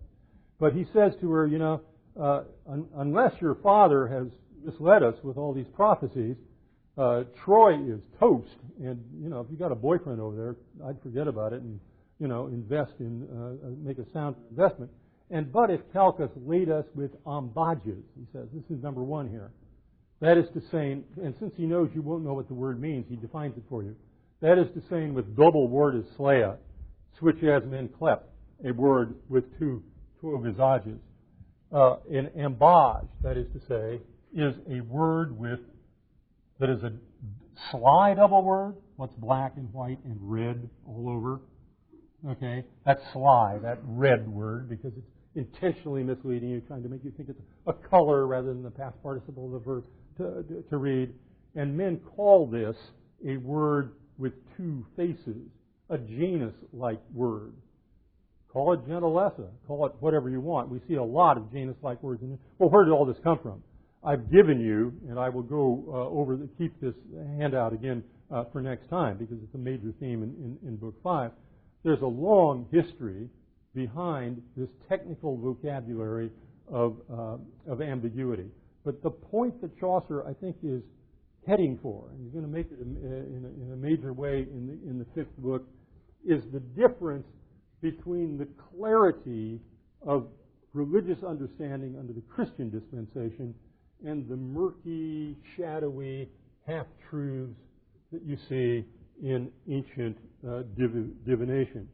But 0.60 0.74
he 0.74 0.86
says 0.94 1.14
to 1.22 1.32
her, 1.32 1.48
you 1.48 1.58
know, 1.58 1.82
uh, 2.20 2.44
un- 2.70 2.88
unless 2.98 3.34
your 3.42 3.56
father 3.56 4.08
has 4.08 4.28
misled 4.64 5.04
us 5.04 5.16
with 5.24 5.38
all 5.38 5.54
these 5.54 5.68
prophecies, 5.74 6.36
uh, 6.98 7.24
Troy 7.44 7.76
is 7.76 8.02
toast. 8.20 8.50
And 8.80 9.04
you 9.22 9.30
know, 9.30 9.40
if 9.40 9.48
you 9.50 9.58
got 9.58 9.72
a 9.72 9.76
boyfriend 9.76 10.20
over 10.20 10.36
there, 10.36 10.88
I'd 10.88 11.02
forget 11.02 11.28
about 11.28 11.54
it 11.54 11.62
and 11.62 11.80
you 12.20 12.28
know 12.28 12.48
invest 12.48 12.94
in 13.00 13.28
uh, 13.32 13.68
uh 13.68 13.70
make 13.82 13.98
a 13.98 14.06
sound 14.14 14.36
investment. 14.50 14.92
And 15.30 15.52
but 15.52 15.72
if 15.72 15.82
Calchas 15.94 16.30
laid 16.46 16.70
us 16.70 16.86
with 16.94 17.12
ambages, 17.26 18.04
he 18.16 18.26
says 18.34 18.48
this 18.54 18.66
is 18.70 18.84
number 18.84 19.02
one 19.02 19.30
here. 19.30 19.52
That 20.20 20.38
is 20.38 20.46
to 20.54 20.62
say, 20.72 20.92
and 21.24 21.34
since 21.40 21.54
he 21.58 21.66
knows 21.66 21.90
you 21.96 22.02
won't 22.04 22.24
know 22.24 22.34
what 22.34 22.48
the 22.48 22.54
word 22.54 22.80
means, 22.80 23.06
he 23.10 23.16
defines 23.16 23.58
it 23.58 23.64
for 23.68 23.82
you. 23.82 23.96
That 24.42 24.60
is 24.60 24.68
to 24.76 24.82
say, 24.90 25.10
with 25.10 25.36
double 25.36 25.68
word 25.68 25.96
is 25.96 26.06
slaya, 26.18 26.58
switch 27.20 27.44
as 27.44 27.64
men 27.66 27.90
klep, 27.90 28.24
a 28.66 28.72
word 28.72 29.16
with 29.30 29.44
two 29.60 29.84
two 30.20 30.40
visages. 30.44 31.00
Uh, 31.74 31.96
an 32.12 32.30
ambage, 32.38 33.08
that 33.24 33.38
is 33.38 33.48
to 33.54 33.60
say, 33.68 34.02
is 34.34 34.54
a 34.70 34.82
word 34.82 35.38
with 35.38 35.60
that 36.60 36.70
is 36.70 36.84
a 36.84 36.92
sly 37.72 38.14
double 38.14 38.44
word. 38.44 38.76
What's 38.98 39.16
black 39.16 39.54
and 39.58 39.72
white 39.74 40.00
and 40.06 40.18
red 40.22 40.70
all 40.86 41.10
over? 41.10 41.42
Okay, 42.30 42.64
that's 42.86 43.02
sly, 43.14 43.58
that 43.64 43.80
red 43.84 44.28
word, 44.28 44.70
because 44.70 44.94
it's 44.96 45.08
intentionally 45.36 46.04
misleading 46.04 46.50
you, 46.50 46.62
trying 46.62 46.84
to 46.84 46.90
make 46.90 47.04
you 47.04 47.12
think 47.18 47.30
it's 47.30 47.42
a 47.66 47.74
color 47.74 48.28
rather 48.28 48.50
than 48.50 48.62
the 48.62 48.70
past 48.70 49.02
participle 49.02 49.48
of 49.48 49.54
the 49.54 49.60
verb 49.60 49.84
to, 50.18 50.44
to, 50.44 50.64
to 50.70 50.78
read. 50.78 51.14
And 51.56 51.76
men 51.76 52.00
call 52.16 52.46
this 52.46 52.76
a 53.28 53.38
word 53.38 53.94
with 54.20 54.34
two 54.56 54.86
faces, 54.96 55.50
a 55.92 55.98
Janus-like 55.98 57.02
word. 57.14 57.54
Call 58.52 58.74
it 58.74 58.88
gentilessa, 58.88 59.48
call 59.68 59.86
it 59.86 59.94
whatever 60.00 60.30
you 60.30 60.42
want. 60.42 60.70
We 60.70 60.82
see 60.88 60.96
a 60.96 61.04
lot 61.04 61.38
of 61.38 61.52
Janus-like 61.52 62.02
words 62.02 62.22
in 62.22 62.34
it. 62.34 62.40
Well, 62.58 62.70
where 62.70 62.84
did 62.84 62.92
all 62.92 63.06
this 63.06 63.18
come 63.24 63.40
from? 63.42 63.64
I've 64.04 64.32
given 64.32 64.60
you, 64.60 64.94
and 65.10 65.20
I 65.20 65.30
will 65.30 65.44
go 65.44 65.84
uh, 65.88 66.18
over 66.18 66.36
the, 66.36 66.50
keep 66.58 66.80
this 66.82 66.96
handout 67.38 67.72
again 67.72 68.04
uh, 68.32 68.46
for 68.52 68.62
next 68.62 68.90
time 68.90 69.18
because 69.18 69.38
it's 69.44 69.54
a 69.54 69.60
major 69.60 69.94
theme 70.00 70.24
in, 70.24 70.58
in, 70.64 70.70
in 70.70 70.76
Book 70.78 70.96
5. 71.04 71.32
There's 71.84 72.02
a 72.02 72.08
long 72.08 72.66
history 72.72 73.30
behind 73.76 74.42
this 74.58 74.70
technical 74.90 75.38
vocabulary 75.38 76.32
of, 76.72 76.98
uh, 77.12 77.38
of 77.72 77.82
ambiguity. 77.82 78.48
But 78.84 79.04
the 79.04 79.12
point 79.12 79.62
that 79.62 79.78
Chaucer, 79.80 80.26
I 80.28 80.34
think, 80.34 80.58
is 80.64 80.82
heading 81.48 81.80
for, 81.82 82.10
and 82.12 82.24
he's 82.24 82.32
going 82.32 82.46
to 82.46 82.52
make 82.52 82.68
it 82.72 82.80
in 82.80 82.98
a, 83.06 83.66
in 83.66 83.72
a 83.74 83.76
major 83.76 84.14
way 84.14 84.48
in 84.52 84.68
the, 84.68 84.90
in 84.90 85.00
the 85.00 85.06
fifth 85.16 85.36
book, 85.38 85.64
is 86.26 86.44
the 86.52 86.60
difference 86.60 87.28
between 87.82 88.38
the 88.38 88.48
clarity 88.76 89.60
of 90.06 90.28
religious 90.74 91.24
understanding 91.24 91.96
under 92.00 92.14
the 92.14 92.22
Christian 92.22 92.70
dispensation 92.70 93.54
and 94.06 94.28
the 94.28 94.36
murky, 94.36 95.36
shadowy 95.58 96.30
half 96.68 96.86
truths 97.10 97.60
that 98.12 98.24
you 98.24 98.38
see 98.50 98.86
in 99.24 99.52
ancient 99.70 100.18
uh, 100.48 100.64
div- 100.78 101.26
divination. 101.26 101.88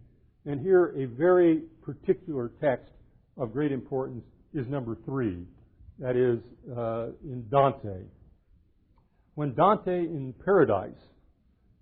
And 0.46 0.62
here, 0.62 0.94
a 0.98 1.06
very 1.06 1.64
particular 1.82 2.52
text 2.62 2.92
of 3.38 3.52
great 3.52 3.72
importance 3.72 4.24
is 4.54 4.66
number 4.68 4.98
three. 5.06 5.44
That 6.00 6.16
is 6.16 6.40
uh, 6.76 7.08
in 7.24 7.46
Dante. 7.50 8.04
When 9.36 9.54
Dante 9.54 10.00
in 10.00 10.34
Paradise 10.46 10.94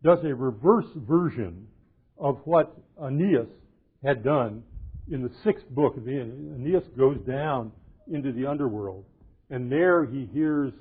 does 0.04 0.20
a 0.24 0.34
reverse 0.34 0.88
version 0.96 1.68
of 2.18 2.40
what 2.46 2.78
Aeneas 3.02 3.48
had 4.04 4.24
done 4.24 4.64
in 5.12 5.22
the 5.22 5.32
sixth 5.44 5.68
book 5.70 5.98
of 5.98 6.06
the 6.06 6.20
Aeneas 6.20 6.84
goes 6.98 7.18
down 7.28 7.72
into 8.08 8.32
the 8.32 8.46
underworld 8.46 9.06
and 9.50 9.72
there 9.72 10.06
he 10.06 10.28
hears 10.34 10.74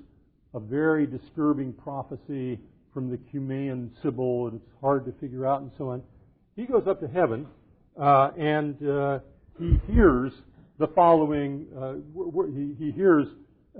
a 0.54 0.60
very 0.60 1.06
disturbing 1.06 1.72
prophecy 1.72 2.58
from 2.92 3.10
the 3.10 3.16
Cumaean 3.16 3.90
Sibyl, 4.02 4.46
and 4.46 4.60
it's 4.60 4.70
hard 4.80 5.04
to 5.06 5.12
figure 5.20 5.46
out, 5.46 5.60
and 5.60 5.70
so 5.76 5.90
on. 5.90 6.02
He 6.56 6.64
goes 6.64 6.84
up 6.88 7.00
to 7.00 7.08
heaven, 7.08 7.46
uh, 8.00 8.30
and 8.38 8.88
uh, 8.88 9.18
he 9.58 9.80
hears 9.92 10.32
the 10.78 10.86
following. 10.88 11.66
Uh, 11.76 11.94
he, 12.54 12.86
he, 12.86 12.92
hears 12.92 13.26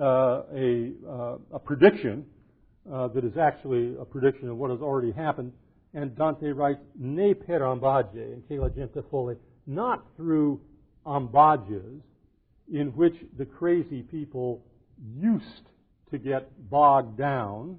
uh, 0.01 0.43
a, 0.53 0.93
uh, 1.09 1.37
a, 1.53 1.59
prediction 1.61 2.27
uh, 2.93 3.09
that 3.09 3.25
is 3.25 3.37
actually 3.41 3.95
a 4.01 4.05
prediction 4.05 4.49
of 4.49 4.57
what 4.57 4.71
has 4.71 4.81
already 4.81 5.13
happened. 5.13 5.53
And 5.95 6.17
Dante 6.17 6.51
writes, 6.51 6.83
"Ne 6.97 7.35
per 7.35 7.63
ambage 7.63 8.17
in 8.17 8.43
che 8.49 8.59
la 8.59 8.69
gente 8.69 9.01
folle," 9.11 9.37
not 9.67 10.05
through 10.17 10.61
ambages, 11.07 12.03
in 12.69 12.89
which 12.97 13.15
the 13.37 13.47
crazy 13.47 14.03
people 14.03 14.65
used 15.17 15.69
to 16.11 16.19
get 16.19 16.51
bogged 16.69 17.17
down 17.17 17.79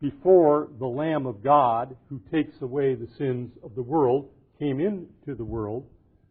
before 0.00 0.70
the 0.78 0.88
Lamb 0.88 1.26
of 1.26 1.42
God, 1.42 1.94
who 2.08 2.18
takes 2.30 2.62
away 2.62 2.94
the 2.94 3.06
sins 3.18 3.52
of 3.62 3.74
the 3.74 3.82
world, 3.82 4.30
came 4.58 4.80
into 4.80 5.34
the 5.34 5.44
world, 5.44 5.86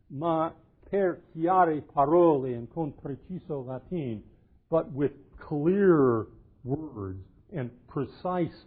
ma 0.09 0.51
per 0.89 1.21
chiare 1.33 1.81
parole 1.81 2.45
and 2.45 2.67
con 2.73 2.91
preciso 2.91 3.61
latin, 3.61 4.23
but 4.71 4.91
with 4.91 5.11
clear 5.37 6.25
words 6.63 7.23
and 7.53 7.69
precise 7.87 8.65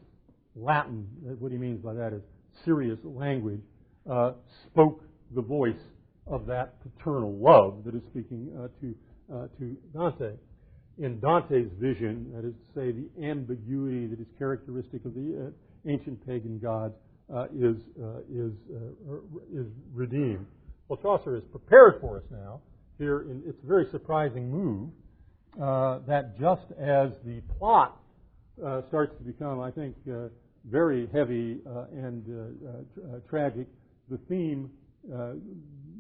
Latin, 0.55 1.09
what 1.39 1.51
he 1.51 1.57
means 1.57 1.81
by 1.83 1.95
that 1.95 2.13
is 2.13 2.23
serious 2.65 2.99
language, 3.05 3.61
uh, 4.11 4.33
spoke 4.71 5.03
the 5.35 5.43
voice 5.43 5.75
of 6.27 6.47
that 6.47 6.75
paternal 6.83 7.33
love 7.33 7.85
that 7.85 7.95
is 7.95 8.03
speaking 8.11 8.51
uh, 8.59 8.69
to, 8.81 8.95
uh, 9.35 9.47
to 9.59 9.77
Dante 9.93 10.33
in 10.99 11.19
Dante's 11.21 11.71
vision, 11.81 12.31
that 12.35 12.45
is 12.47 12.55
to 12.55 12.81
say, 12.81 12.93
the 12.93 13.27
ambiguity 13.27 14.07
that 14.07 14.21
is 14.21 14.27
characteristic 14.39 15.05
of 15.05 15.15
the 15.15 15.47
uh, 15.47 15.91
ancient 15.91 16.25
pagan 16.27 16.59
gods, 16.59 16.95
uh, 17.35 17.45
is 17.45 17.77
uh, 18.03 18.19
is 18.31 18.53
is 19.55 19.67
redeemed. 19.95 20.45
Well, 20.89 20.99
Chaucer 21.01 21.37
is 21.37 21.45
prepared 21.51 21.95
for 22.01 22.19
us 22.19 22.25
now. 22.31 22.61
Here, 22.99 23.23
in 23.23 23.43
its 23.47 23.59
a 23.65 23.67
very 23.67 23.87
surprising 23.91 24.51
move, 24.51 24.91
that 25.57 26.39
just 26.39 26.71
as 26.79 27.11
the 27.25 27.41
plot 27.59 27.99
starts 28.89 29.17
to 29.17 29.25
become, 29.25 29.61
I 29.61 29.71
think, 29.71 29.97
very 30.71 31.09
heavy 31.13 31.59
and 31.93 32.25
tra- 32.95 33.21
tragic, 33.29 33.67
the 34.09 34.19
theme 34.29 34.71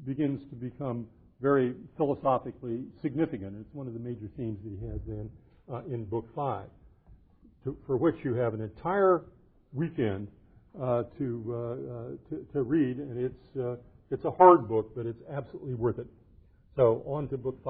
begins 0.04 0.40
to 0.50 0.56
become 0.56 1.06
very 1.42 1.74
philosophically 1.96 2.84
significant. 3.02 3.56
It's 3.60 3.74
one 3.74 3.88
of 3.88 3.94
the 3.94 4.00
major 4.00 4.30
themes 4.36 4.58
that 4.62 4.70
he 4.70 4.86
has 4.86 5.00
then 5.06 5.28
uh, 5.70 5.82
in 5.92 6.04
Book 6.04 6.28
5, 6.34 6.66
to, 7.64 7.76
for 7.86 7.96
which 7.96 8.14
you 8.24 8.34
have 8.34 8.54
an 8.54 8.60
entire 8.60 9.24
weekend 9.72 10.28
uh, 10.80 11.02
to, 11.18 11.44
uh, 11.48 11.54
uh 11.54 12.08
to, 12.30 12.46
to, 12.52 12.62
read, 12.62 12.98
and 12.98 13.18
it's, 13.18 13.56
uh, 13.60 13.76
it's 14.10 14.24
a 14.24 14.30
hard 14.30 14.68
book, 14.68 14.92
but 14.94 15.04
it's 15.04 15.20
absolutely 15.30 15.74
worth 15.74 15.98
it. 15.98 16.06
So 16.76 17.02
on 17.06 17.28
to 17.28 17.36
Book 17.36 17.56
5. 17.56 17.60